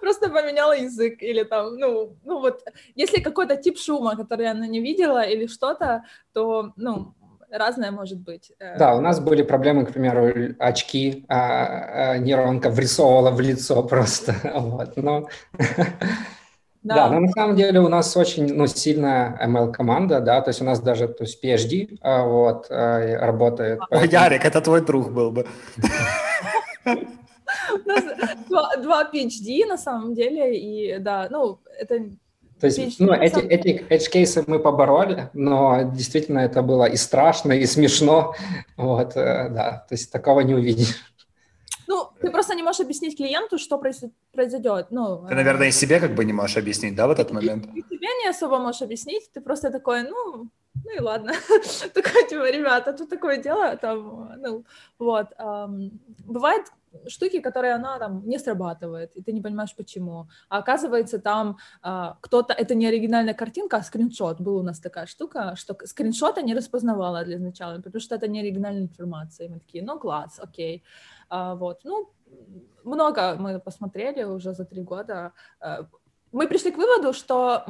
Просто 0.00 0.28
поменяла 0.28 0.76
язык 0.76 1.22
или 1.22 1.44
там, 1.44 1.76
ну, 1.76 2.16
ну 2.24 2.40
вот, 2.40 2.62
если 2.94 3.20
какой-то 3.20 3.56
тип 3.56 3.78
шума, 3.78 4.16
который 4.16 4.50
она 4.50 4.66
не 4.66 4.80
видела 4.80 5.22
или 5.22 5.46
что-то, 5.46 6.04
то, 6.32 6.72
ну, 6.76 7.14
разное 7.50 7.90
может 7.90 8.18
быть. 8.18 8.52
Э. 8.58 8.78
Да, 8.78 8.94
у 8.94 9.00
нас 9.00 9.20
были 9.20 9.42
проблемы, 9.42 9.86
к 9.86 9.92
примеру, 9.92 10.54
очки, 10.58 11.24
а, 11.28 12.12
а 12.12 12.18
нейронка 12.18 12.70
врисовывала 12.70 13.30
в 13.30 13.40
лицо 13.40 13.82
просто, 13.82 14.34
вот, 14.54 14.96
но... 14.96 15.28
Да. 16.86 16.94
да, 16.94 17.10
но 17.10 17.20
на 17.20 17.28
самом 17.28 17.56
деле 17.56 17.80
у 17.80 17.88
нас 17.88 18.16
очень 18.16 18.54
ну, 18.54 18.68
сильная 18.68 19.36
ML-команда, 19.44 20.20
да, 20.20 20.40
то 20.40 20.50
есть 20.50 20.60
у 20.60 20.64
нас 20.64 20.80
даже 20.80 21.08
то 21.08 21.24
есть 21.24 21.44
PhD 21.44 21.98
а, 22.00 22.24
вот, 22.24 22.66
а, 22.70 23.26
работает. 23.26 23.80
О, 23.80 23.86
поэтому... 23.90 24.12
Ярик, 24.12 24.44
это 24.44 24.60
твой 24.60 24.80
друг 24.82 25.10
был 25.10 25.32
бы. 25.32 25.46
Два, 28.48 28.76
два 28.76 29.10
PhD 29.12 29.66
на 29.66 29.76
самом 29.76 30.14
деле, 30.14 30.56
и 30.56 30.98
да, 30.98 31.26
ну, 31.28 31.58
это 31.80 32.04
то 32.60 32.68
есть, 32.68 33.00
ну, 33.00 33.12
эти, 33.12 33.40
эти 33.40 33.84
edge-кейсы 33.90 34.44
мы 34.46 34.58
побороли, 34.60 35.28
но 35.34 35.82
действительно 35.92 36.38
это 36.38 36.62
было 36.62 36.84
и 36.84 36.96
страшно, 36.96 37.52
и 37.52 37.66
смешно, 37.66 38.34
вот, 38.76 39.16
э, 39.16 39.48
да, 39.50 39.84
то 39.88 39.94
есть 39.94 40.10
такого 40.12 40.40
не 40.40 40.54
увидишь. 40.54 40.94
Ну, 41.88 42.08
ты 42.20 42.30
просто 42.30 42.54
не 42.54 42.62
можешь 42.62 42.80
объяснить 42.80 43.16
клиенту, 43.16 43.58
что 43.58 43.78
произойдет. 44.32 44.86
Ну, 44.90 45.26
ты, 45.28 45.34
наверное, 45.34 45.68
и 45.68 45.72
себе 45.72 46.00
как 46.00 46.14
бы 46.14 46.24
не 46.24 46.32
можешь 46.32 46.56
объяснить, 46.56 46.94
да, 46.94 47.06
в 47.06 47.10
этот 47.10 47.32
момент? 47.32 47.64
Ты 47.64 47.82
себе 47.82 48.08
не 48.22 48.30
особо 48.30 48.58
можешь 48.58 48.82
объяснить, 48.82 49.30
ты 49.32 49.40
просто 49.40 49.70
такой, 49.70 50.02
ну, 50.02 50.48
ну 50.84 50.96
и 50.96 51.00
ладно. 51.00 51.32
такое, 51.94 52.28
типа, 52.28 52.50
ребята, 52.50 52.92
тут 52.92 53.08
такое 53.08 53.42
дело, 53.42 53.76
там, 53.76 54.32
ну, 54.38 54.64
вот. 54.98 55.26
Бывает, 56.26 56.66
штуки, 57.08 57.40
которые 57.40 57.74
она 57.74 57.98
там 57.98 58.22
не 58.26 58.38
срабатывает, 58.38 59.16
и 59.16 59.22
ты 59.22 59.32
не 59.32 59.40
понимаешь 59.40 59.74
почему. 59.76 60.26
А 60.48 60.58
оказывается, 60.58 61.18
там 61.18 61.56
а, 61.82 62.16
кто-то, 62.20 62.52
это 62.52 62.74
не 62.74 62.86
оригинальная 62.86 63.34
картинка, 63.34 63.76
а 63.76 63.82
скриншот. 63.82 64.40
Была 64.40 64.60
у 64.60 64.62
нас 64.62 64.80
такая 64.80 65.06
штука, 65.06 65.54
что 65.56 65.76
скриншота 65.84 66.42
не 66.42 66.54
распознавала 66.54 67.24
для 67.24 67.38
начала, 67.38 67.76
потому 67.76 68.00
что 68.00 68.14
это 68.14 68.28
не 68.28 68.40
оригинальная 68.40 68.82
информация. 68.82 69.46
И 69.46 69.50
мы 69.50 69.58
такие, 69.58 69.84
ну 69.84 69.98
класс, 69.98 70.40
окей. 70.42 70.82
А, 70.82 71.15
вот, 71.30 71.80
ну, 71.84 72.10
много 72.84 73.36
мы 73.36 73.58
посмотрели 73.58 74.24
уже 74.24 74.52
за 74.54 74.64
три 74.64 74.82
года. 74.82 75.32
А, 75.60 75.86
мы 76.32 76.48
пришли 76.48 76.70
к 76.70 76.76
выводу, 76.76 77.12
что 77.12 77.64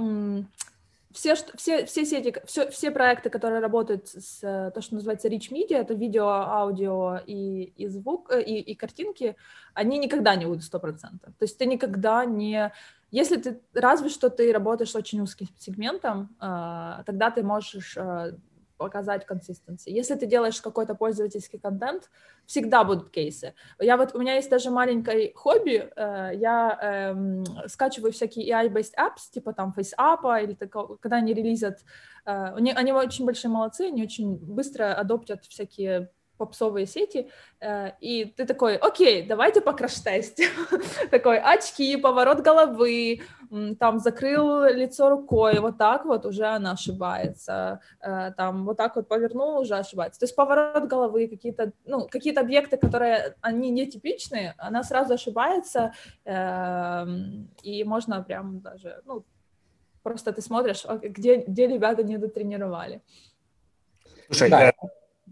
все, 1.16 1.34
все, 1.34 1.86
все 1.86 2.04
сети, 2.04 2.34
все, 2.44 2.70
все 2.70 2.90
проекты, 2.90 3.30
которые 3.30 3.60
работают 3.60 4.06
с 4.08 4.40
то, 4.40 4.80
что 4.80 4.94
называется 4.94 5.28
Rich 5.28 5.50
Media, 5.50 5.78
это 5.78 5.94
видео, 5.94 6.28
аудио 6.28 7.20
и, 7.26 7.72
и 7.76 7.88
звук, 7.88 8.30
э, 8.30 8.42
и, 8.42 8.60
и 8.60 8.74
картинки, 8.74 9.34
они 9.72 9.98
никогда 9.98 10.36
не 10.36 10.44
будут 10.44 10.62
100%. 10.62 10.98
То 11.00 11.32
есть 11.40 11.56
ты 11.56 11.64
никогда 11.64 12.26
не... 12.26 12.70
Если 13.10 13.36
ты, 13.36 13.60
разве 13.72 14.10
что 14.10 14.28
ты 14.28 14.52
работаешь 14.52 14.90
с 14.90 14.96
очень 14.96 15.20
узким 15.20 15.46
сегментом, 15.58 16.36
а, 16.38 17.02
тогда 17.06 17.30
ты 17.30 17.42
можешь 17.42 17.96
а, 17.96 18.32
показать 18.76 19.26
консистенции. 19.26 19.90
Если 19.90 20.14
ты 20.14 20.26
делаешь 20.26 20.60
какой-то 20.60 20.94
пользовательский 20.94 21.58
контент, 21.58 22.10
всегда 22.46 22.84
будут 22.84 23.10
кейсы. 23.10 23.54
Я 23.80 23.96
вот, 23.96 24.14
у 24.14 24.18
меня 24.18 24.34
есть 24.34 24.50
даже 24.50 24.70
маленькое 24.70 25.32
хобби, 25.34 25.90
э, 25.96 26.30
я 26.34 26.78
э, 26.80 27.68
скачиваю 27.68 28.12
всякие 28.12 28.50
AI-based 28.50 28.94
apps, 28.98 29.30
типа 29.30 29.52
там 29.52 29.74
FaceApp, 29.76 30.44
или 30.44 30.54
такого, 30.54 30.96
когда 30.96 31.16
они 31.16 31.34
релизят, 31.34 31.80
э, 32.24 32.52
они, 32.54 32.72
они 32.72 32.92
очень 32.92 33.24
большие 33.24 33.50
молодцы, 33.50 33.82
они 33.86 34.02
очень 34.02 34.36
быстро 34.36 34.94
адоптят 34.94 35.44
всякие 35.44 36.10
попсовые 36.36 36.86
сети, 36.86 37.30
э, 37.60 37.92
и 38.00 38.24
ты 38.24 38.46
такой, 38.46 38.76
окей, 38.76 39.26
давайте 39.26 39.60
по 39.60 39.72
краш-тестим. 39.72 40.50
такой, 41.10 41.38
очки, 41.38 41.96
поворот 41.96 42.40
головы, 42.40 43.20
там 43.78 43.98
закрыл 43.98 44.64
лицо 44.64 45.08
рукой, 45.08 45.58
вот 45.60 45.78
так 45.78 46.04
вот 46.04 46.26
уже 46.26 46.46
она 46.46 46.72
ошибается, 46.72 47.80
э, 48.00 48.32
там 48.36 48.64
вот 48.64 48.76
так 48.76 48.96
вот 48.96 49.08
повернул, 49.08 49.58
уже 49.58 49.76
ошибается. 49.76 50.20
То 50.20 50.24
есть 50.24 50.36
поворот 50.36 50.84
головы, 50.84 51.28
какие-то, 51.28 51.72
ну, 51.84 52.06
какие-то 52.08 52.40
объекты, 52.40 52.76
которые, 52.76 53.36
они 53.40 53.70
нетипичные, 53.70 54.54
она 54.58 54.82
сразу 54.82 55.14
ошибается, 55.14 55.92
эм, 56.24 57.48
и 57.62 57.84
можно 57.84 58.22
прям 58.22 58.60
даже, 58.60 59.00
ну, 59.04 59.24
просто 60.02 60.32
ты 60.32 60.42
смотришь, 60.42 60.84
где, 61.02 61.36
где 61.38 61.66
ребята 61.66 62.02
не 62.02 62.18
дотренировали. 62.18 63.00
Слушай, 64.28 64.50
да. 64.50 64.72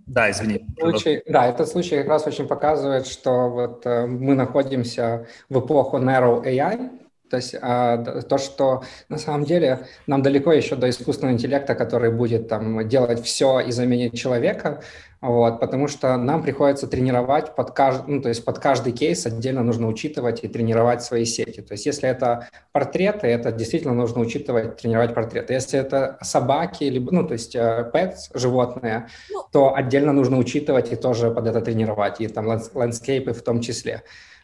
Да, 0.07 0.31
извини. 0.31 0.67
Случай, 0.79 1.23
да, 1.27 1.47
этот 1.47 1.69
случай 1.69 1.97
как 1.97 2.09
раз 2.09 2.27
очень 2.27 2.47
показывает, 2.47 3.07
что 3.07 3.49
вот 3.49 3.87
э, 3.87 4.07
мы 4.07 4.35
находимся 4.35 5.27
в 5.49 5.61
эпоху 5.61 5.99
narrow 5.99 6.45
AI, 6.45 6.91
то 7.31 7.37
есть 7.37 7.55
а, 7.61 7.99
то, 8.23 8.39
что 8.39 8.83
на 9.09 9.19
самом 9.19 9.45
деле 9.45 9.87
нам 10.07 10.23
далеко 10.23 10.53
еще 10.53 10.77
до 10.77 10.89
искусственного 10.91 11.35
интеллекта, 11.35 11.75
который 11.75 12.11
будет 12.11 12.49
там 12.49 12.87
делать 12.89 13.25
все 13.25 13.61
и 13.61 13.73
заменить 13.73 14.17
человека, 14.17 14.83
вот, 15.21 15.59
потому 15.59 15.89
что 15.89 16.19
нам 16.19 16.43
приходится 16.43 16.87
тренировать 16.87 17.55
под 17.55 17.71
каждый, 17.71 18.17
ну, 18.17 18.21
то 18.21 18.29
есть 18.29 18.45
под 18.45 18.59
каждый 18.59 18.93
кейс 18.93 19.25
отдельно 19.25 19.63
нужно 19.63 19.89
учитывать 19.89 20.45
и 20.45 20.49
тренировать 20.49 21.03
свои 21.03 21.25
сети. 21.25 21.63
То 21.63 21.73
есть 21.73 21.87
если 21.87 22.11
это 22.11 22.51
портреты, 22.73 23.27
это 23.29 23.51
действительно 23.51 23.95
нужно 23.95 24.21
учитывать, 24.21 24.77
тренировать 24.77 25.15
портреты. 25.15 25.55
Если 25.55 25.79
это 25.79 26.19
собаки, 26.21 26.85
либо, 26.85 27.11
ну, 27.11 27.27
то 27.27 27.33
есть 27.33 27.57
э, 27.57 27.91
pets, 27.95 28.39
животные, 28.39 29.09
ну. 29.31 29.45
то 29.51 29.75
отдельно 29.75 30.13
нужно 30.13 30.37
учитывать 30.37 30.93
и 30.93 30.97
тоже 30.97 31.31
под 31.31 31.47
это 31.47 31.63
тренировать, 31.63 32.21
и 32.21 32.29
там 32.29 32.47
ландскейпы 32.47 33.33
в 33.33 33.43
том 33.43 33.63
числе. 33.63 34.03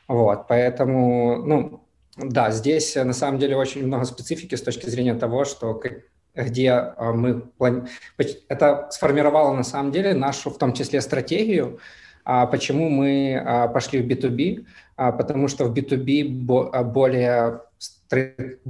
Вот, 0.09 0.49
поэтому, 0.49 1.37
ну, 1.45 1.83
да, 2.23 2.51
здесь 2.51 2.97
э, 2.97 3.05
на 3.05 3.13
самом 3.13 3.39
деле 3.39 3.57
очень 3.57 3.87
много 3.87 4.05
специфики 4.05 4.55
с 4.55 4.63
точки 4.63 4.89
зрения 4.89 5.15
того, 5.15 5.45
что 5.45 5.81
где 6.35 6.71
а, 6.71 7.13
мы 7.13 7.41
плани... 7.41 7.83
это 8.49 8.89
сформировало 8.91 9.55
на 9.55 9.65
самом 9.65 9.93
деле 9.93 10.15
нашу 10.15 10.51
в 10.51 10.59
том 10.59 10.73
числе 10.73 11.01
стратегию, 11.01 11.81
а 12.25 12.47
почему 12.47 12.89
мы 12.89 13.37
а, 13.37 13.69
пошли 13.69 14.01
в 14.03 14.07
B2B, 14.07 14.67
потому 14.97 15.49
что 15.49 15.65
в 15.65 15.75
B2B 15.75 16.85
более 16.85 17.63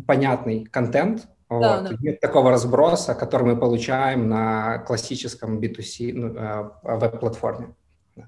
понятный 0.07 0.65
контент, 0.65 1.29
да, 1.49 1.81
вот. 1.81 1.91
да. 1.91 1.97
Нет 2.01 2.21
такого 2.21 2.51
разброса, 2.51 3.15
который 3.15 3.47
мы 3.55 3.57
получаем 3.57 4.29
на 4.29 4.79
классическом 4.79 5.59
B2C 5.59 6.13
ну, 6.15 6.33
веб-платформе. 6.83 7.75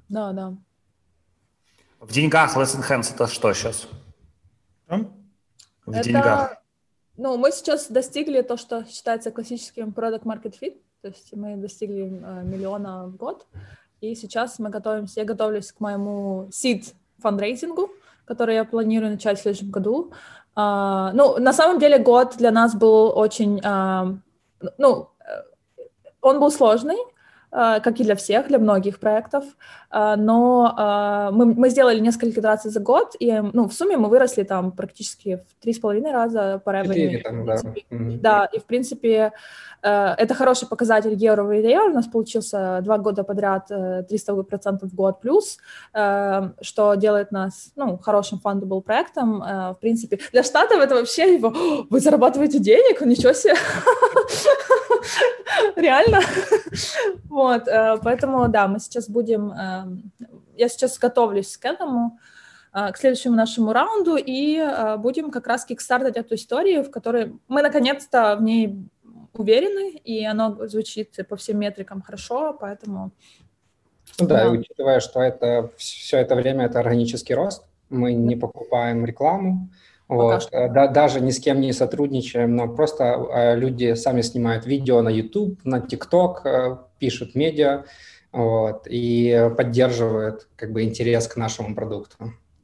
Да, 0.08 0.32
да. 0.32 0.54
В 2.00 2.12
деньгах 2.12 2.56
Less 2.56 2.76
Enhance 2.76 3.14
это 3.14 3.28
что 3.28 3.54
сейчас? 3.54 3.86
В 4.88 5.90
это, 5.90 6.04
деньгах. 6.04 6.56
Ну, 7.16 7.36
мы 7.36 7.52
сейчас 7.52 7.88
достигли 7.88 8.42
то, 8.42 8.56
что 8.56 8.84
считается 8.84 9.30
классическим 9.30 9.90
product 9.90 10.22
market 10.22 10.54
fit, 10.60 10.76
то 11.02 11.08
есть 11.08 11.34
мы 11.34 11.56
достигли 11.56 12.04
э, 12.04 12.42
миллиона 12.44 13.06
в 13.06 13.16
год, 13.16 13.46
и 14.00 14.14
сейчас 14.14 14.58
мы 14.58 14.70
готовимся, 14.70 15.20
я 15.20 15.26
готовлюсь 15.26 15.72
к 15.72 15.80
моему 15.80 16.48
seed 16.50 16.94
фандрейзингу, 17.18 17.90
который 18.24 18.54
я 18.54 18.64
планирую 18.64 19.12
начать 19.12 19.38
в 19.38 19.42
следующем 19.42 19.70
году. 19.70 20.12
Uh, 20.54 21.12
ну, 21.14 21.38
на 21.38 21.52
самом 21.54 21.78
деле 21.78 21.98
год 21.98 22.36
для 22.36 22.50
нас 22.50 22.74
был 22.74 23.16
очень, 23.16 23.58
uh, 23.60 24.18
ну, 24.76 25.08
э, 25.20 25.86
он 26.20 26.40
был 26.40 26.50
сложный, 26.50 26.98
как 27.52 28.00
и 28.00 28.04
для 28.04 28.14
всех, 28.14 28.48
для 28.48 28.58
многих 28.58 28.98
проектов. 28.98 29.44
А, 29.90 30.16
но 30.16 30.74
а, 30.74 31.30
мы, 31.32 31.44
мы 31.44 31.68
сделали 31.68 32.00
несколько 32.00 32.30
итераций 32.30 32.70
за 32.70 32.80
год, 32.80 33.14
и 33.20 33.30
ну, 33.52 33.68
в 33.68 33.74
сумме 33.74 33.98
мы 33.98 34.08
выросли 34.08 34.42
там 34.42 34.72
практически 34.72 35.36
в 35.36 35.62
три 35.62 35.74
с 35.74 35.78
половиной 35.78 36.12
раза 36.12 36.62
по 36.64 36.70
ревеню. 36.70 37.44
Да. 37.44 37.56
да, 37.90 38.44
и 38.46 38.58
в 38.58 38.64
принципе 38.64 39.10
э, 39.18 39.30
это 39.82 40.34
хороший 40.34 40.68
показатель 40.68 41.14
year-over-year, 41.14 41.90
у 41.90 41.94
нас 41.94 42.06
получился 42.06 42.80
два 42.82 42.98
года 42.98 43.24
подряд 43.24 43.68
300% 43.70 44.04
э, 44.10 44.86
в 44.86 44.94
год 44.94 45.20
плюс, 45.20 45.58
э, 45.92 46.50
что 46.60 46.94
делает 46.94 47.32
нас 47.32 47.72
ну, 47.74 47.98
хорошим 47.98 48.40
fundable 48.42 48.80
проектом. 48.80 49.40
В 49.40 49.78
принципе, 49.80 50.20
для 50.30 50.44
штатов 50.44 50.78
это 50.78 50.94
вообще, 50.94 51.36
типа, 51.36 51.52
вы 51.90 52.00
зарабатываете 52.00 52.60
денег, 52.60 53.00
ничего 53.00 53.32
себе! 53.32 53.54
Реально? 55.76 56.20
Вот, 57.28 57.64
поэтому, 58.02 58.48
да, 58.48 58.68
мы 58.68 58.78
сейчас 58.78 59.08
будем 59.08 59.52
я 60.56 60.68
сейчас 60.68 60.98
готовлюсь 60.98 61.56
к 61.56 61.64
этому, 61.64 62.18
к 62.72 62.94
следующему 62.96 63.34
нашему 63.34 63.72
раунду, 63.72 64.16
и 64.16 64.62
будем 64.98 65.30
как 65.30 65.46
раз 65.46 65.64
кикстартать 65.64 66.16
эту 66.16 66.36
историю, 66.36 66.84
в 66.84 66.90
которой 66.90 67.38
мы 67.48 67.62
наконец-то 67.62 68.36
в 68.36 68.42
ней 68.42 68.88
уверены, 69.34 69.90
и 70.04 70.24
оно 70.24 70.66
звучит 70.66 71.16
по 71.28 71.36
всем 71.36 71.58
метрикам 71.58 72.02
хорошо, 72.02 72.56
поэтому... 72.58 73.12
Ну 74.18 74.26
да, 74.26 74.44
да. 74.44 74.46
и 74.46 74.58
учитывая, 74.58 75.00
что 75.00 75.20
это 75.20 75.70
все 75.76 76.18
это 76.18 76.34
время 76.34 76.66
это 76.66 76.80
органический 76.80 77.34
рост, 77.34 77.64
мы 77.88 78.12
не 78.12 78.36
покупаем 78.36 79.04
рекламу, 79.04 79.70
Вот. 80.08 80.48
Да, 80.50 80.88
даже 80.88 81.20
ни 81.20 81.30
с 81.30 81.40
кем 81.40 81.60
не 81.60 81.72
сотрудничаем, 81.72 82.54
но 82.56 82.68
просто 82.68 83.54
люди 83.56 83.94
сами 83.94 84.22
снимают 84.22 84.66
видео 84.66 85.00
на 85.02 85.08
YouTube, 85.08 85.64
на 85.64 85.78
TikTok, 85.78 86.78
пишут 86.98 87.34
медиа, 87.34 87.84
вот, 88.32 88.86
и 88.86 89.50
поддерживают 89.56 90.48
как 90.56 90.72
бы 90.72 90.82
интерес 90.82 91.28
к 91.28 91.36
нашему 91.36 91.74
продукту. 91.74 92.16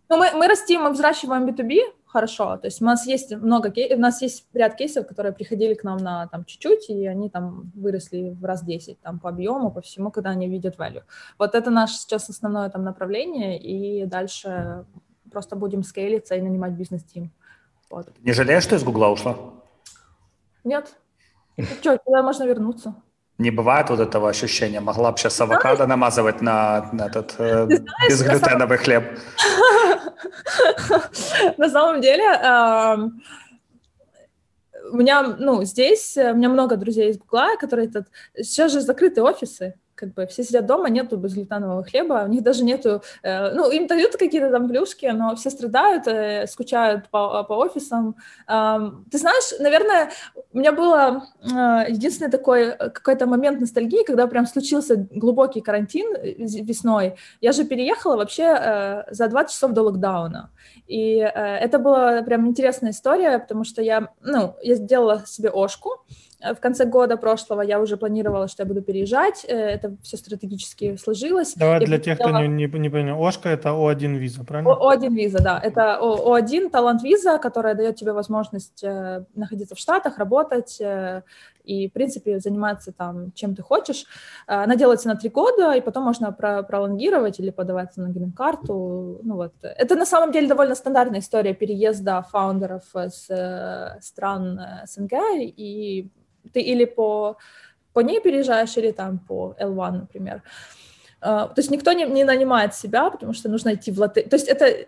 Ну, 0.09 0.17
мы, 0.17 0.31
мы 0.33 0.49
растим, 0.49 0.83
мы 0.83 0.91
взращиваем 0.91 1.47
B2B 1.47 1.81
хорошо, 2.09 2.57
то 2.57 2.67
есть 2.67 2.83
у 2.83 2.85
нас 2.85 3.07
есть 3.07 3.35
много, 3.37 3.73
у 3.95 3.99
нас 3.99 4.23
есть 4.23 4.47
ряд 4.55 4.75
кейсов, 4.75 5.07
которые 5.07 5.33
приходили 5.33 5.75
к 5.75 5.85
нам 5.85 5.99
на 5.99 6.27
там 6.29 6.45
чуть-чуть, 6.45 6.89
и 6.91 7.07
они 7.07 7.29
там 7.31 7.71
выросли 7.75 8.31
в 8.31 8.45
раз 8.45 8.65
10 8.65 9.01
там 9.01 9.19
по 9.19 9.29
объему, 9.29 9.71
по 9.71 9.81
всему, 9.81 10.11
когда 10.11 10.31
они 10.31 10.49
видят 10.49 10.77
value. 10.77 11.03
Вот 11.39 11.55
это 11.55 11.71
наше 11.71 11.95
сейчас 11.95 12.31
основное 12.31 12.71
там 12.71 12.83
направление, 12.83 13.59
и 13.61 14.07
дальше 14.07 14.87
просто 15.31 15.57
будем 15.57 15.83
скейлиться 15.83 16.35
и 16.35 16.41
нанимать 16.41 16.73
бизнес-тим. 16.73 17.31
Вот. 17.91 18.09
Не 18.21 18.33
жалеешь, 18.33 18.65
что 18.65 18.77
из 18.77 18.85
Гугла 18.85 19.09
ушла? 19.09 19.37
Нет. 20.65 20.95
Что, 21.81 21.99
туда 21.99 22.23
можно 22.23 22.45
вернуться. 22.45 22.95
Не 23.39 23.51
бывает 23.51 23.91
вот 23.91 24.01
этого 24.01 24.29
ощущения. 24.29 24.81
Могла 24.81 25.13
бы 25.13 25.19
сейчас 25.19 25.41
авокадо 25.41 25.87
намазывать 25.87 26.43
на, 26.43 26.91
на 26.93 27.07
этот 27.07 27.35
э, 27.39 27.69
безглютеновый 28.09 28.79
хлеб. 28.79 29.05
На 31.57 31.71
самом 31.71 32.01
деле, 32.01 32.25
у 34.91 34.97
меня, 34.97 35.23
ну, 35.23 35.65
здесь, 35.65 36.17
у 36.17 36.35
меня 36.35 36.49
много 36.49 36.77
друзей 36.77 37.11
из 37.11 37.19
Гугла, 37.19 37.57
которые 37.61 37.89
тут... 37.89 38.07
Сейчас 38.35 38.73
же 38.73 38.81
закрыты 38.81 39.23
офисы, 39.23 39.75
как 39.99 40.15
бы 40.15 40.27
все 40.27 40.45
сидят 40.45 40.67
дома, 40.67 40.89
нету 40.89 41.17
безглютенового 41.17 41.83
хлеба, 41.83 42.25
у 42.25 42.29
них 42.29 42.43
даже 42.43 42.65
нету, 42.65 43.03
э, 43.23 43.53
ну, 43.53 43.71
им 43.71 43.87
дают 43.87 44.17
какие-то 44.17 44.51
там 44.51 44.69
плюшки, 44.69 45.07
но 45.07 45.35
все 45.35 45.51
страдают, 45.51 46.07
э, 46.07 46.47
скучают 46.47 47.09
по, 47.11 47.43
по 47.45 47.55
офисам. 47.55 48.15
Э, 48.47 48.79
ты 49.11 49.19
знаешь, 49.19 49.59
наверное, 49.59 50.11
у 50.53 50.59
меня 50.59 50.73
было 50.73 51.27
э, 51.43 51.91
единственный 51.91 52.31
такой 52.31 52.69
э, 52.69 52.91
какой-то 52.91 53.27
момент 53.27 53.61
ностальгии, 53.61 54.05
когда 54.05 54.27
прям 54.27 54.47
случился 54.47 55.09
глубокий 55.11 55.61
карантин 55.61 56.15
э, 56.15 56.35
весной. 56.39 57.17
Я 57.41 57.53
же 57.53 57.65
переехала 57.65 58.17
вообще 58.17 58.45
э, 58.45 59.03
за 59.11 59.29
20 59.29 59.53
часов 59.53 59.73
до 59.73 59.83
локдауна, 59.83 60.51
и 60.87 61.19
э, 61.19 61.29
это 61.29 61.79
была 61.79 62.23
прям 62.23 62.47
интересная 62.47 62.93
история, 62.93 63.39
потому 63.39 63.65
что 63.65 63.83
я, 63.83 64.09
ну, 64.23 64.55
я 64.63 64.75
сделала 64.75 65.25
себе 65.27 65.51
ошку, 65.51 66.05
в 66.41 66.61
конце 66.61 66.85
года 66.85 67.17
прошлого 67.17 67.63
я 67.63 67.81
уже 67.81 67.97
планировала, 67.97 68.47
что 68.47 68.63
я 68.63 68.67
буду 68.69 68.81
переезжать. 68.81 69.45
Э, 69.49 69.55
это 69.55 69.97
все 70.03 70.17
стратегически 70.17 70.97
сложилось. 70.97 71.55
Давай 71.55 71.85
для 71.85 71.99
тех, 71.99 72.19
кто 72.19 72.31
не, 72.31 72.47
не, 72.47 72.67
не 72.67 72.89
понял. 72.89 73.21
ОШКа– 73.27 73.49
это 73.51 73.71
О1 73.71 74.17
виза, 74.17 74.45
правильно? 74.45 74.71
О1 74.71 75.15
виза, 75.15 75.43
да. 75.43 75.59
Это 75.59 75.99
О1 76.01 76.71
талант 76.71 77.03
виза, 77.03 77.39
которая 77.39 77.75
дает 77.75 77.97
тебе 77.97 78.13
возможность 78.13 78.85
э, 78.85 79.25
находиться 79.35 79.75
в 79.75 79.79
Штатах, 79.79 80.19
работать 80.19 80.81
и, 81.65 81.89
в 81.89 81.93
принципе, 81.93 82.39
заниматься 82.39 82.93
там, 82.93 83.33
чем 83.33 83.55
ты 83.55 83.63
хочешь. 83.63 84.07
Она 84.47 84.75
делается 84.75 85.09
на 85.09 85.17
три 85.17 85.29
года, 85.29 85.73
и 85.73 85.83
потом 85.83 86.05
можно 86.05 86.33
про 86.33 86.63
пролонгировать 86.63 87.41
или 87.41 87.51
подаваться 87.51 88.01
на 88.01 88.09
грин-карту. 88.09 89.21
Ну, 89.23 89.35
вот. 89.35 89.53
Это 89.61 89.95
на 89.95 90.07
самом 90.07 90.33
деле 90.33 90.49
довольно 90.49 90.75
стандартная 90.75 91.21
история 91.21 91.53
переезда 91.53 92.23
фаундеров 92.23 92.85
с 92.95 93.99
стран 94.01 94.61
СНГ, 94.87 95.13
и 95.37 96.09
ты 96.53 96.61
или 96.61 96.85
по, 96.85 97.37
по 97.93 98.01
ней 98.01 98.21
переезжаешь, 98.21 98.77
или 98.77 98.93
там 98.93 99.19
по 99.19 99.55
L1, 99.61 99.91
например. 99.93 100.43
Uh, 101.21 101.49
то 101.49 101.55
есть 101.57 101.71
никто 101.71 101.93
не, 101.93 102.05
не 102.05 102.23
нанимает 102.23 102.75
себя, 102.75 103.11
потому 103.11 103.33
что 103.33 103.49
нужно 103.49 103.75
идти 103.75 103.91
в 103.91 103.99
лотерею. 103.99 104.31
То 104.31 104.37
есть 104.37 104.47
это 104.47 104.87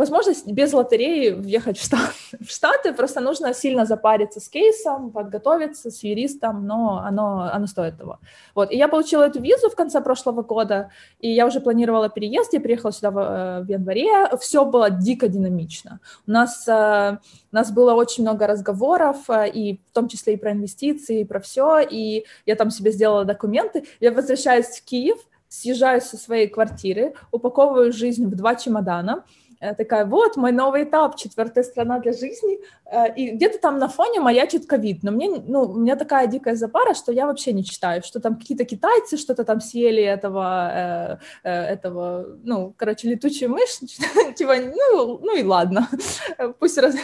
возможность 0.00 0.46
без 0.46 0.72
лотереи 0.72 1.30
въехать 1.30 1.78
в, 1.78 1.84
штат, 1.84 2.12
в 2.40 2.50
Штаты, 2.50 2.94
просто 2.94 3.20
нужно 3.20 3.54
сильно 3.54 3.84
запариться 3.84 4.40
с 4.40 4.48
кейсом, 4.48 5.10
подготовиться 5.10 5.90
с 5.90 6.02
юристом, 6.02 6.66
но 6.66 7.02
оно, 7.06 7.50
оно 7.52 7.66
стоит 7.66 7.98
того. 7.98 8.18
Вот. 8.54 8.72
И 8.72 8.76
я 8.76 8.88
получила 8.88 9.24
эту 9.24 9.40
визу 9.40 9.68
в 9.68 9.76
конце 9.76 10.00
прошлого 10.00 10.42
года, 10.42 10.90
и 11.20 11.30
я 11.30 11.46
уже 11.46 11.60
планировала 11.60 12.08
переезд, 12.08 12.54
я 12.54 12.60
приехала 12.60 12.92
сюда 12.92 13.10
в, 13.10 13.18
э, 13.18 13.64
в 13.64 13.68
январе, 13.68 14.36
все 14.40 14.64
было 14.64 14.90
дико 14.90 15.28
динамично. 15.28 16.00
У 16.26 16.30
нас, 16.30 16.66
э, 16.66 17.18
у 17.52 17.54
нас 17.54 17.70
было 17.70 17.92
очень 17.92 18.24
много 18.24 18.46
разговоров, 18.46 19.28
э, 19.28 19.50
и 19.50 19.80
в 19.90 19.92
том 19.92 20.08
числе 20.08 20.34
и 20.34 20.36
про 20.36 20.52
инвестиции, 20.52 21.20
и 21.20 21.24
про 21.24 21.40
все, 21.40 21.80
и 21.80 22.24
я 22.46 22.56
там 22.56 22.70
себе 22.70 22.90
сделала 22.90 23.24
документы, 23.24 23.84
я 24.00 24.12
возвращаюсь 24.12 24.66
в 24.66 24.84
Киев, 24.84 25.18
съезжаю 25.50 26.00
со 26.00 26.16
своей 26.16 26.46
квартиры, 26.46 27.14
упаковываю 27.32 27.92
жизнь 27.92 28.26
в 28.26 28.34
два 28.34 28.54
чемодана, 28.54 29.24
такая, 29.60 30.06
вот 30.06 30.36
мой 30.36 30.52
новый 30.52 30.84
этап, 30.84 31.16
четвертая 31.16 31.64
страна 31.64 31.98
для 31.98 32.12
жизни, 32.12 32.60
э, 32.86 33.14
и 33.14 33.30
где-то 33.32 33.58
там 33.58 33.78
на 33.78 33.88
фоне 33.88 34.20
маячит 34.20 34.66
ковид, 34.66 35.02
но 35.02 35.10
мне, 35.12 35.42
ну, 35.46 35.62
у 35.62 35.78
меня 35.78 35.96
такая 35.96 36.26
дикая 36.26 36.54
запара, 36.54 36.94
что 36.94 37.12
я 37.12 37.26
вообще 37.26 37.52
не 37.52 37.64
читаю, 37.64 38.02
что 38.02 38.20
там 38.20 38.36
какие-то 38.36 38.64
китайцы 38.64 39.16
что-то 39.16 39.44
там 39.44 39.60
съели 39.60 40.02
этого, 40.02 41.18
э, 41.44 41.50
этого, 41.50 42.26
ну, 42.42 42.74
короче, 42.76 43.08
летучую 43.08 43.50
мышь, 43.50 43.78
типа, 44.34 44.56
ну, 44.56 45.18
ну 45.22 45.36
и 45.36 45.44
ладно, 45.44 45.88
пусть 46.58 46.78
раз... 46.78 46.94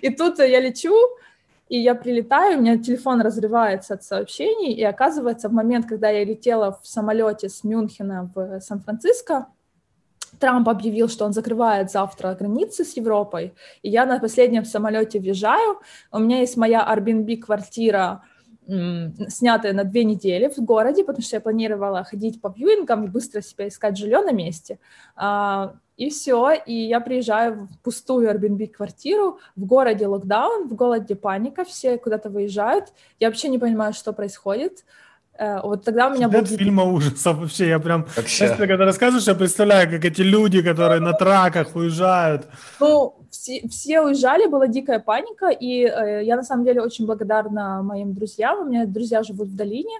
И 0.00 0.10
тут 0.10 0.38
я 0.38 0.60
лечу, 0.60 0.94
и 1.68 1.78
я 1.78 1.94
прилетаю, 1.94 2.58
у 2.58 2.60
меня 2.60 2.76
телефон 2.76 3.22
разрывается 3.22 3.94
от 3.94 4.04
сообщений, 4.04 4.74
и 4.74 4.82
оказывается, 4.82 5.48
в 5.48 5.52
момент, 5.52 5.86
когда 5.86 6.10
я 6.10 6.24
летела 6.24 6.78
в 6.82 6.86
самолете 6.86 7.48
с 7.48 7.64
Мюнхена 7.64 8.30
в 8.34 8.60
Сан-Франциско, 8.60 9.46
Трамп 10.42 10.68
объявил, 10.68 11.08
что 11.08 11.24
он 11.24 11.32
закрывает 11.32 11.92
завтра 11.92 12.34
границы 12.34 12.84
с 12.84 12.96
Европой, 12.96 13.54
и 13.82 13.88
я 13.88 14.06
на 14.06 14.18
последнем 14.18 14.64
самолете 14.64 15.20
въезжаю, 15.20 15.78
у 16.10 16.18
меня 16.18 16.40
есть 16.40 16.56
моя 16.56 16.84
Airbnb-квартира, 16.92 18.22
снятая 19.28 19.72
на 19.72 19.84
две 19.84 20.02
недели 20.02 20.48
в 20.48 20.58
городе, 20.58 21.04
потому 21.04 21.22
что 21.22 21.36
я 21.36 21.40
планировала 21.40 22.02
ходить 22.02 22.40
по 22.40 22.48
вьюингам 22.48 23.04
и 23.04 23.08
быстро 23.08 23.40
себе 23.40 23.68
искать 23.68 23.96
жилье 23.96 24.20
на 24.20 24.32
месте. 24.32 24.80
А, 25.14 25.74
и 25.96 26.10
все, 26.10 26.52
и 26.66 26.74
я 26.74 27.00
приезжаю 27.00 27.68
в 27.68 27.78
пустую 27.84 28.28
Airbnb-квартиру, 28.28 29.38
в 29.54 29.64
городе 29.64 30.08
локдаун, 30.08 30.68
в 30.68 30.74
городе 30.74 31.14
паника, 31.14 31.64
все 31.64 31.98
куда-то 31.98 32.30
выезжают, 32.30 32.92
я 33.20 33.28
вообще 33.28 33.48
не 33.48 33.60
понимаю, 33.60 33.92
что 33.92 34.12
происходит. 34.12 34.84
Э, 35.38 35.60
вот 35.62 35.84
тогда 35.84 36.08
у 36.08 36.14
меня 36.14 36.28
был... 36.28 36.44
фильма 36.44 36.84
ужасов 36.84 37.38
вообще, 37.38 37.68
я 37.68 37.78
прям... 37.78 38.06
Вообще. 38.16 38.44
Если, 38.44 38.66
когда 38.66 38.84
рассказываешь, 38.84 39.26
я 39.26 39.34
представляю, 39.34 39.90
как 39.90 40.04
эти 40.04 40.22
люди, 40.22 40.62
которые 40.62 41.00
на 41.00 41.12
траках 41.12 41.74
уезжают. 41.74 42.46
Ну, 42.80 43.16
все, 43.30 43.66
все 43.68 44.00
уезжали, 44.02 44.46
была 44.46 44.66
дикая 44.66 45.00
паника, 45.00 45.48
и 45.48 45.84
э, 45.84 46.24
я 46.24 46.36
на 46.36 46.42
самом 46.42 46.64
деле 46.64 46.82
очень 46.82 47.06
благодарна 47.06 47.82
моим 47.82 48.12
друзьям, 48.12 48.60
у 48.60 48.64
меня 48.64 48.86
друзья 48.86 49.22
живут 49.22 49.48
в 49.48 49.56
долине, 49.56 49.98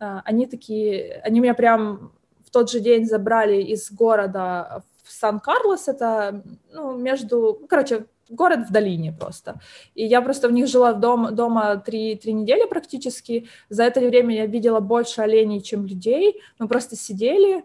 э, 0.00 0.20
они 0.24 0.46
такие, 0.46 1.20
они 1.24 1.40
меня 1.40 1.54
прям 1.54 2.12
в 2.46 2.50
тот 2.50 2.70
же 2.70 2.80
день 2.80 3.06
забрали 3.06 3.62
из 3.62 3.92
города 3.92 4.82
в 5.04 5.12
Сан-Карлос, 5.12 5.88
это, 5.88 6.42
ну, 6.72 6.96
между, 6.96 7.58
ну, 7.60 7.66
короче, 7.68 8.06
город 8.30 8.68
в 8.68 8.72
долине 8.72 9.12
просто. 9.12 9.60
И 9.94 10.04
я 10.04 10.22
просто 10.22 10.48
в 10.48 10.52
них 10.52 10.66
жила 10.68 10.92
дом, 10.92 11.34
дома 11.34 11.76
три, 11.76 12.14
три 12.16 12.32
недели 12.32 12.66
практически. 12.66 13.48
За 13.68 13.82
это 13.82 14.00
время 14.00 14.34
я 14.34 14.46
видела 14.46 14.80
больше 14.80 15.20
оленей, 15.20 15.60
чем 15.60 15.86
людей. 15.86 16.40
Мы 16.58 16.68
просто 16.68 16.96
сидели 16.96 17.64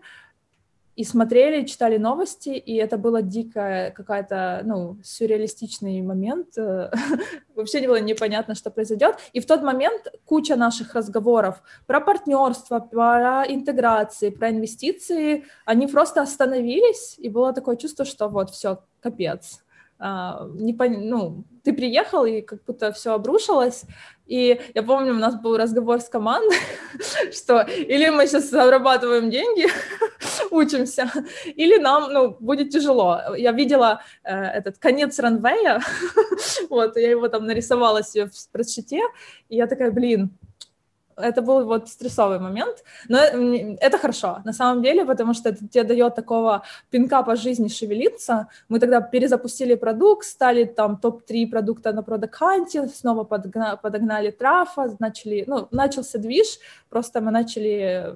и 0.95 1.03
смотрели, 1.03 1.65
читали 1.65 1.97
новости, 1.97 2.49
и 2.49 2.75
это 2.75 2.97
было 2.97 3.21
дикая 3.21 3.91
какая-то, 3.91 4.61
ну, 4.63 4.97
сюрреалистичный 5.03 6.01
момент. 6.01 6.55
Вообще 7.55 7.81
не 7.81 7.87
было 7.87 7.99
непонятно, 7.99 8.55
что 8.55 8.71
произойдет. 8.71 9.17
И 9.33 9.41
в 9.41 9.45
тот 9.45 9.61
момент 9.61 10.07
куча 10.25 10.55
наших 10.55 10.95
разговоров 10.95 11.61
про 11.85 11.99
партнерство, 11.99 12.79
про 12.79 13.43
интеграции, 13.45 14.29
про 14.29 14.49
инвестиции, 14.49 15.43
они 15.65 15.87
просто 15.87 16.21
остановились, 16.21 17.15
и 17.17 17.27
было 17.27 17.51
такое 17.51 17.75
чувство, 17.75 18.05
что 18.05 18.29
вот, 18.29 18.49
все, 18.51 18.79
капец 19.01 19.64
не 19.99 20.73
пон... 20.73 21.09
ну, 21.09 21.43
ты 21.63 21.73
приехал, 21.73 22.25
и 22.25 22.41
как 22.41 22.63
будто 22.65 22.91
все 22.91 23.13
обрушилось. 23.13 23.85
И 24.27 24.59
я 24.73 24.83
помню, 24.83 25.13
у 25.13 25.17
нас 25.17 25.35
был 25.39 25.57
разговор 25.57 25.99
с 25.99 26.09
командой, 26.09 26.57
что 27.31 27.61
или 27.61 28.09
мы 28.09 28.25
сейчас 28.25 28.49
зарабатываем 28.49 29.29
деньги, 29.29 29.67
учимся, 30.51 31.11
или 31.45 31.77
нам 31.77 32.11
ну, 32.11 32.35
будет 32.39 32.71
тяжело. 32.71 33.35
Я 33.37 33.51
видела 33.51 34.01
э, 34.23 34.33
этот 34.33 34.79
конец 34.79 35.19
ранвея, 35.19 35.79
вот, 36.69 36.97
я 36.97 37.11
его 37.11 37.27
там 37.27 37.45
нарисовала 37.45 38.03
себе 38.03 38.25
в 38.25 38.35
спредшите, 38.35 39.01
и 39.49 39.57
я 39.57 39.67
такая, 39.67 39.91
блин, 39.91 40.31
это 41.17 41.41
был 41.41 41.65
вот 41.65 41.89
стрессовый 41.89 42.39
момент, 42.39 42.83
но 43.09 43.17
это 43.17 43.97
хорошо, 43.97 44.41
на 44.45 44.53
самом 44.53 44.83
деле, 44.83 45.05
потому 45.05 45.33
что 45.33 45.49
это 45.49 45.67
тебе 45.67 45.83
дает 45.83 46.15
такого 46.15 46.63
пинка 46.89 47.23
по 47.23 47.35
жизни 47.35 47.67
шевелиться. 47.67 48.47
Мы 48.69 48.79
тогда 48.79 49.01
перезапустили 49.01 49.75
продукт, 49.75 50.25
стали 50.25 50.65
там 50.65 50.97
топ-3 50.97 51.47
продукта 51.47 51.93
на 51.93 52.01
Hunt, 52.01 52.89
снова 52.89 53.23
подогнали, 53.23 53.77
подогнали 53.81 54.31
трафа, 54.31 54.95
начали, 54.99 55.43
ну, 55.47 55.67
начался 55.71 56.17
движ, 56.17 56.59
просто 56.89 57.21
мы 57.21 57.31
начали, 57.31 58.15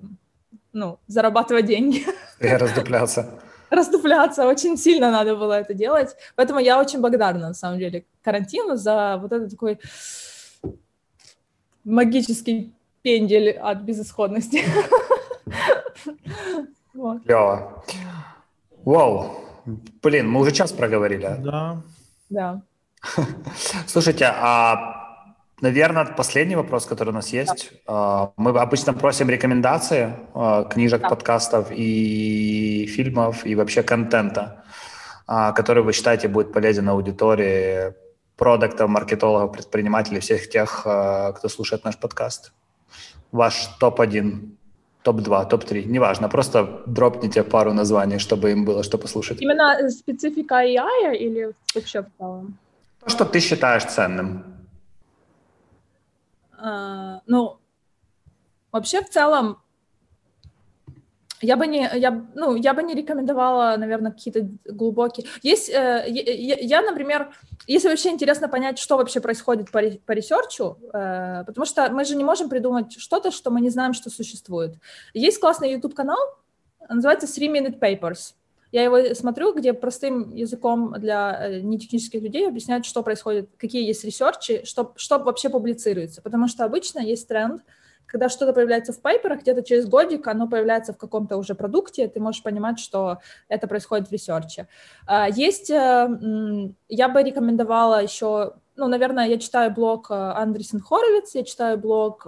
ну, 0.73 0.99
зарабатывать 1.07 1.65
деньги. 1.65 2.05
И 2.39 2.47
раздупляться. 2.47 3.39
расступляться, 3.69 4.47
очень 4.47 4.77
сильно 4.77 5.11
надо 5.11 5.35
было 5.35 5.53
это 5.53 5.73
делать. 5.73 6.15
Поэтому 6.35 6.59
я 6.59 6.79
очень 6.79 7.01
благодарна, 7.01 7.49
на 7.49 7.53
самом 7.53 7.79
деле, 7.79 8.05
карантину 8.23 8.75
за 8.75 9.17
вот 9.21 9.31
этот 9.31 9.51
такой 9.51 9.79
магический 11.83 12.73
пендель 13.01 13.51
от 13.51 13.81
безысходности. 13.81 14.63
Клево. 17.25 17.83
Вау. 18.85 19.35
Блин, 20.01 20.29
мы 20.29 20.41
уже 20.41 20.51
час 20.51 20.71
проговорили. 20.71 21.35
Да. 21.39 21.81
Да. 22.29 22.61
Слушайте, 23.87 24.25
а 24.25 24.99
Наверное, 25.61 26.05
последний 26.05 26.55
вопрос, 26.55 26.85
который 26.85 27.09
у 27.09 27.13
нас 27.13 27.33
есть. 27.33 27.73
А, 27.85 28.31
мы 28.37 28.51
обычно 28.51 28.93
просим 28.93 29.29
рекомендации 29.29 30.13
а, 30.33 30.63
книжек, 30.63 31.01
да. 31.01 31.09
подкастов 31.09 31.67
и 31.71 32.85
фильмов, 32.87 33.45
и 33.45 33.55
вообще 33.55 33.83
контента, 33.83 34.63
а, 35.27 35.51
который 35.51 35.83
вы 35.83 35.91
считаете 35.91 36.29
будет 36.29 36.53
полезен 36.53 36.87
аудитории 36.87 37.93
продуктов, 38.37 38.89
маркетологов, 38.89 39.51
предпринимателей, 39.51 40.21
всех 40.21 40.49
тех, 40.49 40.79
кто 40.79 41.49
слушает 41.49 41.83
наш 41.83 41.97
подкаст. 41.97 42.53
Ваш 43.31 43.67
топ-1, 43.79 44.49
топ-2, 45.03 45.49
топ-3, 45.49 45.85
неважно, 45.85 46.29
просто 46.29 46.81
дропните 46.85 47.43
пару 47.43 47.73
названий, 47.73 48.19
чтобы 48.19 48.51
им 48.51 48.65
было 48.65 48.83
что 48.83 48.97
послушать. 48.97 49.41
Именно 49.41 49.89
специфика 49.89 50.55
AI 50.55 51.15
или 51.15 51.53
вообще 51.75 52.01
в 52.01 52.07
целом? 52.17 52.57
То, 52.99 53.09
что 53.09 53.25
ты 53.25 53.39
считаешь 53.39 53.85
ценным. 53.85 54.43
А, 56.57 57.21
ну, 57.27 57.57
вообще 58.71 59.01
в 59.01 59.09
целом 59.09 59.57
я 61.41 61.55
бы 61.55 61.67
не, 61.67 61.89
я, 61.95 62.25
ну, 62.35 62.55
я 62.55 62.73
бы 62.73 62.83
не 62.83 62.93
рекомендовала, 62.93 63.77
наверное, 63.77 64.11
какие-то 64.11 64.49
глубокие. 64.65 65.25
Есть, 65.41 65.69
э, 65.69 66.05
я, 66.07 66.55
я, 66.59 66.81
например, 66.81 67.29
если 67.73 67.87
вообще 67.87 68.09
интересно 68.09 68.49
понять, 68.49 68.79
что 68.79 68.97
вообще 68.97 69.19
происходит 69.19 69.69
по, 69.71 69.79
по 70.05 70.11
ресерчу, 70.11 70.77
э, 70.91 71.43
потому 71.45 71.65
что 71.65 71.87
мы 71.91 72.03
же 72.03 72.15
не 72.15 72.23
можем 72.23 72.49
придумать 72.49 72.99
что-то, 72.99 73.29
что 73.29 73.51
мы 73.51 73.61
не 73.61 73.69
знаем, 73.69 73.93
что 73.93 74.09
существует. 74.09 74.73
Есть 75.13 75.39
классный 75.39 75.71
YouTube-канал, 75.73 76.17
называется 76.89 77.27
Three 77.27 77.47
Minute 77.47 77.79
Papers. 77.79 78.33
Я 78.71 78.83
его 78.83 79.13
смотрю, 79.13 79.53
где 79.53 79.73
простым 79.73 80.33
языком 80.33 80.93
для 80.97 81.47
э, 81.47 81.59
нетехнических 81.61 82.21
людей 82.21 82.47
объясняют, 82.47 82.85
что 82.85 83.03
происходит, 83.03 83.49
какие 83.57 83.85
есть 83.85 84.03
research 84.03 84.51
и, 84.51 84.63
что, 84.65 84.93
что 84.95 85.19
вообще 85.19 85.49
публицируется. 85.49 86.21
Потому 86.23 86.47
что 86.47 86.65
обычно 86.65 86.99
есть 86.99 87.27
тренд, 87.27 87.61
когда 88.09 88.29
что-то 88.29 88.53
появляется 88.53 88.91
в 88.91 89.01
paper 89.01 89.23
ах, 89.23 89.41
где-то 89.41 89.63
через 89.63 89.87
годик 89.87 90.27
оно 90.27 90.47
появляется 90.47 90.93
в 90.93 90.97
каком-то 90.97 91.37
уже 91.37 91.55
продукте, 91.55 92.07
ты 92.07 92.19
можешь 92.19 92.43
понимать, 92.43 92.79
что 92.79 93.19
это 93.47 93.67
происходит 93.67 94.09
в 94.09 94.11
research 94.11 94.56
е. 94.56 94.67
А, 95.05 95.29
есть, 95.29 95.69
э, 95.69 96.69
я 96.89 97.09
бы 97.09 97.23
рекомендовала 97.23 98.01
еще 98.01 98.53
ну, 98.75 98.87
наверное, 98.87 99.27
я 99.27 99.37
читаю 99.37 99.71
блог 99.71 100.09
э, 100.09 100.13
Andreessen 100.13 100.79
Horowitz, 100.79 101.35
я 101.35 101.43
читаю 101.43 101.77
блог, 101.77 102.25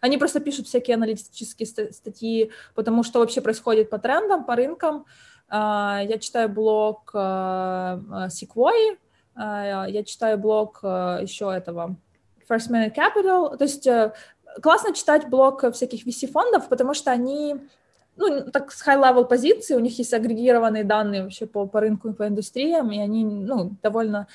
они 0.00 0.18
просто 0.18 0.40
пишут 0.40 0.66
всякие 0.66 0.96
аналитические 0.96 1.92
статьи, 1.92 2.50
потому 2.74 3.04
что 3.04 3.20
вообще 3.20 3.40
происходит 3.40 3.88
по 3.88 3.98
трендам, 3.98 4.44
по 4.44 4.56
рынкам, 4.56 5.04
а, 5.48 6.00
я 6.02 6.18
читаю 6.18 6.48
блог 6.48 7.12
а, 7.14 8.26
Sequoia, 8.26 8.96
я 9.36 10.02
читаю 10.04 10.36
блог 10.36 10.80
еще 10.82 11.54
этого 11.54 11.96
First 12.52 12.70
Minute 12.70 12.94
Capital. 12.94 13.56
То 13.56 13.64
есть 13.64 13.86
э, 13.86 14.12
классно 14.60 14.94
читать 14.94 15.28
блог 15.28 15.64
всяких 15.72 16.06
VC-фондов, 16.06 16.68
потому 16.68 16.94
что 16.94 17.10
они 17.10 17.56
ну, 18.16 18.50
так 18.50 18.72
с 18.72 18.86
high-level 18.86 19.24
позиции, 19.24 19.74
у 19.74 19.80
них 19.80 19.98
есть 19.98 20.12
агрегированные 20.12 20.84
данные 20.84 21.22
вообще 21.22 21.46
по, 21.46 21.66
по 21.66 21.80
рынку 21.80 22.10
и 22.10 22.12
по 22.12 22.26
индустриям, 22.26 22.92
и 22.92 22.98
они, 22.98 23.24
ну, 23.24 23.76
довольно 23.82 24.26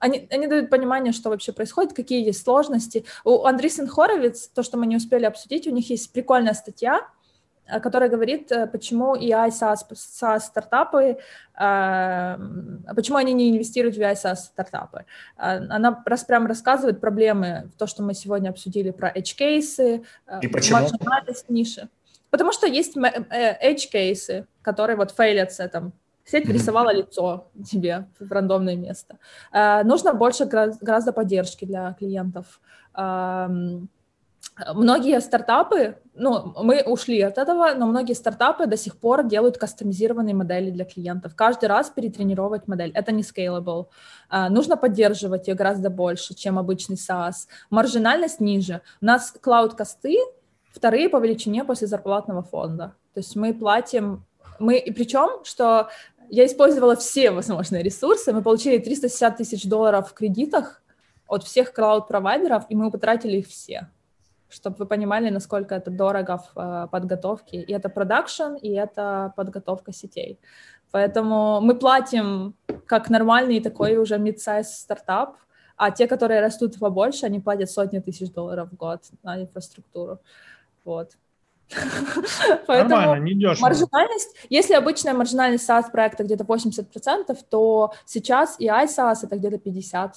они, 0.00 0.28
они 0.30 0.46
дают 0.46 0.70
понимание, 0.70 1.12
что 1.12 1.30
вообще 1.30 1.52
происходит, 1.52 1.92
какие 1.92 2.24
есть 2.24 2.44
сложности. 2.44 3.04
У 3.24 3.44
Андресен 3.44 3.88
Хоровиц, 3.88 4.48
то, 4.48 4.62
что 4.62 4.78
мы 4.78 4.86
не 4.86 4.96
успели 4.96 5.24
обсудить, 5.24 5.66
у 5.66 5.70
них 5.70 5.90
есть 5.90 6.12
прикольная 6.12 6.54
статья, 6.54 7.00
которая 7.82 8.08
говорит, 8.08 8.50
э, 8.52 8.66
почему 8.66 9.14
AI 9.14 9.50
SaaS, 9.50 9.78
SaaS 9.92 10.40
стартапы, 10.40 11.18
э, 11.58 12.38
почему 12.94 13.18
они 13.18 13.32
не 13.34 13.50
инвестируют 13.50 13.96
в 13.96 14.00
AI 14.00 14.14
SaaS 14.14 14.36
стартапы. 14.36 15.04
Она 15.36 16.02
раз 16.06 16.24
прям 16.24 16.46
рассказывает 16.46 17.00
проблемы, 17.00 17.70
то, 17.78 17.86
что 17.86 18.02
мы 18.02 18.14
сегодня 18.14 18.50
обсудили 18.50 18.90
про 18.90 19.10
edge 19.10 19.36
кейсы, 19.36 20.02
и 20.42 20.48
почему? 20.48 20.88
ниши. 21.48 21.88
Потому 22.30 22.52
что 22.52 22.66
есть 22.66 22.96
edge 22.96 23.90
кейсы, 23.90 24.46
которые 24.62 24.96
вот 24.96 25.10
фейлятся 25.10 25.68
там 25.68 25.92
Сеть 26.24 26.46
рисовала 26.46 26.92
лицо 26.92 27.46
тебе 27.66 28.06
в 28.20 28.30
рандомное 28.30 28.76
место. 28.76 29.16
нужно 29.84 30.12
больше 30.12 30.44
гораздо 30.44 31.12
поддержки 31.12 31.64
для 31.64 31.94
клиентов. 31.98 32.60
Многие 34.74 35.20
стартапы, 35.20 35.98
ну, 36.18 36.52
мы 36.62 36.82
ушли 36.82 37.20
от 37.20 37.38
этого, 37.38 37.74
но 37.74 37.86
многие 37.86 38.14
стартапы 38.14 38.66
до 38.66 38.76
сих 38.76 38.98
пор 38.98 39.24
делают 39.24 39.56
кастомизированные 39.56 40.34
модели 40.34 40.70
для 40.70 40.84
клиентов. 40.84 41.34
Каждый 41.34 41.66
раз 41.66 41.90
перетренировать 41.90 42.66
модель. 42.66 42.90
Это 42.94 43.12
не 43.12 43.22
scalable. 43.22 43.86
А, 44.28 44.48
нужно 44.48 44.76
поддерживать 44.76 45.48
ее 45.48 45.54
гораздо 45.54 45.90
больше, 45.90 46.34
чем 46.34 46.58
обычный 46.58 46.96
SaaS. 46.96 47.46
Маржинальность 47.70 48.40
ниже. 48.40 48.82
У 49.00 49.06
нас 49.06 49.32
клауд-косты 49.40 50.16
вторые 50.72 51.08
по 51.08 51.18
величине 51.18 51.64
после 51.64 51.86
зарплатного 51.86 52.42
фонда. 52.42 52.94
То 53.14 53.20
есть 53.20 53.36
мы 53.36 53.54
платим, 53.54 54.24
мы, 54.58 54.76
и 54.78 54.92
причем, 54.92 55.44
что 55.44 55.88
я 56.30 56.44
использовала 56.46 56.96
все 56.96 57.30
возможные 57.30 57.82
ресурсы, 57.82 58.32
мы 58.32 58.42
получили 58.42 58.78
360 58.78 59.36
тысяч 59.36 59.64
долларов 59.64 60.10
в 60.10 60.14
кредитах 60.14 60.82
от 61.26 61.44
всех 61.44 61.72
клауд-провайдеров, 61.72 62.64
и 62.68 62.74
мы 62.74 62.90
потратили 62.90 63.38
их 63.38 63.46
все 63.46 63.88
чтобы 64.48 64.76
вы 64.78 64.86
понимали, 64.86 65.30
насколько 65.30 65.74
это 65.74 65.90
дорого 65.90 66.38
в 66.38 66.58
э, 66.58 66.88
подготовке. 66.90 67.62
И 67.62 67.72
это 67.72 67.88
продакшн, 67.88 68.54
и 68.62 68.70
это 68.70 69.32
подготовка 69.36 69.92
сетей. 69.92 70.38
Поэтому 70.90 71.60
мы 71.60 71.74
платим 71.74 72.54
как 72.86 73.10
нормальный 73.10 73.60
такой 73.60 73.96
уже 73.96 74.16
mid-size 74.16 74.64
стартап, 74.64 75.36
а 75.76 75.90
те, 75.90 76.06
которые 76.06 76.40
растут 76.40 76.78
побольше, 76.78 77.26
они 77.26 77.40
платят 77.40 77.70
сотни 77.70 78.00
тысяч 78.00 78.32
долларов 78.32 78.70
в 78.72 78.76
год 78.76 79.00
на 79.22 79.40
инфраструктуру. 79.40 80.18
Вот. 80.84 81.12
Поэтому 82.66 83.16
маржинальность, 83.60 84.34
если 84.48 84.74
обычная 84.74 85.12
маржинальность 85.12 85.68
SaaS 85.68 85.90
проекта 85.92 86.24
где-то 86.24 86.44
80%, 86.44 87.38
то 87.50 87.92
сейчас 88.06 88.56
и 88.58 88.66
iSaaS 88.68 89.18
это 89.22 89.36
где-то 89.36 89.56
50%. 89.56 90.12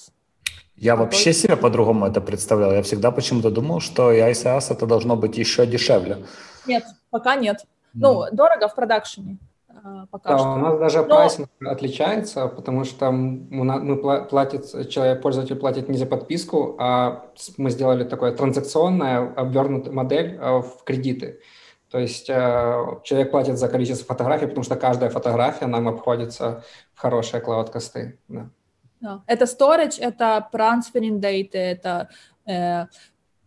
Я 0.82 0.96
вообще 0.96 1.32
себе 1.32 1.56
по-другому 1.56 2.08
это 2.08 2.22
представлял. 2.22 2.72
Я 2.72 2.82
всегда 2.82 3.12
почему-то 3.12 3.52
думал, 3.52 3.82
что 3.82 4.12
и 4.12 4.20
ICAS 4.20 4.74
это 4.74 4.88
должно 4.88 5.16
быть 5.16 5.38
еще 5.38 5.68
дешевле. 5.68 6.26
Нет, 6.66 6.84
пока 7.12 7.36
нет. 7.36 7.66
Ну, 7.94 8.26
дорого 8.32 8.68
в 8.68 8.74
продакшене. 8.74 9.38
А, 9.70 10.08
пока 10.10 10.32
да, 10.32 10.38
что. 10.40 10.54
у 10.54 10.58
нас 10.58 10.80
даже 10.80 10.98
Но... 11.04 11.16
прайсинг 11.16 11.50
отличается, 11.64 12.48
потому 12.48 12.84
что 12.86 13.12
мы 13.12 14.26
платит, 14.26 14.90
человек, 14.90 15.22
пользователь 15.22 15.56
платит 15.56 15.88
не 15.88 16.00
за 16.00 16.08
подписку, 16.08 16.76
а 16.80 17.28
мы 17.58 17.70
сделали 17.70 18.04
такое 18.04 18.32
транзакционное, 18.32 19.34
обвернутую 19.36 19.96
модель 19.96 20.40
а, 20.42 20.62
в 20.62 20.84
кредиты. 20.84 21.42
То 21.92 22.00
есть 22.00 22.28
э, 22.30 22.86
человек 23.04 23.32
платит 23.32 23.60
за 23.60 23.68
количество 23.68 24.06
фотографий, 24.08 24.48
потому 24.48 24.64
что 24.64 24.78
каждая 24.78 25.10
фотография 25.10 25.68
нам 25.68 25.90
обходится 25.90 26.64
в 26.94 27.02
хорошие 27.02 27.42
клауд-косты. 27.42 28.18
Да. 28.30 28.50
Да. 29.02 29.24
Это 29.28 29.46
storage, 29.46 30.00
это 30.00 30.48
transferring 30.54 31.20
data, 31.20 31.58
это... 31.58 32.10
Э, 32.46 32.86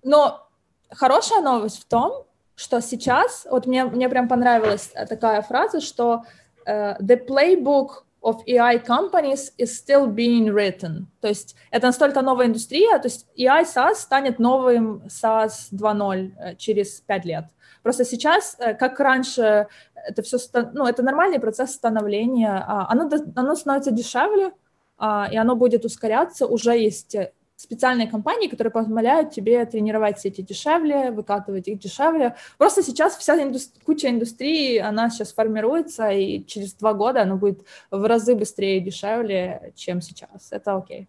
но 0.02 0.48
хорошая 0.90 1.40
новость 1.40 1.80
в 1.80 1.84
том, 1.86 2.24
что 2.56 2.80
сейчас, 2.80 3.46
вот 3.50 3.66
мне, 3.66 3.84
мне 3.84 4.08
прям 4.08 4.28
понравилась 4.28 4.92
такая 5.08 5.42
фраза, 5.42 5.80
что 5.80 6.24
uh, 6.66 6.96
the 7.00 7.16
playbook 7.26 8.04
of 8.22 8.42
AI 8.46 8.78
companies 8.78 9.52
is 9.58 9.76
still 9.76 10.06
being 10.06 10.50
written. 10.50 11.06
То 11.20 11.28
есть 11.28 11.56
это 11.70 11.86
настолько 11.88 12.22
новая 12.22 12.46
индустрия, 12.46 12.98
то 12.98 13.08
есть 13.08 13.26
AI 13.36 13.64
SaaS 13.64 13.96
станет 13.96 14.38
новым 14.38 15.02
SaaS 15.08 15.70
2.0 15.72 16.32
э, 16.38 16.56
через 16.56 17.00
5 17.00 17.24
лет. 17.24 17.44
Просто 17.82 18.04
сейчас, 18.04 18.56
э, 18.58 18.74
как 18.74 18.98
раньше, 18.98 19.68
это 19.94 20.22
все, 20.22 20.38
ну, 20.72 20.86
это 20.86 21.02
нормальный 21.02 21.38
процесс 21.38 21.74
становления, 21.74 22.64
а 22.66 22.86
оно, 22.88 23.10
оно 23.36 23.54
становится 23.54 23.90
дешевле, 23.90 24.52
и 25.00 25.36
оно 25.36 25.56
будет 25.56 25.84
ускоряться. 25.84 26.46
Уже 26.46 26.78
есть 26.78 27.14
э, 27.14 27.32
специальные 27.56 28.08
компании, 28.08 28.48
которые 28.48 28.70
позволяют 28.70 29.30
тебе 29.30 29.64
тренировать 29.64 30.20
сети 30.20 30.42
дешевле, 30.42 31.10
выкатывать 31.10 31.68
их 31.68 31.78
дешевле. 31.78 32.36
Просто 32.58 32.82
сейчас 32.82 33.16
вся 33.16 33.36
индустри- 33.36 33.82
куча 33.84 34.08
индустрии, 34.08 34.78
она 34.78 35.10
сейчас 35.10 35.32
формируется, 35.32 36.10
и 36.10 36.44
через 36.46 36.74
два 36.74 36.94
года 36.94 37.22
она 37.22 37.36
будет 37.36 37.64
в 37.90 38.04
разы 38.04 38.34
быстрее 38.34 38.78
и 38.78 38.80
дешевле, 38.80 39.72
чем 39.76 40.00
сейчас. 40.00 40.48
Это 40.50 40.76
окей. 40.76 41.08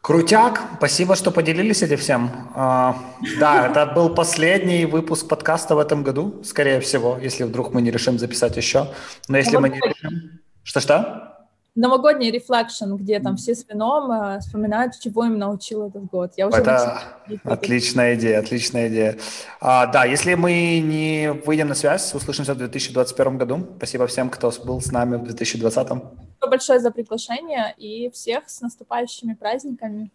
Крутяк, 0.00 0.60
спасибо, 0.78 1.14
что 1.14 1.30
поделились 1.30 1.82
этим 1.82 1.96
всем. 1.96 2.30
А, 2.56 2.96
да, 3.38 3.68
это 3.68 3.86
был 3.86 4.12
последний 4.12 4.84
выпуск 4.84 5.28
подкаста 5.28 5.76
в 5.76 5.78
этом 5.78 6.02
году, 6.02 6.42
скорее 6.42 6.80
всего, 6.80 7.18
если 7.22 7.44
вдруг 7.44 7.72
мы 7.72 7.82
не 7.82 7.92
решим 7.92 8.18
записать 8.18 8.56
еще. 8.56 8.88
Но 9.28 9.38
если 9.38 9.58
мы 9.58 9.68
не 9.68 9.78
решим... 9.78 10.40
Что-что? 10.64 11.31
Новогодний 11.74 12.30
рефлекшн, 12.30 12.94
где 12.94 13.18
там 13.20 13.36
все 13.36 13.54
с 13.54 13.66
вином 13.68 14.10
э, 14.10 14.38
вспоминают, 14.40 14.98
чего 14.98 15.24
им 15.24 15.38
научил 15.38 15.88
этот 15.88 16.04
год. 16.04 16.32
Я 16.36 16.48
уже 16.48 16.58
Это 16.58 17.02
отличная 17.44 18.14
идея, 18.14 18.40
отличная 18.40 18.88
идея. 18.88 19.18
А, 19.60 19.86
да, 19.86 20.04
если 20.04 20.34
мы 20.34 20.80
не 20.80 21.32
выйдем 21.32 21.68
на 21.68 21.74
связь, 21.74 22.14
услышимся 22.14 22.54
в 22.54 22.58
2021 22.58 23.38
году. 23.38 23.66
Спасибо 23.76 24.06
всем, 24.06 24.28
кто 24.28 24.52
был 24.64 24.80
с 24.80 24.92
нами 24.92 25.16
в 25.16 25.24
2020. 25.24 25.86
Спасибо 25.86 26.10
большое 26.40 26.80
за 26.80 26.90
приглашение 26.90 27.74
и 27.78 28.10
всех 28.10 28.48
с 28.48 28.60
наступающими 28.60 29.34
праздниками. 29.34 30.10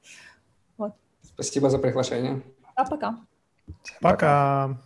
Вот. 0.77 0.93
Спасибо 1.23 1.69
за 1.69 1.79
приглашение. 1.79 2.41
Пока-пока. 2.75 3.17
Пока. 4.01 4.77